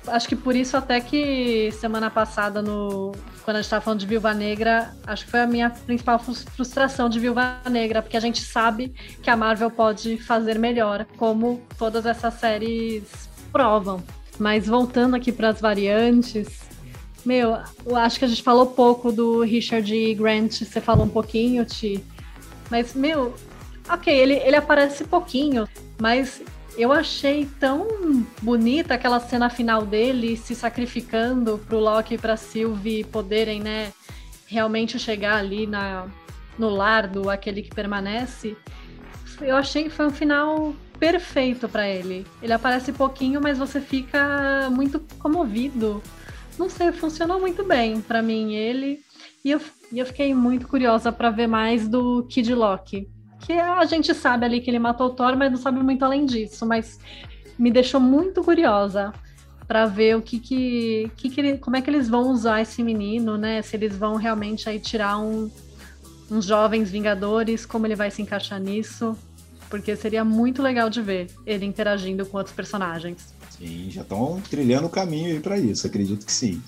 acho 0.08 0.28
que 0.28 0.36
por 0.36 0.54
isso 0.54 0.76
até 0.76 1.00
que 1.00 1.72
semana 1.72 2.10
passada, 2.10 2.62
no, 2.62 3.14
quando 3.46 3.56
a 3.56 3.62
gente 3.62 3.68
estava 3.68 3.82
falando 3.82 4.02
de 4.02 4.06
Viúva 4.06 4.34
Negra, 4.34 4.94
acho 5.08 5.24
que 5.24 5.32
foi 5.32 5.40
a 5.40 5.48
minha 5.48 5.70
principal 5.70 6.20
frustração 6.20 7.08
de 7.08 7.22
Viúva 7.22 7.62
Negra, 7.70 8.02
porque 8.02 8.18
a 8.18 8.20
gente 8.20 8.42
sabe 8.42 8.94
que 9.24 9.30
a 9.30 9.38
Marvel 9.38 9.72
pode 9.72 10.18
fazer 10.18 10.60
melhor, 10.60 11.06
como 11.16 11.62
todas 11.78 12.06
essas 12.06 12.34
séries 12.34 13.29
provam. 13.52 14.04
Mas 14.38 14.68
voltando 14.68 15.16
aqui 15.16 15.32
para 15.32 15.50
as 15.50 15.60
variantes, 15.60 16.70
meu, 17.26 17.58
eu 17.86 17.96
acho 17.96 18.18
que 18.18 18.26
a 18.26 18.28
gente 18.28 18.42
falou 18.42 18.68
pouco 18.68 19.12
do 19.12 19.42
Richard 19.42 20.14
Grant, 20.16 20.62
você 20.62 20.80
falou 20.80 21.06
um 21.06 21.10
pouquinho, 21.10 21.66
Ti. 21.66 22.04
Mas, 22.72 22.94
meu, 22.94 23.36
ok, 23.90 24.16
ele, 24.16 24.36
ele 24.36 24.56
aparece 24.56 25.04
pouquinho, 25.04 25.68
mas 26.00 26.42
eu 26.78 26.94
achei 26.94 27.46
tão 27.60 28.26
bonita 28.42 28.94
aquela 28.94 29.20
cena 29.20 29.50
final 29.50 29.86
dele 29.86 30.38
se 30.38 30.56
sacrificando 30.56 31.58
pro 31.68 31.80
Loki 31.80 32.16
e 32.16 32.18
pra 32.18 32.38
Sylvie 32.38 33.04
poderem, 33.04 33.60
né, 33.60 33.92
realmente 34.48 34.98
chegar 34.98 35.36
ali 35.36 35.68
na, 35.68 36.08
no 36.58 36.70
lar 36.70 37.08
do 37.08 37.30
aquele 37.30 37.62
que 37.62 37.70
permanece. 37.70 38.56
Eu 39.42 39.56
achei 39.56 39.84
que 39.84 39.90
foi 39.90 40.08
um 40.08 40.12
final 40.12 40.74
perfeito 41.00 41.70
para 41.70 41.88
ele. 41.88 42.26
Ele 42.42 42.54
aparece 42.54 42.92
pouquinho, 42.92 43.40
mas 43.42 43.58
você 43.58 43.80
fica 43.80 44.70
muito 44.70 45.00
comovido. 45.20 46.04
Não 46.58 46.70
sei, 46.70 46.92
funcionou 46.92 47.40
muito 47.40 47.64
bem 47.64 48.02
para 48.02 48.22
mim 48.22 48.54
ele. 48.54 49.00
E 49.44 49.52
eu, 49.52 49.62
e 49.92 50.00
eu 50.00 50.06
fiquei 50.06 50.34
muito 50.34 50.68
curiosa 50.68 51.12
para 51.12 51.30
ver 51.30 51.48
mais 51.48 51.88
do 51.88 52.26
Kid 52.28 52.54
Loki 52.54 53.08
que 53.46 53.54
a 53.54 53.86
gente 53.86 54.14
sabe 54.14 54.46
ali 54.46 54.62
que 54.62 54.70
ele 54.70 54.80
matou 54.80 55.08
o 55.08 55.10
Thor, 55.12 55.36
mas 55.36 55.52
não 55.52 55.58
sabe 55.58 55.82
muito 55.82 56.04
além 56.04 56.26
disso. 56.26 56.66
Mas 56.66 57.00
me 57.58 57.72
deixou 57.72 58.00
muito 58.00 58.44
curiosa 58.44 59.14
para 59.68 59.86
ver 59.86 60.18
o 60.18 60.22
que 60.22 60.40
que, 60.40 61.12
que, 61.16 61.30
que 61.30 61.42
ele, 61.42 61.58
como 61.58 61.76
é 61.76 61.82
que 61.82 61.90
eles 61.90 62.10
vão 62.10 62.30
usar 62.32 62.62
esse 62.62 62.84
menino, 62.84 63.38
né? 63.38 63.62
Se 63.62 63.76
eles 63.76 63.96
vão 63.96 64.16
realmente 64.16 64.68
aí 64.70 64.80
tirar 64.80 65.20
um, 65.20 65.50
uns 66.30 66.46
jovens 66.46 66.92
Vingadores, 66.92 67.66
como 67.66 67.86
ele 67.86 67.96
vai 67.96 68.12
se 68.12 68.22
encaixar 68.22 68.60
nisso, 68.60 69.18
porque 69.70 69.96
seria 69.96 70.26
muito 70.26 70.62
legal 70.62 70.90
de 70.90 71.02
ver 71.02 71.28
ele 71.46 71.66
interagindo 71.66 72.26
com 72.26 72.38
outros 72.38 72.56
personagens. 72.56 73.34
Sim, 73.52 73.90
já 73.90 74.02
estão 74.02 74.42
trilhando 74.50 74.88
o 74.88 74.90
caminho 74.90 75.34
aí 75.34 75.40
para 75.40 75.58
isso, 75.58 75.86
acredito 75.86 76.26
que 76.26 76.32
sim. 76.32 76.62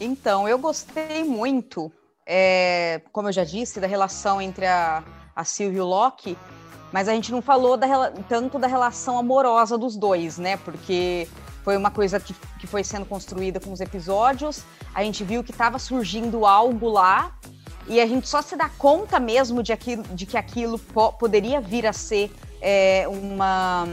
Então, 0.00 0.48
eu 0.48 0.58
gostei 0.58 1.22
muito, 1.24 1.92
é, 2.26 3.02
como 3.12 3.28
eu 3.28 3.32
já 3.32 3.44
disse, 3.44 3.78
da 3.78 3.86
relação 3.86 4.40
entre 4.40 4.66
a 4.66 5.04
a 5.40 5.44
Sylvie 5.44 5.78
e 5.78 5.80
o 5.80 5.86
Loki, 5.86 6.36
mas 6.92 7.08
a 7.08 7.12
gente 7.12 7.30
não 7.32 7.40
falou 7.40 7.76
da, 7.76 8.10
tanto 8.28 8.58
da 8.58 8.66
relação 8.66 9.18
amorosa 9.18 9.78
dos 9.78 9.96
dois, 9.96 10.38
né? 10.38 10.56
Porque 10.58 11.28
foi 11.64 11.76
uma 11.76 11.90
coisa 11.90 12.18
que, 12.18 12.34
que 12.58 12.66
foi 12.66 12.82
sendo 12.82 13.06
construída 13.06 13.60
com 13.60 13.72
os 13.72 13.80
episódios, 13.80 14.62
a 14.94 15.02
gente 15.02 15.22
viu 15.22 15.44
que 15.44 15.52
estava 15.52 15.78
surgindo 15.78 16.44
algo 16.44 16.88
lá, 16.88 17.32
e 17.90 18.00
a 18.00 18.06
gente 18.06 18.28
só 18.28 18.40
se 18.40 18.54
dá 18.54 18.68
conta 18.68 19.18
mesmo 19.18 19.64
de, 19.64 19.72
aquilo, 19.72 20.04
de 20.14 20.24
que 20.24 20.36
aquilo 20.38 20.78
po 20.78 21.12
poderia 21.12 21.60
vir 21.60 21.84
a 21.88 21.92
ser 21.92 22.30
é, 22.62 23.04
uma 23.08 23.84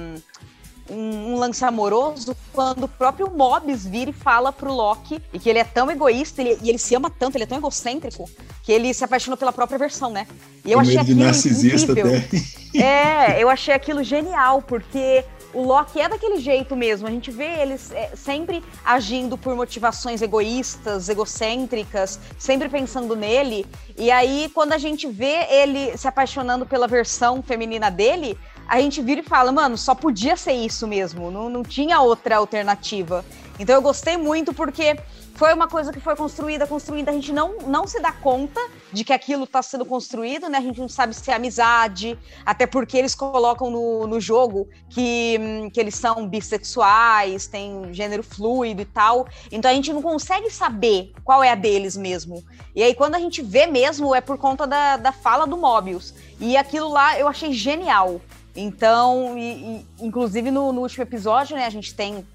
um, 0.88 1.34
um, 1.34 1.36
lance 1.36 1.66
amoroso 1.66 2.38
quando 2.54 2.84
o 2.84 2.88
próprio 2.88 3.32
Mobius 3.32 3.86
vira 3.86 4.12
e 4.12 4.14
fala 4.14 4.54
pro 4.54 4.72
Loki 4.72 5.20
e 5.34 5.40
que 5.40 5.50
ele 5.50 5.58
é 5.58 5.64
tão 5.64 5.90
egoísta 5.90 6.44
ele, 6.44 6.60
e 6.62 6.70
ele 6.70 6.78
se 6.78 6.94
ama 6.94 7.10
tanto, 7.10 7.36
ele 7.36 7.46
é 7.46 7.48
tão 7.48 7.58
egocêntrico 7.58 8.30
que 8.64 8.72
ele 8.72 8.94
se 8.94 9.04
apaixonou 9.04 9.36
pela 9.36 9.52
própria 9.52 9.80
versão, 9.80 10.12
né? 10.12 10.28
E 10.64 10.72
eu 10.72 10.80
achei 10.80 10.98
aquilo 10.98 11.24
incrível. 11.24 12.18
Até. 12.18 12.80
É, 12.80 13.42
eu 13.42 13.50
achei 13.50 13.74
aquilo 13.74 14.04
genial 14.04 14.62
porque 14.62 15.26
o 15.58 15.64
Loki 15.64 16.00
é 16.00 16.08
daquele 16.08 16.40
jeito 16.40 16.76
mesmo. 16.76 17.08
A 17.08 17.10
gente 17.10 17.32
vê 17.32 17.62
eles 17.62 17.92
é, 17.92 18.12
sempre 18.16 18.64
agindo 18.86 19.36
por 19.36 19.56
motivações 19.56 20.22
egoístas, 20.22 21.10
egocêntricas, 21.10 22.20
sempre 22.38 22.70
pensando 22.70 23.16
nele. 23.16 23.66
E 23.98 24.12
aí, 24.12 24.52
quando 24.54 24.74
a 24.74 24.78
gente 24.78 25.08
vê 25.08 25.48
ele 25.50 25.98
se 25.98 26.08
apaixonando 26.08 26.64
pela 26.64 26.88
versão 26.88 27.42
feminina 27.42 27.90
dele, 27.90 28.38
a 28.68 28.80
gente 28.80 29.02
vira 29.02 29.22
e 29.22 29.24
fala, 29.24 29.52
mano, 29.52 29.76
só 29.80 29.96
podia 29.96 30.38
ser 30.38 30.54
isso 30.54 30.88
mesmo, 30.88 31.32
não, 31.32 31.50
não 31.50 31.64
tinha 31.64 32.02
outra 32.02 32.38
alternativa. 32.38 33.26
Então 33.60 33.74
eu 33.74 33.82
gostei 33.82 34.16
muito 34.16 34.54
porque 34.54 34.96
foi 35.38 35.54
uma 35.54 35.68
coisa 35.68 35.94
que 35.94 36.00
foi 36.00 36.16
construída, 36.16 36.66
construída, 36.66 37.12
a 37.12 37.14
gente 37.14 37.32
não, 37.32 37.60
não 37.60 37.86
se 37.86 38.02
dá 38.02 38.12
conta 38.12 38.60
de 38.92 39.04
que 39.04 39.14
aquilo 39.14 39.44
está 39.44 39.62
sendo 39.62 39.86
construído, 39.86 40.50
né? 40.50 40.58
A 40.58 40.62
gente 40.62 40.80
não 40.80 40.90
sabe 40.90 41.14
se 41.14 41.30
é 41.30 41.36
amizade, 41.36 42.18
até 42.44 42.66
porque 42.66 42.98
eles 42.98 43.14
colocam 43.14 43.70
no, 43.70 44.08
no 44.08 44.20
jogo 44.20 44.68
que, 44.90 45.38
hum, 45.40 45.70
que 45.70 45.80
eles 45.80 45.94
são 45.94 46.28
bissexuais, 46.28 47.46
têm 47.46 47.94
gênero 47.94 48.24
fluido 48.24 48.82
e 48.82 48.86
tal. 48.86 49.28
Então 49.52 49.70
a 49.70 49.74
gente 49.76 49.94
não 49.94 50.02
consegue 50.02 50.50
saber 50.50 51.14
qual 51.24 51.44
é 51.44 51.52
a 51.52 51.56
deles 51.56 51.96
mesmo. 51.96 52.44
E 52.76 52.82
aí, 52.82 52.96
quando 52.96 53.14
a 53.14 53.20
gente 53.20 53.44
vê 53.44 53.68
mesmo, 53.68 54.16
é 54.16 54.22
por 54.22 54.40
conta 54.40 54.66
da, 54.66 54.98
da 54.98 55.12
fala 55.12 55.46
do 55.46 55.56
Mobius. 55.56 56.16
E 56.40 56.58
aquilo 56.58 56.90
lá 56.90 57.18
eu 57.20 57.28
achei 57.28 57.54
genial. 57.54 58.20
Então, 58.56 59.38
e, 59.38 59.52
e, 59.52 59.86
inclusive 60.00 60.50
no, 60.50 60.74
no, 60.74 60.82
último 60.82 61.04
episódio, 61.04 61.56
né, 61.56 61.68
a 61.68 61.70
gente 61.70 61.94
tem 61.94 62.26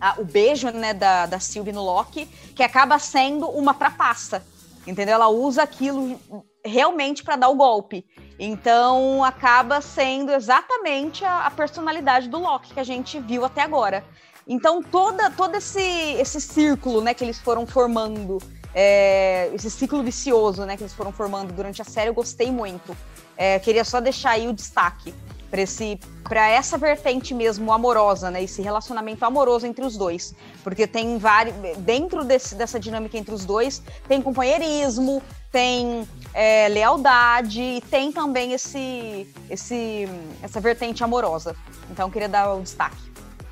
a, 0.00 0.14
o 0.18 0.24
beijo 0.24 0.70
né, 0.70 0.94
da, 0.94 1.26
da 1.26 1.40
Sylvie 1.40 1.72
no 1.72 1.82
Loki, 1.82 2.26
que 2.54 2.62
acaba 2.62 2.98
sendo 2.98 3.48
uma 3.48 3.74
trapaça. 3.74 4.44
Entendeu? 4.86 5.14
Ela 5.14 5.28
usa 5.28 5.62
aquilo 5.62 6.20
realmente 6.64 7.22
para 7.22 7.36
dar 7.36 7.48
o 7.48 7.56
golpe. 7.56 8.04
Então 8.38 9.24
acaba 9.24 9.80
sendo 9.80 10.32
exatamente 10.32 11.24
a, 11.24 11.46
a, 11.46 11.50
personalidade 11.50 12.28
do 12.28 12.38
Loki 12.38 12.74
que 12.74 12.80
a 12.80 12.84
gente 12.84 13.18
viu 13.18 13.44
até 13.44 13.62
agora. 13.62 14.04
Então 14.46 14.82
toda, 14.82 15.30
todo 15.30 15.56
esse, 15.56 15.80
esse 15.80 16.40
círculo 16.40 17.00
né, 17.00 17.14
que 17.14 17.24
eles 17.24 17.38
foram 17.38 17.66
formando, 17.66 18.38
é, 18.74 19.50
esse 19.54 19.70
ciclo 19.70 20.02
vicioso 20.02 20.64
né, 20.64 20.76
que 20.76 20.82
eles 20.82 20.92
foram 20.92 21.10
formando 21.10 21.52
durante 21.52 21.80
a 21.80 21.84
série, 21.84 22.10
eu 22.10 22.14
gostei 22.14 22.50
muito. 22.50 22.96
É, 23.36 23.58
queria 23.58 23.84
só 23.84 24.00
deixar 24.00 24.30
aí 24.30 24.46
o 24.46 24.52
destaque 24.52 25.14
para 25.50 25.62
esse 25.62 25.98
para 26.28 26.48
essa 26.48 26.76
vertente 26.76 27.32
mesmo 27.32 27.72
amorosa, 27.72 28.30
né? 28.30 28.42
Esse 28.42 28.62
relacionamento 28.62 29.24
amoroso 29.24 29.66
entre 29.66 29.84
os 29.84 29.96
dois, 29.96 30.34
porque 30.62 30.86
tem 30.86 31.18
vários 31.18 31.54
dentro 31.78 32.24
desse, 32.24 32.54
dessa 32.54 32.78
dinâmica 32.78 33.16
entre 33.16 33.34
os 33.34 33.44
dois 33.44 33.82
tem 34.08 34.20
companheirismo, 34.20 35.22
tem 35.52 36.06
é, 36.34 36.68
lealdade 36.68 37.60
e 37.60 37.80
tem 37.90 38.12
também 38.12 38.52
esse 38.52 39.26
esse 39.48 40.08
essa 40.42 40.60
vertente 40.60 41.02
amorosa. 41.02 41.54
Então 41.90 42.08
eu 42.08 42.12
queria 42.12 42.28
dar 42.28 42.54
o 42.54 42.62
destaque, 42.62 42.96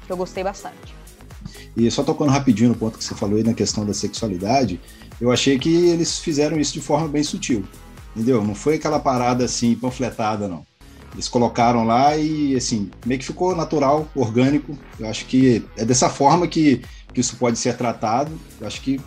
que 0.06 0.12
eu 0.12 0.16
gostei 0.16 0.42
bastante. 0.42 0.94
E 1.76 1.90
só 1.90 2.02
tocando 2.02 2.30
rapidinho 2.30 2.70
no 2.70 2.76
ponto 2.76 2.98
que 2.98 3.04
você 3.04 3.14
falou 3.14 3.36
aí 3.36 3.44
na 3.44 3.54
questão 3.54 3.84
da 3.84 3.92
sexualidade, 3.92 4.80
eu 5.20 5.30
achei 5.30 5.58
que 5.58 5.88
eles 5.88 6.18
fizeram 6.18 6.58
isso 6.58 6.72
de 6.72 6.80
forma 6.80 7.08
bem 7.08 7.22
sutil, 7.22 7.64
entendeu? 8.14 8.44
Não 8.44 8.54
foi 8.54 8.76
aquela 8.76 9.00
parada 9.00 9.44
assim 9.44 9.74
panfletada 9.74 10.48
não 10.48 10.64
eles 11.14 11.28
colocaram 11.28 11.84
lá 11.84 12.16
e, 12.16 12.56
assim, 12.56 12.90
meio 13.06 13.20
que 13.20 13.26
ficou 13.26 13.54
natural, 13.54 14.08
orgânico. 14.16 14.76
Eu 14.98 15.08
acho 15.08 15.24
que 15.26 15.64
é 15.76 15.84
dessa 15.84 16.10
forma 16.10 16.48
que, 16.48 16.84
que 17.12 17.20
isso 17.20 17.36
pode 17.36 17.56
ser 17.56 17.76
tratado. 17.76 18.36
Eu 18.60 18.66
acho 18.66 18.80
que 18.80 19.00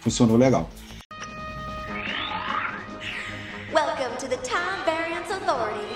funcionou 0.00 0.36
legal. 0.36 0.70
Welcome 3.74 4.16
to 4.18 4.28
the 4.28 4.36
Time 4.36 4.84
Variance 4.86 5.32
Authority. 5.32 5.90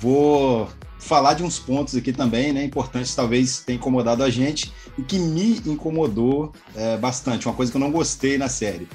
Vou 0.00 0.68
falar 0.98 1.34
de 1.34 1.42
uns 1.42 1.58
pontos 1.58 1.94
aqui 1.94 2.12
também, 2.12 2.52
né, 2.52 2.64
importantes, 2.64 3.14
talvez 3.14 3.60
tenha 3.60 3.76
incomodado 3.76 4.22
a 4.22 4.30
gente 4.30 4.72
e 4.96 5.02
que 5.02 5.18
me 5.18 5.60
incomodou 5.64 6.52
é, 6.74 6.96
bastante, 6.96 7.46
uma 7.46 7.54
coisa 7.54 7.70
que 7.70 7.76
eu 7.76 7.80
não 7.80 7.90
gostei 7.90 8.36
na 8.36 8.48
série. 8.48 8.88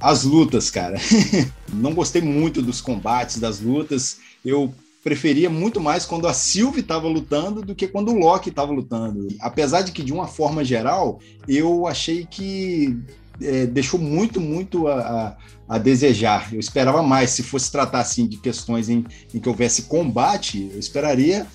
As 0.00 0.24
lutas, 0.24 0.70
cara. 0.70 0.96
não 1.72 1.92
gostei 1.92 2.22
muito 2.22 2.62
dos 2.62 2.80
combates, 2.80 3.38
das 3.38 3.60
lutas. 3.60 4.18
Eu 4.42 4.72
preferia 5.04 5.50
muito 5.50 5.80
mais 5.80 6.04
quando 6.06 6.26
a 6.26 6.32
Sylvie 6.32 6.80
estava 6.80 7.06
lutando 7.06 7.62
do 7.62 7.74
que 7.74 7.86
quando 7.86 8.10
o 8.10 8.18
Loki 8.18 8.48
estava 8.48 8.72
lutando. 8.72 9.28
Apesar 9.40 9.82
de 9.82 9.92
que, 9.92 10.02
de 10.02 10.12
uma 10.12 10.26
forma 10.26 10.64
geral, 10.64 11.20
eu 11.46 11.86
achei 11.86 12.26
que 12.26 12.98
é, 13.42 13.66
deixou 13.66 13.98
muito, 13.98 14.40
muito 14.40 14.88
a, 14.88 15.36
a, 15.68 15.74
a, 15.76 15.78
desejar. 15.78 16.52
Eu 16.52 16.60
esperava 16.60 17.02
mais. 17.02 17.30
Se 17.30 17.42
fosse 17.42 17.70
tratar 17.70 18.00
assim 18.00 18.26
de 18.26 18.36
questões 18.36 18.88
em, 18.88 19.04
em 19.34 19.38
que 19.38 19.48
houvesse 19.48 19.82
combate, 19.82 20.70
eu 20.72 20.78
esperaria 20.78 21.46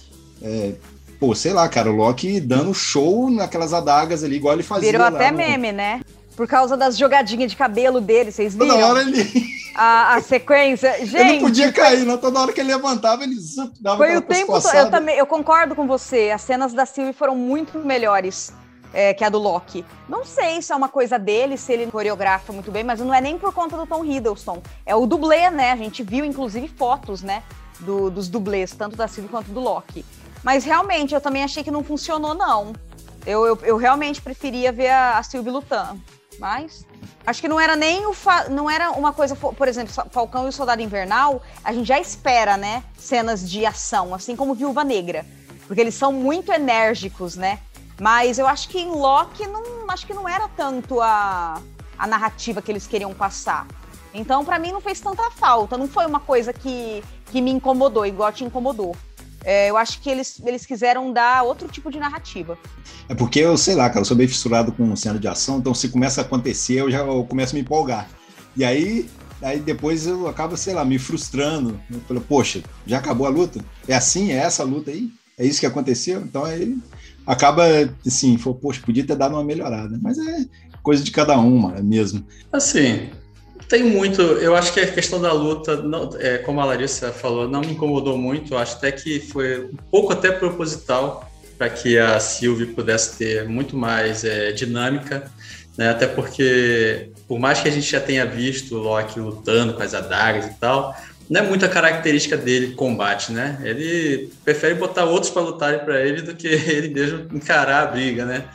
é, 0.41 0.73
pô, 1.19 1.33
sei 1.33 1.53
lá, 1.53 1.67
cara, 1.67 1.91
o 1.91 1.95
Loki 1.95 2.39
dando 2.39 2.73
show 2.73 3.29
naquelas 3.29 3.73
adagas 3.73 4.23
ali, 4.23 4.35
igual 4.35 4.53
ele 4.53 4.63
fazia. 4.63 4.91
Virou 4.91 5.07
até 5.07 5.31
no... 5.31 5.37
meme, 5.37 5.71
né? 5.71 6.01
Por 6.35 6.47
causa 6.47 6.75
das 6.75 6.97
jogadinhas 6.97 7.51
de 7.51 7.57
cabelo 7.57 8.01
dele, 8.01 8.31
vocês 8.31 8.53
viram? 8.53 8.67
Toda 8.67 8.87
hora 8.87 9.01
ele. 9.01 9.55
A, 9.73 10.15
a 10.15 10.21
sequência. 10.21 11.05
Gente. 11.05 11.15
Ele 11.19 11.33
não 11.33 11.39
podia 11.39 11.69
cair, 11.69 12.05
não. 12.05 12.17
Toda 12.17 12.39
hora 12.39 12.53
que 12.53 12.61
ele 12.61 12.73
levantava, 12.73 13.25
ele 13.25 13.35
dava 13.81 13.97
Foi 13.97 14.15
o 14.15 14.21
tempo 14.21 14.61
todo. 14.61 14.73
Eu 14.73 14.89
também, 14.89 15.17
eu 15.17 15.25
concordo 15.25 15.75
com 15.75 15.85
você. 15.85 16.31
As 16.33 16.43
cenas 16.43 16.71
da 16.71 16.85
Sylvie 16.85 17.11
foram 17.11 17.35
muito 17.35 17.79
melhores. 17.79 18.53
É, 18.95 19.13
que 19.13 19.23
é 19.23 19.27
a 19.27 19.29
do 19.29 19.37
Loki. 19.37 19.85
Não 20.07 20.23
sei 20.23 20.61
se 20.61 20.71
é 20.71 20.75
uma 20.75 20.87
coisa 20.87 21.19
dele, 21.19 21.57
se 21.57 21.73
ele 21.73 21.91
coreografa 21.91 22.53
muito 22.53 22.71
bem, 22.71 22.83
mas 22.83 23.01
não 23.01 23.13
é 23.13 23.19
nem 23.19 23.37
por 23.37 23.53
conta 23.53 23.75
do 23.75 23.85
Tom 23.85 24.05
Hiddleston. 24.05 24.63
É 24.85 24.95
o 24.95 25.05
dublê, 25.05 25.49
né? 25.51 25.71
A 25.73 25.75
gente 25.75 26.01
viu, 26.01 26.23
inclusive, 26.23 26.69
fotos, 26.69 27.21
né? 27.21 27.43
Do, 27.81 28.09
dos 28.09 28.29
dublês, 28.29 28.71
tanto 28.71 28.95
da 28.95 29.05
Sylvie 29.05 29.29
quanto 29.29 29.51
do 29.51 29.59
Loki. 29.59 30.05
Mas 30.41 30.63
realmente, 30.63 31.13
eu 31.13 31.19
também 31.19 31.43
achei 31.43 31.61
que 31.61 31.69
não 31.69 31.83
funcionou, 31.83 32.33
não. 32.33 32.71
Eu, 33.25 33.45
eu, 33.45 33.59
eu 33.63 33.77
realmente 33.77 34.21
preferia 34.21 34.71
ver 34.71 34.89
a, 34.89 35.17
a 35.17 35.23
Sylvie 35.23 35.51
lutando. 35.51 36.01
Mas 36.39 36.85
acho 37.25 37.41
que 37.41 37.47
não 37.47 37.59
era 37.59 37.75
nem 37.75 38.05
o 38.05 38.13
fa... 38.13 38.47
não 38.49 38.69
era 38.69 38.91
uma 38.91 39.11
coisa, 39.11 39.35
por 39.35 39.67
exemplo, 39.67 39.93
Falcão 40.11 40.45
e 40.45 40.49
o 40.49 40.51
Soldado 40.51 40.81
Invernal, 40.81 41.41
a 41.63 41.73
gente 41.73 41.87
já 41.87 41.99
espera, 41.99 42.55
né, 42.55 42.83
cenas 42.97 43.49
de 43.49 43.65
ação, 43.65 44.13
assim 44.13 44.35
como 44.35 44.53
Viúva 44.53 44.83
Negra, 44.83 45.25
porque 45.65 45.81
eles 45.81 45.95
são 45.95 46.13
muito 46.13 46.51
enérgicos, 46.51 47.35
né? 47.35 47.59
Mas 47.99 48.37
eu 48.37 48.47
acho 48.47 48.69
que 48.69 48.79
em 48.79 48.91
Loki 48.91 49.47
não, 49.47 49.89
acho 49.89 50.05
que 50.05 50.13
não 50.13 50.27
era 50.27 50.47
tanto 50.49 50.99
a, 51.01 51.61
a 51.97 52.07
narrativa 52.07 52.61
que 52.61 52.71
eles 52.71 52.87
queriam 52.87 53.13
passar. 53.13 53.67
Então, 54.13 54.45
para 54.45 54.57
mim 54.57 54.71
não 54.71 54.81
fez 54.81 54.99
tanta 54.99 55.29
falta, 55.31 55.77
não 55.77 55.87
foi 55.87 56.05
uma 56.05 56.19
coisa 56.19 56.53
que, 56.53 57.03
que 57.31 57.41
me 57.41 57.51
incomodou, 57.51 58.05
igual 58.05 58.31
te 58.31 58.43
incomodou. 58.43 58.95
É, 59.43 59.69
eu 59.69 59.77
acho 59.77 60.01
que 60.01 60.09
eles, 60.09 60.41
eles 60.43 60.65
quiseram 60.65 61.13
dar 61.13 61.43
outro 61.43 61.67
tipo 61.67 61.91
de 61.91 61.99
narrativa. 61.99 62.57
É 63.07 63.13
porque 63.13 63.39
eu, 63.39 63.55
sei 63.57 63.75
lá, 63.75 63.87
cara, 63.89 64.01
eu 64.01 64.05
sou 64.05 64.17
bem 64.17 64.27
fissurado 64.27 64.71
com 64.71 64.95
cena 64.95 65.19
de 65.19 65.27
ação, 65.27 65.59
então 65.59 65.73
se 65.73 65.89
começa 65.89 66.21
a 66.21 66.23
acontecer, 66.23 66.75
eu 66.75 66.89
já 66.89 66.99
eu 66.99 67.23
começo 67.25 67.53
a 67.53 67.55
me 67.55 67.61
empolgar. 67.61 68.09
E 68.57 68.65
aí, 68.65 69.07
aí 69.41 69.59
depois 69.59 70.07
eu 70.07 70.27
acabo, 70.27 70.57
sei 70.57 70.73
lá, 70.73 70.83
me 70.83 70.97
frustrando. 70.97 71.79
Eu 71.91 71.99
falo, 72.07 72.21
poxa, 72.21 72.63
já 72.87 72.97
acabou 72.97 73.27
a 73.27 73.29
luta? 73.29 73.63
É 73.87 73.95
assim? 73.95 74.31
É 74.31 74.37
essa 74.37 74.63
a 74.63 74.65
luta 74.65 74.89
aí? 74.89 75.11
É 75.37 75.45
isso 75.45 75.59
que 75.59 75.65
aconteceu? 75.65 76.21
Então 76.21 76.45
aí 76.45 76.75
acaba, 77.25 77.63
assim, 78.05 78.37
foi, 78.37 78.53
poxa, 78.53 78.81
podia 78.85 79.05
ter 79.05 79.15
dado 79.15 79.33
uma 79.33 79.43
melhorada. 79.43 79.97
Mas 80.01 80.17
é 80.17 80.45
coisa 80.83 81.03
de 81.03 81.11
cada 81.11 81.37
uma, 81.37 81.77
é 81.77 81.81
mesmo. 81.81 82.25
Assim, 82.51 83.09
tem 83.67 83.83
muito. 83.83 84.21
Eu 84.21 84.55
acho 84.55 84.71
que 84.73 84.79
a 84.79 84.91
questão 84.91 85.19
da 85.19 85.33
luta, 85.33 85.77
não, 85.77 86.09
é, 86.19 86.37
como 86.37 86.61
a 86.61 86.65
Larissa 86.65 87.11
falou, 87.11 87.49
não 87.49 87.61
me 87.61 87.71
incomodou 87.71 88.17
muito. 88.17 88.55
Acho 88.55 88.75
até 88.77 88.91
que 88.91 89.19
foi 89.19 89.65
um 89.65 89.77
pouco 89.89 90.13
até 90.13 90.31
proposital 90.31 91.29
para 91.57 91.69
que 91.69 91.97
a 91.97 92.19
Sylvie 92.19 92.67
pudesse 92.67 93.17
ter 93.17 93.47
muito 93.47 93.75
mais 93.75 94.23
é, 94.23 94.51
dinâmica, 94.51 95.31
né? 95.77 95.89
Até 95.89 96.05
porque, 96.05 97.09
por 97.27 97.39
mais 97.39 97.61
que 97.61 97.67
a 97.67 97.71
gente 97.71 97.89
já 97.89 97.99
tenha 97.99 98.25
visto 98.25 98.75
o 98.75 98.79
Loki 98.79 99.19
lutando 99.19 99.73
com 99.73 99.81
as 99.81 99.93
adagas 99.93 100.45
e 100.45 100.53
tal, 100.59 100.95
não 101.29 101.41
é 101.41 101.43
muita 101.43 101.67
característica 101.67 102.37
dele 102.37 102.73
combate, 102.75 103.31
né? 103.31 103.59
Ele 103.63 104.31
prefere 104.43 104.75
botar 104.75 105.05
outros 105.05 105.31
para 105.31 105.41
lutarem 105.41 105.79
para 105.79 106.01
ele 106.01 106.21
do 106.21 106.35
que 106.35 106.47
ele 106.69 106.89
mesmo 106.89 107.27
encarar 107.33 107.83
a 107.83 107.87
briga, 107.87 108.25
né? 108.25 108.45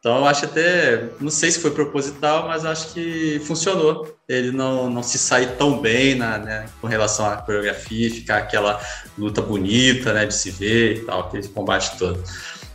Então, 0.00 0.24
acho 0.26 0.44
até, 0.44 1.08
não 1.20 1.30
sei 1.30 1.50
se 1.50 1.58
foi 1.58 1.72
proposital, 1.72 2.46
mas 2.46 2.64
acho 2.64 2.94
que 2.94 3.40
funcionou. 3.44 4.16
Ele 4.28 4.52
não, 4.52 4.88
não 4.88 5.02
se 5.02 5.18
sair 5.18 5.56
tão 5.58 5.80
bem 5.80 6.14
na, 6.14 6.38
né, 6.38 6.66
com 6.80 6.86
relação 6.86 7.26
à 7.26 7.36
coreografia, 7.36 8.08
ficar 8.08 8.38
aquela 8.38 8.80
luta 9.18 9.42
bonita, 9.42 10.12
né, 10.12 10.24
de 10.24 10.34
se 10.34 10.52
ver 10.52 10.98
e 10.98 11.00
tal, 11.00 11.22
aquele 11.22 11.48
combate 11.48 11.98
todo. 11.98 12.22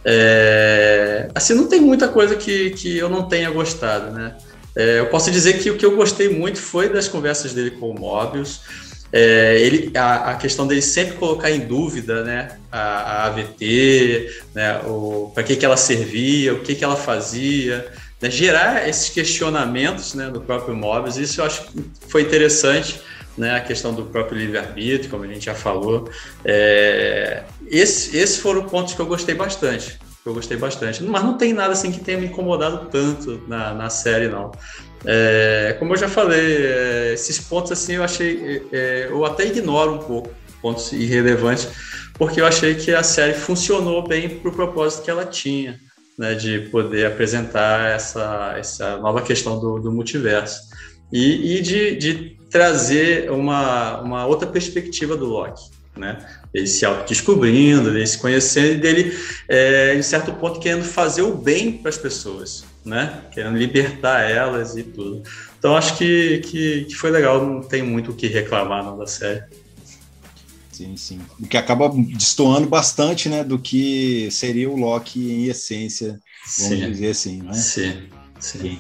É, 0.04 1.30
assim, 1.34 1.54
não 1.54 1.68
tem 1.68 1.80
muita 1.80 2.10
coisa 2.10 2.36
que, 2.36 2.72
que 2.72 2.98
eu 2.98 3.10
não 3.10 3.28
tenha 3.28 3.50
gostado, 3.50 4.12
né? 4.12 4.36
É, 4.76 5.00
eu 5.00 5.08
posso 5.08 5.32
dizer 5.32 5.60
que 5.60 5.70
o 5.70 5.78
que 5.78 5.86
eu 5.86 5.96
gostei 5.96 6.28
muito 6.28 6.60
foi 6.60 6.90
das 6.90 7.08
conversas 7.08 7.54
dele 7.54 7.72
com 7.72 7.92
o 7.92 8.00
Mobius. 8.00 8.62
É, 9.16 9.60
ele, 9.62 9.96
a, 9.96 10.32
a, 10.32 10.36
questão 10.36 10.66
dele 10.66 10.82
sempre 10.82 11.18
colocar 11.18 11.52
em 11.52 11.60
dúvida 11.60 12.24
né, 12.24 12.58
a, 12.72 12.80
a 12.80 13.26
AVT, 13.28 14.42
né, 14.56 14.82
para 15.36 15.44
que, 15.44 15.56
que 15.56 15.64
ela 15.64 15.78
servia, 15.78 16.52
o 16.56 16.62
que, 16.62 16.74
que 16.74 16.84
ela 16.84 16.96
fazia, 16.96 17.86
né, 18.20 18.32
gerar 18.32 18.90
esses 18.90 19.10
questionamentos 19.10 20.16
né, 20.16 20.32
do 20.32 20.42
próprio 20.42 20.76
Mobius, 20.76 21.18
isso 21.18 21.42
eu 21.42 21.46
acho 21.46 21.68
que 21.68 21.86
foi 22.08 22.24
interessante, 22.24 23.00
né, 23.38 23.56
a 23.56 23.62
questão 23.62 23.94
do 23.94 24.04
próprio 24.04 24.36
livre-arbítrio, 24.36 25.12
como 25.12 25.24
a 25.26 25.28
gente 25.28 25.46
já 25.46 25.54
falou. 25.54 26.10
É, 26.44 27.44
esse, 27.70 28.18
esses 28.18 28.40
foram 28.40 28.64
pontos 28.64 28.96
que 28.96 29.00
eu 29.00 29.06
gostei 29.06 29.36
bastante 29.36 30.00
eu 30.26 30.34
gostei 30.34 30.58
bastante. 30.58 31.04
Mas 31.04 31.24
não 31.24 31.38
tem 31.38 31.54
nada 31.54 31.74
assim 31.74 31.92
que 31.92 32.00
tenha 32.00 32.18
me 32.18 32.28
incomodado 32.28 32.88
tanto 32.90 33.42
na, 33.48 33.74
na 33.74 33.90
série, 33.90 34.28
não. 34.28 34.52
É, 35.06 35.76
como 35.80 35.94
eu 35.94 35.98
já 35.98 36.08
falei, 36.08 36.66
é, 36.66 37.14
esses 37.14 37.40
pontos 37.40 37.72
assim 37.72 37.94
eu 37.94 38.04
achei, 38.04 38.64
é, 38.72 38.78
é, 38.78 39.08
eu 39.10 39.26
até 39.26 39.46
ignoro 39.46 39.96
um 39.96 40.00
pouco 40.00 40.30
pontos 40.62 40.94
irrelevantes, 40.94 41.68
porque 42.14 42.40
eu 42.40 42.46
achei 42.46 42.76
que 42.76 42.94
a 42.94 43.04
série 43.04 43.34
funcionou 43.34 44.08
bem 44.08 44.30
para 44.30 44.50
o 44.50 44.54
propósito 44.54 45.04
que 45.04 45.12
ela 45.12 45.26
tinha, 45.26 45.78
né, 46.18 46.36
de 46.36 46.70
poder 46.72 47.06
apresentar 47.06 47.92
essa, 47.92 48.56
essa 48.58 48.98
nova 48.98 49.22
questão 49.22 49.60
do, 49.60 49.80
do 49.80 49.92
multiverso 49.92 50.62
e, 51.12 51.58
e 51.58 51.62
de, 51.62 51.96
de, 51.98 52.38
trazer 52.50 53.32
uma, 53.32 54.00
uma 54.02 54.26
outra 54.28 54.48
perspectiva 54.48 55.18
do 55.18 55.26
Loki, 55.26 55.72
né? 55.98 56.24
Ele 56.54 56.68
se 56.68 56.86
autodescobrindo, 56.86 57.90
ele 57.90 58.06
se 58.06 58.20
conhecendo 58.20 58.74
e 58.74 58.78
dele, 58.78 59.18
é, 59.50 59.96
em 59.96 60.04
certo 60.04 60.32
ponto, 60.34 60.60
querendo 60.60 60.84
fazer 60.84 61.24
o 61.24 61.36
bem 61.36 61.72
para 61.72 61.90
as 61.90 61.98
pessoas 61.98 62.64
né? 62.86 63.22
Querendo 63.32 63.58
libertar 63.58 64.22
elas 64.22 64.76
e 64.76 64.84
tudo. 64.84 65.24
Então 65.58 65.76
acho 65.76 65.98
que, 65.98 66.40
que, 66.40 66.86
que 66.86 66.96
foi 66.96 67.10
legal, 67.10 67.46
não 67.46 67.62
tem 67.62 67.82
muito 67.82 68.12
o 68.12 68.16
que 68.16 68.28
reclamar 68.28 68.84
não, 68.84 68.98
da 68.98 69.08
série. 69.08 69.44
Sim, 70.72 70.98
sim. 70.98 71.20
O 71.40 71.48
que 71.48 71.56
acaba 71.56 71.88
destoando 71.90 72.68
bastante, 72.68 73.30
né, 73.30 73.44
do 73.44 73.60
que 73.60 74.30
seria 74.32 74.70
o 74.70 74.76
Loki 74.76 75.32
em 75.32 75.46
essência, 75.46 76.20
vamos 76.58 76.80
sim. 76.80 76.92
dizer 76.92 77.12
assim, 77.12 77.42
né? 77.44 77.54
Sim, 77.54 78.10
sim. 78.40 78.60
sim. 78.60 78.80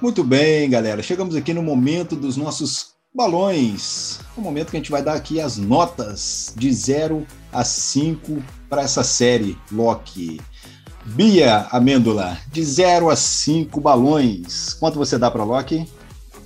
Muito 0.00 0.24
bem, 0.24 0.68
galera. 0.68 1.02
Chegamos 1.02 1.36
aqui 1.36 1.54
no 1.54 1.62
momento 1.62 2.16
dos 2.16 2.36
nossos 2.36 2.94
balões. 3.14 4.18
O 4.36 4.40
momento 4.40 4.70
que 4.70 4.76
a 4.76 4.80
gente 4.80 4.90
vai 4.90 5.02
dar 5.02 5.14
aqui 5.14 5.40
as 5.40 5.58
notas 5.58 6.52
de 6.56 6.72
0 6.72 7.26
a 7.52 7.62
5 7.62 8.42
para 8.68 8.82
essa 8.82 9.04
série 9.04 9.56
Loki. 9.70 10.40
Bia 11.04 11.66
Amêndola, 11.70 12.38
de 12.48 12.62
0 12.64 13.10
a 13.10 13.16
5 13.16 13.80
balões. 13.80 14.74
Quanto 14.74 14.98
você 14.98 15.18
dá 15.18 15.30
para 15.30 15.44
Loki? 15.44 15.88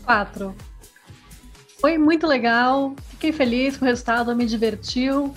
4. 0.04 0.54
Foi 1.80 1.98
muito 1.98 2.26
legal, 2.26 2.94
fiquei 3.10 3.32
feliz 3.32 3.76
com 3.76 3.84
o 3.84 3.88
resultado, 3.88 4.34
me 4.34 4.46
divertiu. 4.46 5.32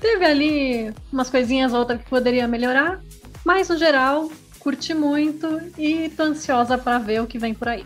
Teve 0.00 0.24
ali 0.24 0.94
umas 1.12 1.30
coisinhas 1.30 1.72
outras 1.72 2.02
que 2.02 2.10
poderia 2.10 2.48
melhorar, 2.48 3.00
mas 3.44 3.68
no 3.68 3.78
geral, 3.78 4.30
curti 4.58 4.92
muito 4.92 5.60
e 5.78 6.08
tô 6.10 6.24
ansiosa 6.24 6.76
para 6.76 6.98
ver 6.98 7.22
o 7.22 7.26
que 7.26 7.38
vem 7.38 7.54
por 7.54 7.68
aí. 7.68 7.84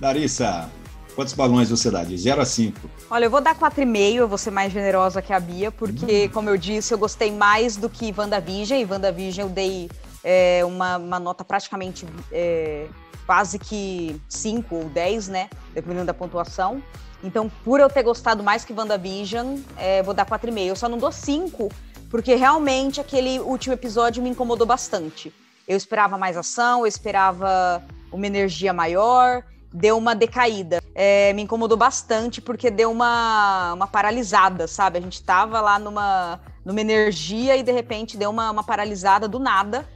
Larissa, 0.00 0.70
Quantos 1.18 1.34
balões 1.34 1.68
você 1.68 1.90
dá? 1.90 2.04
De 2.04 2.16
0 2.16 2.40
a 2.40 2.44
5? 2.44 2.78
Olha, 3.10 3.24
eu 3.24 3.30
vou 3.30 3.40
dar 3.40 3.52
4,5, 3.52 4.14
eu 4.14 4.28
vou 4.28 4.38
ser 4.38 4.52
mais 4.52 4.72
generosa 4.72 5.20
que 5.20 5.32
a 5.32 5.40
Bia, 5.40 5.72
porque, 5.72 6.26
uhum. 6.26 6.28
como 6.28 6.48
eu 6.48 6.56
disse, 6.56 6.94
eu 6.94 6.98
gostei 6.98 7.32
mais 7.32 7.76
do 7.76 7.88
que 7.88 8.14
WandaVision, 8.16 8.78
e 8.78 8.84
WandaVision 8.84 9.48
eu 9.48 9.52
dei 9.52 9.90
é, 10.22 10.64
uma, 10.64 10.96
uma, 10.96 11.18
nota 11.18 11.44
praticamente 11.44 12.06
é, 12.30 12.86
quase 13.26 13.58
que 13.58 14.14
5 14.28 14.72
ou 14.72 14.84
10, 14.84 15.26
né? 15.26 15.50
Dependendo 15.74 16.06
da 16.06 16.14
pontuação. 16.14 16.80
Então, 17.24 17.50
por 17.64 17.80
eu 17.80 17.90
ter 17.90 18.04
gostado 18.04 18.44
mais 18.44 18.64
que 18.64 18.72
WandaVision, 18.72 19.58
é, 19.76 20.04
vou 20.04 20.14
dar 20.14 20.24
4,5. 20.24 20.66
Eu 20.66 20.76
só 20.76 20.88
não 20.88 20.98
dou 20.98 21.10
5, 21.10 21.68
porque 22.08 22.36
realmente 22.36 23.00
aquele 23.00 23.40
último 23.40 23.74
episódio 23.74 24.22
me 24.22 24.30
incomodou 24.30 24.68
bastante. 24.68 25.34
Eu 25.66 25.76
esperava 25.76 26.16
mais 26.16 26.36
ação, 26.36 26.82
eu 26.82 26.86
esperava 26.86 27.82
uma 28.12 28.24
energia 28.24 28.72
maior, 28.72 29.42
deu 29.72 29.96
uma 29.96 30.14
decaída. 30.14 30.82
É, 30.94 31.32
me 31.32 31.42
incomodou 31.42 31.76
bastante 31.76 32.40
porque 32.40 32.70
deu 32.70 32.90
uma, 32.90 33.74
uma 33.74 33.86
paralisada, 33.86 34.66
sabe? 34.66 34.98
A 34.98 35.00
gente 35.00 35.22
tava 35.22 35.60
lá 35.60 35.78
numa, 35.78 36.40
numa 36.64 36.80
energia 36.80 37.56
e 37.56 37.62
de 37.62 37.72
repente 37.72 38.16
deu 38.16 38.30
uma, 38.30 38.50
uma 38.50 38.64
paralisada 38.64 39.28
do 39.28 39.38
nada. 39.38 39.86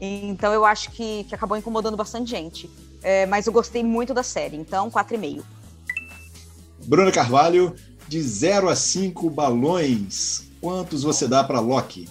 Então 0.00 0.52
eu 0.52 0.64
acho 0.64 0.90
que, 0.90 1.24
que 1.24 1.34
acabou 1.34 1.56
incomodando 1.56 1.96
bastante 1.96 2.30
gente. 2.30 2.70
É, 3.02 3.26
mas 3.26 3.46
eu 3.46 3.52
gostei 3.52 3.82
muito 3.82 4.14
da 4.14 4.22
série, 4.22 4.56
então 4.56 4.90
4,5. 4.90 5.42
Bruna 6.84 7.10
Carvalho, 7.10 7.74
de 8.08 8.20
0 8.20 8.68
a 8.68 8.76
5 8.76 9.28
balões, 9.30 10.48
quantos 10.60 11.02
você 11.02 11.26
dá 11.26 11.42
para 11.42 11.60
Loki? 11.60 12.08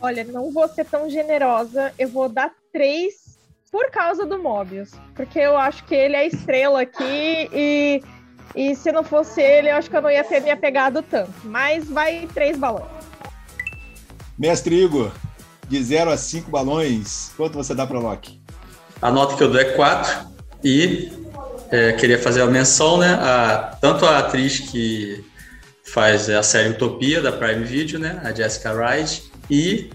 Olha, 0.00 0.24
não 0.24 0.52
vou 0.52 0.68
ser 0.68 0.84
tão 0.84 1.08
generosa, 1.08 1.92
eu 1.98 2.08
vou 2.08 2.28
dar 2.28 2.52
3 2.72 3.25
por 3.70 3.90
causa 3.90 4.24
do 4.24 4.38
Mobius. 4.38 4.92
Porque 5.14 5.38
eu 5.38 5.56
acho 5.56 5.84
que 5.84 5.94
ele 5.94 6.16
é 6.16 6.26
estrela 6.26 6.82
aqui 6.82 7.48
e, 7.52 8.02
e 8.54 8.74
se 8.74 8.90
não 8.92 9.02
fosse 9.02 9.40
ele, 9.40 9.70
eu 9.70 9.76
acho 9.76 9.90
que 9.90 9.96
eu 9.96 10.02
não 10.02 10.10
ia 10.10 10.24
ter 10.24 10.40
me 10.40 10.50
apegado 10.50 11.02
tanto. 11.02 11.32
Mas 11.44 11.88
vai 11.88 12.28
três 12.32 12.56
balões. 12.56 12.90
Mestre 14.38 14.84
Igor, 14.84 15.12
de 15.68 15.82
0 15.82 16.10
a 16.10 16.16
5 16.16 16.50
balões, 16.50 17.32
quanto 17.36 17.54
você 17.54 17.74
dá 17.74 17.86
para 17.86 17.98
Loki? 17.98 18.40
A 19.00 19.10
nota 19.10 19.34
que 19.36 19.42
eu 19.42 19.50
dou 19.50 19.60
é 19.60 19.64
4 19.64 20.28
e 20.62 21.10
é, 21.70 21.92
queria 21.92 22.18
fazer 22.18 22.42
a 22.42 22.46
menção, 22.46 22.98
né? 22.98 23.14
A, 23.14 23.76
tanto 23.80 24.04
a 24.04 24.18
atriz 24.18 24.60
que 24.60 25.24
faz 25.84 26.28
a 26.28 26.42
série 26.42 26.70
Utopia 26.70 27.22
da 27.22 27.32
Prime 27.32 27.64
Video, 27.64 27.98
né? 27.98 28.20
A 28.24 28.32
Jessica 28.32 28.72
Wright, 28.72 29.30
e 29.50 29.90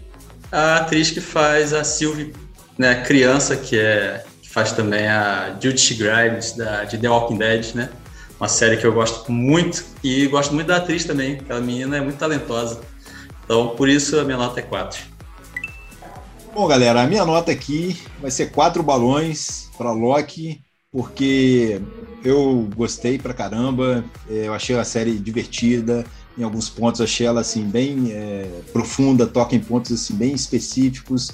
a 0.52 0.78
atriz 0.78 1.12
que 1.12 1.22
faz 1.22 1.74
a 1.74 1.84
Sylvie, 1.84 2.34
né, 2.82 3.04
criança, 3.04 3.56
que 3.56 3.78
é 3.78 4.24
que 4.42 4.50
faz 4.50 4.72
também 4.72 5.08
a 5.08 5.56
Judith 5.62 5.94
Grimes 5.94 6.54
da 6.54 6.84
de 6.84 6.98
The 6.98 7.08
Walking 7.08 7.38
Dead, 7.38 7.76
né? 7.76 7.90
Uma 8.40 8.48
série 8.48 8.76
que 8.76 8.86
eu 8.86 8.92
gosto 8.92 9.32
muito 9.32 9.86
e 10.04 10.26
gosto 10.26 10.56
muito 10.56 10.66
da 10.66 10.78
atriz 10.78 11.06
também. 11.06 11.36
Aquela 11.36 11.62
menina 11.62 11.98
é 11.98 12.02
muito 12.02 12.18
talentosa. 12.18 12.82
Então, 13.46 13.76
por 13.76 13.88
isso 13.88 14.20
a 14.20 14.24
minha 14.24 14.38
nota 14.38 14.60
é 14.60 14.64
4. 14.64 15.00
Bom, 16.56 16.68
galera, 16.68 17.04
a 17.04 17.08
minha 17.08 17.24
nota 17.24 17.52
aqui 17.52 18.02
vai 18.20 18.32
ser 18.32 18.48
quatro 18.48 18.82
balões 18.82 19.70
para 19.78 19.92
Loki, 19.92 20.60
porque 20.92 21.80
eu 22.26 22.68
gostei 22.76 23.20
pra 23.20 23.32
caramba, 23.32 24.04
é, 24.28 24.48
eu 24.48 24.54
achei 24.56 24.76
a 24.76 24.84
série 24.84 25.20
divertida, 25.20 26.04
em 26.36 26.44
alguns 26.44 26.68
pontos 26.68 27.00
achei 27.00 27.28
ela 27.28 27.42
assim 27.42 27.64
bem 27.64 28.12
é, 28.12 28.48
profunda, 28.74 29.28
toca 29.28 29.56
em 29.56 29.60
pontos 29.60 29.92
assim 29.92 30.16
bem 30.16 30.34
específicos. 30.34 31.32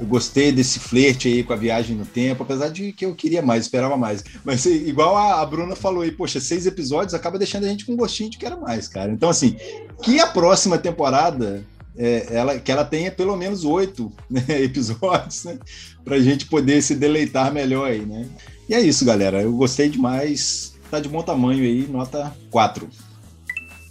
Eu 0.00 0.06
gostei 0.06 0.50
desse 0.50 0.80
flerte 0.80 1.28
aí 1.28 1.44
com 1.44 1.52
a 1.52 1.56
viagem 1.56 1.96
no 1.96 2.04
tempo, 2.04 2.42
apesar 2.42 2.68
de 2.68 2.92
que 2.92 3.06
eu 3.06 3.14
queria 3.14 3.42
mais, 3.42 3.64
esperava 3.64 3.96
mais. 3.96 4.24
Mas 4.44 4.66
igual 4.66 5.16
a, 5.16 5.44
Bruna 5.46 5.76
falou 5.76 6.02
aí, 6.02 6.10
poxa, 6.10 6.40
seis 6.40 6.66
episódios 6.66 7.14
acaba 7.14 7.38
deixando 7.38 7.64
a 7.64 7.68
gente 7.68 7.86
com 7.86 7.96
gostinho 7.96 8.30
de 8.30 8.38
que 8.38 8.46
era 8.46 8.56
mais, 8.56 8.88
cara. 8.88 9.12
Então, 9.12 9.28
assim, 9.28 9.56
que 10.02 10.18
a 10.18 10.26
próxima 10.26 10.76
temporada 10.78 11.64
é, 11.96 12.26
ela, 12.30 12.58
que 12.58 12.72
ela 12.72 12.84
tenha 12.84 13.10
pelo 13.10 13.36
menos 13.36 13.64
oito 13.64 14.12
né, 14.28 14.44
episódios, 14.62 15.44
né? 15.44 15.58
Para 16.04 16.16
a 16.16 16.20
gente 16.20 16.46
poder 16.46 16.82
se 16.82 16.94
deleitar 16.94 17.52
melhor 17.52 17.88
aí, 17.88 18.04
né? 18.04 18.26
E 18.68 18.74
é 18.74 18.80
isso, 18.80 19.04
galera. 19.04 19.42
Eu 19.42 19.52
gostei 19.52 19.88
demais. 19.88 20.74
Tá 20.90 21.00
de 21.00 21.08
bom 21.08 21.22
tamanho 21.22 21.62
aí, 21.62 21.86
nota 21.88 22.34
4. 22.50 22.88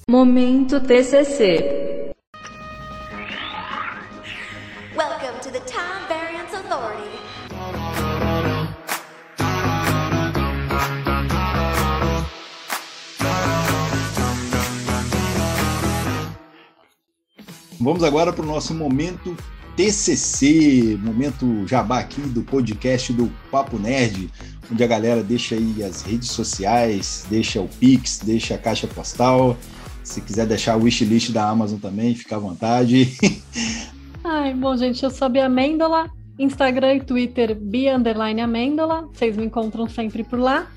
Momento 0.10 0.80
TCC. 0.82 2.03
Vamos 17.84 18.02
agora 18.02 18.32
para 18.32 18.46
o 18.46 18.48
nosso 18.48 18.74
momento 18.74 19.36
TCC, 19.76 20.98
momento 21.04 21.68
jabá 21.68 22.00
aqui 22.00 22.22
do 22.22 22.42
podcast 22.42 23.12
do 23.12 23.30
Papo 23.52 23.78
Nerd, 23.78 24.32
onde 24.72 24.82
a 24.82 24.88
galera 24.88 25.22
deixa 25.22 25.56
aí 25.56 25.84
as 25.84 26.02
redes 26.02 26.32
sociais, 26.32 27.26
deixa 27.30 27.60
o 27.60 27.68
Pix, 27.68 28.22
deixa 28.24 28.56
a 28.56 28.58
caixa 28.58 28.88
postal. 28.88 29.58
Se 30.02 30.22
quiser 30.22 30.46
deixar 30.46 30.78
o 30.78 30.84
wishlist 30.84 31.32
da 31.32 31.50
Amazon 31.50 31.78
também, 31.78 32.16
fica 32.16 32.38
à 32.38 32.40
vontade. 32.40 33.18
Ai, 34.24 34.54
bom, 34.54 34.78
gente, 34.78 35.04
eu 35.04 35.12
sou 35.12 35.26
a 35.26 35.30
Bia 35.30 35.48
Amêndola, 35.48 36.10
Instagram 36.40 36.96
e 36.96 37.02
Twitter 37.02 37.58
Underline 37.94 38.40
Amêndola, 38.40 39.10
vocês 39.14 39.36
me 39.36 39.44
encontram 39.46 39.90
sempre 39.90 40.24
por 40.24 40.40
lá. 40.40 40.72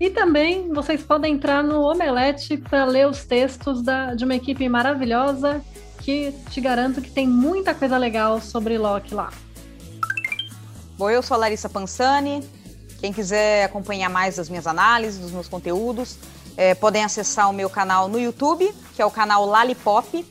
E 0.00 0.10
também 0.10 0.68
vocês 0.72 1.00
podem 1.00 1.34
entrar 1.34 1.62
no 1.62 1.80
Omelete 1.82 2.56
para 2.56 2.84
ler 2.84 3.06
os 3.06 3.24
textos 3.24 3.82
da, 3.82 4.16
de 4.16 4.24
uma 4.24 4.34
equipe 4.34 4.68
maravilhosa 4.68 5.62
que 6.04 6.32
te 6.50 6.60
garanto 6.60 7.00
que 7.00 7.10
tem 7.10 7.26
muita 7.26 7.74
coisa 7.74 7.96
legal 7.96 8.38
sobre 8.40 8.76
Loki 8.76 9.14
lá. 9.14 9.32
Bom, 10.98 11.08
eu 11.08 11.22
sou 11.22 11.34
a 11.34 11.38
Larissa 11.38 11.68
Pansani. 11.68 12.46
Quem 13.00 13.10
quiser 13.10 13.64
acompanhar 13.64 14.10
mais 14.10 14.36
das 14.36 14.50
minhas 14.50 14.66
análises, 14.66 15.18
dos 15.18 15.30
meus 15.30 15.48
conteúdos, 15.48 16.18
é, 16.56 16.74
podem 16.74 17.02
acessar 17.02 17.48
o 17.48 17.52
meu 17.54 17.70
canal 17.70 18.06
no 18.06 18.20
YouTube, 18.20 18.70
que 18.94 19.00
é 19.00 19.06
o 19.06 19.10
canal 19.10 19.46
Lalipop. 19.46 20.24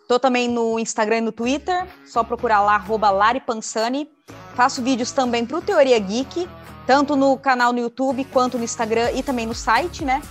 Estou 0.00 0.18
também 0.18 0.48
no 0.48 0.78
Instagram 0.78 1.18
e 1.18 1.20
no 1.20 1.32
Twitter, 1.32 1.86
só 2.06 2.24
procurar 2.24 2.62
lá, 2.62 2.76
arroba 2.76 3.10
Laripansani. 3.10 4.08
Faço 4.54 4.82
vídeos 4.82 5.12
também 5.12 5.44
para 5.44 5.58
o 5.58 5.62
Teoria 5.62 5.98
Geek, 5.98 6.48
tanto 6.86 7.14
no 7.14 7.36
canal 7.36 7.70
no 7.70 7.78
YouTube 7.78 8.24
quanto 8.24 8.56
no 8.56 8.64
Instagram 8.64 9.12
e 9.12 9.22
também 9.22 9.46
no 9.46 9.54
site, 9.54 10.06
né? 10.06 10.22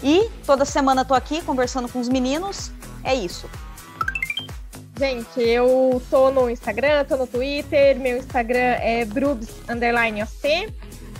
E 0.00 0.30
toda 0.46 0.64
semana 0.64 1.02
estou 1.02 1.16
aqui 1.16 1.42
conversando 1.42 1.88
com 1.88 1.98
os 1.98 2.08
meninos. 2.08 2.70
É 3.02 3.12
isso. 3.14 3.50
Gente, 4.96 5.40
eu 5.40 6.00
tô 6.08 6.30
no 6.30 6.48
Instagram, 6.48 7.04
tô 7.04 7.16
no 7.16 7.26
Twitter, 7.26 7.98
meu 7.98 8.16
Instagram 8.16 8.76
é 8.80 9.04
brubs 9.04 9.48
underline 9.68 10.22
OC, 10.22 10.72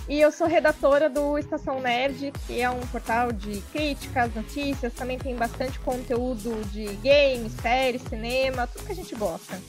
e 0.07 0.21
eu 0.21 0.31
sou 0.31 0.47
redatora 0.47 1.09
do 1.09 1.37
Estação 1.37 1.81
Nerd, 1.81 2.31
que 2.47 2.61
é 2.61 2.69
um 2.69 2.79
portal 2.87 3.33
de 3.33 3.61
críticas, 3.73 4.33
notícias, 4.33 4.93
também 4.93 5.17
tem 5.17 5.35
bastante 5.35 5.77
conteúdo 5.79 6.63
de 6.71 6.85
games, 7.03 7.51
séries, 7.61 8.01
cinema, 8.07 8.65
tudo 8.65 8.85
que 8.85 8.93
a 8.93 8.95
gente 8.95 9.13
gosta. 9.13 9.59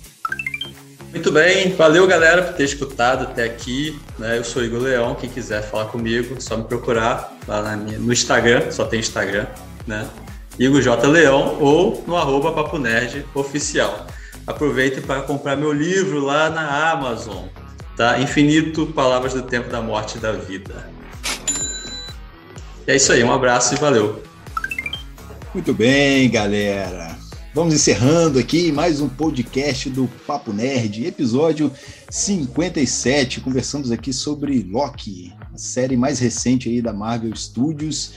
Muito 1.10 1.32
bem, 1.32 1.74
valeu 1.74 2.06
galera 2.06 2.42
por 2.42 2.54
ter 2.54 2.64
escutado 2.64 3.24
até 3.24 3.44
aqui. 3.44 3.98
Né? 4.18 4.38
Eu 4.38 4.44
sou 4.44 4.62
Igor 4.62 4.80
Leão, 4.82 5.14
quem 5.14 5.30
quiser 5.30 5.62
falar 5.62 5.86
comigo, 5.86 6.40
só 6.40 6.56
me 6.56 6.64
procurar 6.64 7.36
lá 7.48 7.76
minha, 7.76 7.98
no 7.98 8.12
Instagram, 8.12 8.70
só 8.70 8.84
tem 8.84 9.00
Instagram, 9.00 9.46
né? 9.86 10.08
Igor 10.58 10.80
J. 10.80 11.06
Leão 11.06 11.58
ou 11.60 12.02
no 12.06 12.16
arroba 12.16 12.52
Papo 12.52 12.78
Nerd 12.78 13.26
Oficial. 13.34 14.06
Aproveitem 14.46 15.02
para 15.02 15.22
comprar 15.22 15.56
meu 15.56 15.72
livro 15.72 16.20
lá 16.20 16.48
na 16.48 16.90
Amazon, 16.92 17.44
tá? 17.96 18.18
Infinito 18.20 18.86
Palavras 18.86 19.34
do 19.34 19.42
Tempo 19.42 19.68
da 19.68 19.82
Morte 19.82 20.16
e 20.16 20.20
da 20.20 20.32
Vida. 20.32 20.90
É 22.86 22.96
isso 22.96 23.12
aí, 23.12 23.22
um 23.22 23.32
abraço 23.32 23.74
e 23.74 23.78
valeu. 23.78 24.22
Muito 25.52 25.74
bem, 25.74 26.30
galera. 26.30 27.16
Vamos 27.52 27.74
encerrando 27.74 28.38
aqui 28.38 28.70
mais 28.70 29.00
um 29.00 29.08
podcast 29.08 29.88
do 29.90 30.06
Papo 30.26 30.52
Nerd, 30.52 31.06
episódio 31.06 31.72
57. 32.10 33.40
Conversamos 33.40 33.90
aqui 33.90 34.12
sobre 34.12 34.62
Loki, 34.62 35.32
a 35.54 35.56
série 35.58 35.96
mais 35.96 36.18
recente 36.18 36.68
aí 36.68 36.80
da 36.80 36.92
Marvel 36.92 37.34
Studios. 37.34 38.12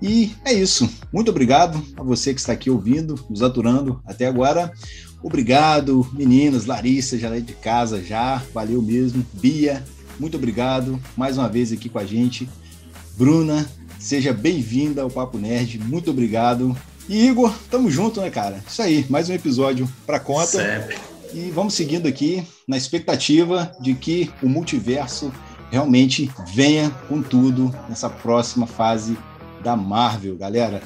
E 0.00 0.32
é 0.44 0.52
isso. 0.52 0.88
Muito 1.12 1.30
obrigado 1.30 1.82
a 1.96 2.02
você 2.02 2.32
que 2.32 2.40
está 2.40 2.52
aqui 2.52 2.70
ouvindo, 2.70 3.18
nos 3.28 3.42
aturando 3.42 4.00
até 4.06 4.26
agora. 4.26 4.72
Obrigado, 5.22 6.08
meninas, 6.12 6.66
Larissa, 6.66 7.18
já 7.18 7.34
é 7.34 7.40
de 7.40 7.52
casa 7.54 8.02
já, 8.02 8.42
valeu 8.54 8.80
mesmo. 8.80 9.26
Bia, 9.34 9.84
muito 10.18 10.36
obrigado 10.36 11.00
mais 11.16 11.36
uma 11.36 11.48
vez 11.48 11.72
aqui 11.72 11.88
com 11.88 11.98
a 11.98 12.04
gente. 12.04 12.48
Bruna, 13.16 13.68
seja 13.98 14.32
bem-vinda 14.32 15.02
ao 15.02 15.10
Papo 15.10 15.38
Nerd, 15.38 15.78
muito 15.80 16.10
obrigado. 16.10 16.76
E 17.08 17.26
Igor, 17.26 17.52
tamo 17.70 17.90
junto, 17.90 18.20
né, 18.20 18.30
cara? 18.30 18.62
Isso 18.68 18.80
aí, 18.80 19.04
mais 19.08 19.28
um 19.28 19.32
episódio 19.32 19.88
para 20.06 20.20
conta. 20.20 20.46
Sempre. 20.46 20.96
E 21.34 21.50
vamos 21.50 21.74
seguindo 21.74 22.06
aqui 22.06 22.46
na 22.66 22.76
expectativa 22.76 23.72
de 23.80 23.94
que 23.94 24.30
o 24.42 24.48
multiverso 24.48 25.32
realmente 25.70 26.30
venha 26.54 26.90
com 27.08 27.20
tudo 27.20 27.74
nessa 27.88 28.08
próxima 28.08 28.66
fase 28.66 29.16
da 29.62 29.76
Marvel, 29.76 30.36
galera. 30.36 30.82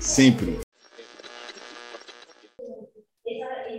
sempre. 0.00 0.58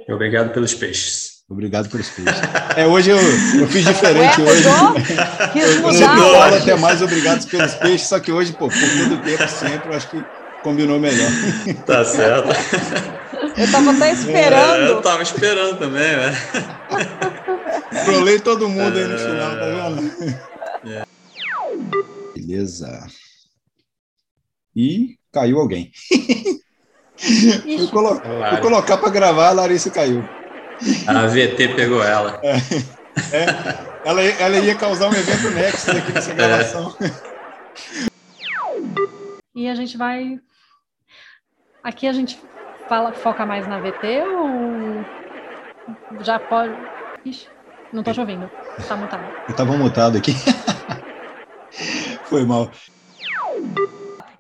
Obrigado 0.09 0.51
pelos 0.53 0.73
peixes. 0.73 1.35
Obrigado 1.49 1.89
pelos 1.89 2.09
peixes. 2.09 2.41
É, 2.76 2.88
hoje 2.88 3.11
eu, 3.11 3.17
eu 3.17 3.67
fiz 3.67 3.85
diferente 3.85 4.41
Ué, 4.41 4.51
hoje. 4.51 4.63
Quis 5.53 5.63
Eu 5.76 5.81
mudar. 5.81 6.15
não 6.15 6.31
falo 6.34 6.55
até 6.55 6.76
mais 6.76 7.01
obrigado 7.01 7.47
pelos 7.47 7.73
peixes, 7.76 8.07
só 8.07 8.19
que 8.19 8.31
hoje, 8.31 8.51
pô, 8.53 8.67
por 8.67 8.77
todo 8.80 9.15
o 9.15 9.22
tempo 9.23 9.47
sempre, 9.47 9.89
eu 9.89 9.95
acho 9.97 10.09
que 10.09 10.23
combinou 10.63 10.99
melhor. 10.99 11.30
Tá 11.85 12.03
certo. 12.03 12.49
Eu 13.57 13.72
tava 13.72 13.91
até 13.91 14.09
É, 14.09 14.11
esperando. 14.11 14.81
eu 14.84 15.01
tava 15.01 15.23
esperando 15.23 15.77
também, 15.80 16.01
né? 16.17 16.34
Trolei 18.03 18.38
todo 18.39 18.67
mundo 18.67 18.97
aí 18.97 19.05
no 19.05 19.17
final, 19.17 19.51
tá 19.55 19.65
vendo? 19.95 21.05
Beleza. 22.35 23.07
E 24.76 25.18
caiu 25.31 25.60
alguém. 25.60 25.91
Fui, 27.18 27.88
colo- 27.88 28.22
colocar 28.61 28.97
para 28.97 29.10
gravar, 29.10 29.49
a 29.49 29.53
Larissa 29.53 29.89
caiu. 29.89 30.30
A 31.07 31.27
VT 31.27 31.69
pegou 31.76 32.03
ela. 32.03 32.41
Ela, 34.03 34.22
ela 34.23 34.60
ia 34.60 34.76
causar 34.76 35.10
um 35.10 35.14
evento 35.14 35.49
Nexus 35.52 35.89
aqui 35.89 36.11
nessa 36.11 36.34
gravação. 36.34 36.93
E 39.56 39.68
a 39.69 39.76
gente 39.76 39.95
vai. 39.97 40.39
Aqui 41.81 42.07
a 42.07 42.14
gente 42.14 42.38
fala, 42.89 43.14
foca 43.14 43.45
mais 43.45 43.65
na 43.65 43.80
VT 43.80 44.26
ou 44.26 45.06
já 46.19 46.38
pode. 46.38 46.76
Ixi, 47.23 47.47
não 47.91 48.03
tô 48.03 48.11
te 48.11 48.19
ouvindo. 48.19 48.52
Tá 48.88 48.97
mutado. 48.97 49.31
Eu 49.47 49.56
tava 49.56 49.77
mutado 49.77 50.18
aqui. 50.18 50.34
Foi 52.26 52.43
mal. 52.45 52.72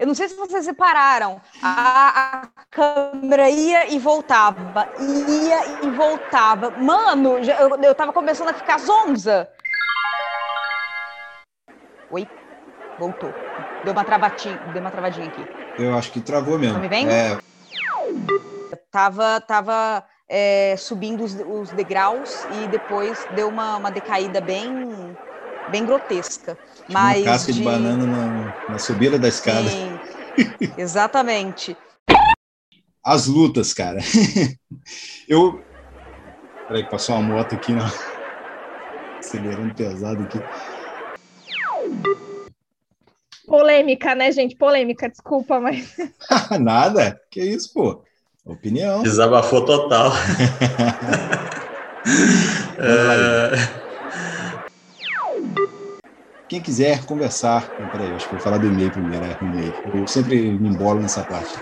Eu 0.05 0.07
não 0.07 0.13
sei 0.13 0.29
se 0.29 0.35
vocês 0.35 0.63
separaram. 0.65 1.41
A, 1.63 2.43
a 2.43 2.47
câmera 2.69 3.49
ia 3.49 3.91
e 3.91 3.97
voltava, 3.97 4.87
ia 4.99 5.83
e 5.83 5.89
voltava. 5.89 6.69
Mano, 6.77 7.39
eu, 7.39 7.83
eu 7.83 7.95
tava 7.95 8.13
começando 8.13 8.49
a 8.49 8.53
ficar 8.53 8.77
zonza. 8.77 9.49
Oi? 12.11 12.27
Voltou. 12.99 13.33
Deu 13.83 13.93
uma 13.93 14.03
travadinha, 14.03 14.59
deu 14.71 14.79
uma 14.79 14.91
travadinha 14.91 15.27
aqui. 15.27 15.43
Eu 15.75 15.97
acho 15.97 16.11
que 16.11 16.21
travou 16.21 16.59
mesmo. 16.59 16.75
Tá 16.75 16.81
me 16.81 16.87
vendo? 16.87 17.09
É, 17.09 17.39
Tava, 18.91 19.41
tava 19.41 20.03
é, 20.29 20.75
subindo 20.77 21.23
os, 21.23 21.33
os 21.33 21.71
degraus 21.71 22.45
e 22.47 22.67
depois 22.67 23.25
deu 23.31 23.49
uma, 23.49 23.77
uma 23.77 23.89
decaída 23.89 24.39
bem, 24.39 25.17
bem 25.67 25.83
grotesca. 25.83 26.55
Mas 26.87 27.17
uma 27.21 27.25
casca 27.25 27.51
de, 27.51 27.63
banana 27.63 28.05
na, 28.05 28.53
na 28.67 28.77
subida 28.77 29.17
da 29.17 29.27
escada. 29.27 29.67
Sim, 29.67 29.94
exatamente. 30.77 31.75
As 33.03 33.27
lutas, 33.27 33.73
cara. 33.73 33.99
Eu. 35.27 35.63
Peraí, 36.67 36.83
que 36.83 36.89
passou 36.89 37.15
uma 37.15 37.21
moto 37.21 37.55
aqui, 37.55 37.75
ó. 37.75 37.85
Acelerando 39.19 39.73
pesado 39.75 40.23
aqui. 40.23 40.39
Polêmica, 43.45 44.15
né, 44.15 44.31
gente? 44.31 44.55
Polêmica, 44.55 45.09
desculpa, 45.09 45.59
mas. 45.59 45.95
Nada. 46.59 47.19
Que 47.29 47.41
isso, 47.41 47.73
pô? 47.73 48.03
Opinião. 48.43 49.03
Desabafou 49.03 49.65
total. 49.65 50.11
É, 52.77 53.84
Quem 56.47 56.61
quiser 56.61 57.05
conversar. 57.05 57.71
Peraí, 57.91 58.13
acho 58.13 58.25
que 58.25 58.31
vou 58.31 58.39
falar 58.39 58.57
do 58.59 58.67
e-mail 58.67 58.91
primeiro. 58.91 59.25
É, 59.25 59.37
o 59.41 59.45
e-mail. 59.45 59.73
Eu 59.93 60.07
sempre 60.07 60.57
me 60.59 60.69
embolo 60.69 61.01
nessa 61.01 61.23
parte. 61.23 61.53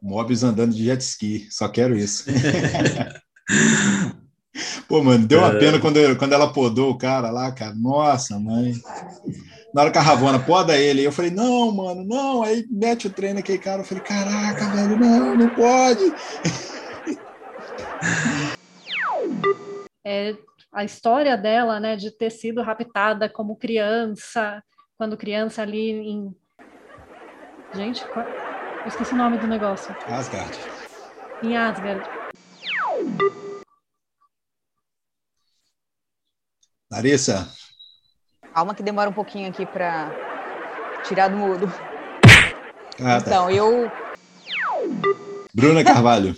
Mobs 0.00 0.42
andando 0.42 0.74
de 0.74 0.84
jet 0.84 1.00
ski. 1.02 1.46
Só 1.50 1.68
quero 1.68 1.96
isso. 1.96 2.24
Pô, 4.88 5.02
mano, 5.02 5.26
deu 5.26 5.38
uma 5.38 5.52
É. 5.54 5.58
pena 5.58 5.78
quando, 5.78 5.96
eu- 5.98 6.16
quando 6.16 6.32
ela 6.32 6.52
podou 6.52 6.90
o 6.90 6.98
cara 6.98 7.30
lá, 7.30 7.50
cara. 7.52 7.74
Nossa, 7.74 8.38
mãe. 8.38 8.74
Na 9.74 9.82
hora 9.82 9.90
que 9.90 9.96
a 9.98 10.02
Ravona 10.02 10.38
poda 10.38 10.76
ele, 10.76 11.02
eu 11.02 11.12
falei, 11.12 11.30
não, 11.30 11.70
mano, 11.72 12.04
não. 12.04 12.42
Aí 12.42 12.66
mete 12.70 13.06
o 13.06 13.10
trem 13.10 13.32
naquele 13.34 13.58
cara. 13.58 13.80
Eu 13.82 13.86
falei, 13.86 14.02
caraca, 14.02 14.66
velho, 14.70 14.98
não, 14.98 15.34
não 15.36 15.48
pode. 15.48 16.12
É, 20.04 20.34
a 20.72 20.84
história 20.84 21.36
dela, 21.36 21.78
né, 21.78 21.96
de 21.96 22.10
ter 22.10 22.30
sido 22.30 22.62
raptada 22.62 23.28
como 23.28 23.56
criança, 23.56 24.62
quando 24.96 25.16
criança 25.16 25.62
ali 25.62 25.90
em. 25.90 26.34
Gente, 27.74 28.04
qual- 28.08 28.26
eu 28.26 28.86
esqueci 28.86 29.12
o 29.12 29.16
nome 29.16 29.38
do 29.38 29.46
negócio. 29.46 29.94
Asgard. 30.06 30.58
Em 31.42 31.56
Asgard. 31.56 32.02
Larissa, 36.90 37.50
Calma 38.54 38.74
que 38.74 38.82
demora 38.82 39.08
um 39.08 39.14
pouquinho 39.14 39.48
aqui 39.48 39.64
para 39.64 40.10
tirar 41.08 41.28
do 41.28 41.36
mudo. 41.38 41.66
ah, 43.00 43.18
tá. 43.18 43.18
Então, 43.18 43.50
eu 43.50 43.90
Bruna 45.54 45.82
Carvalho, 45.82 46.34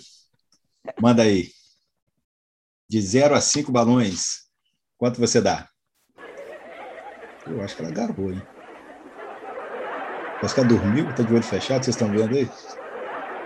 manda 1.01 1.23
aí. 1.23 1.49
De 2.89 2.99
0 3.01 3.35
a 3.35 3.41
5 3.41 3.71
balões, 3.71 4.45
quanto 4.97 5.19
você 5.19 5.41
dá? 5.41 5.69
Eu 7.45 7.59
acho 7.61 7.75
que 7.75 7.81
ela 7.81 7.89
agarrou, 7.89 8.31
hein? 8.31 8.47
Parece 10.39 10.53
que 10.55 10.59
ela 10.61 10.69
dormiu, 10.69 11.13
tá 11.13 11.23
de 11.23 11.33
olho 11.33 11.43
fechado, 11.43 11.83
vocês 11.83 11.95
estão 11.95 12.13
vendo 12.13 12.35
aí? 12.35 12.49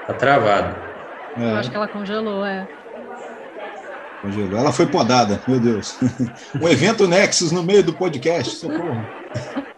tá 0.06 0.14
travado. 0.14 0.82
Eu 1.49 1.56
É, 1.56 1.60
acho 1.60 1.72
que 1.72 1.78
ela 1.78 1.90
congelou, 1.90 2.45
é. 2.45 2.70
congelou. 4.18 4.57
Ela 4.60 4.72
foi 4.74 4.90
podada, 4.90 5.41
meu 5.48 5.60
Deus. 5.60 5.98
Um 6.61 6.68
evento 6.68 7.07
Nexus 7.07 7.52
no 7.52 7.64
meio 7.64 7.84
do 7.84 7.98
podcast, 7.98 8.57
socorro. 8.57 9.11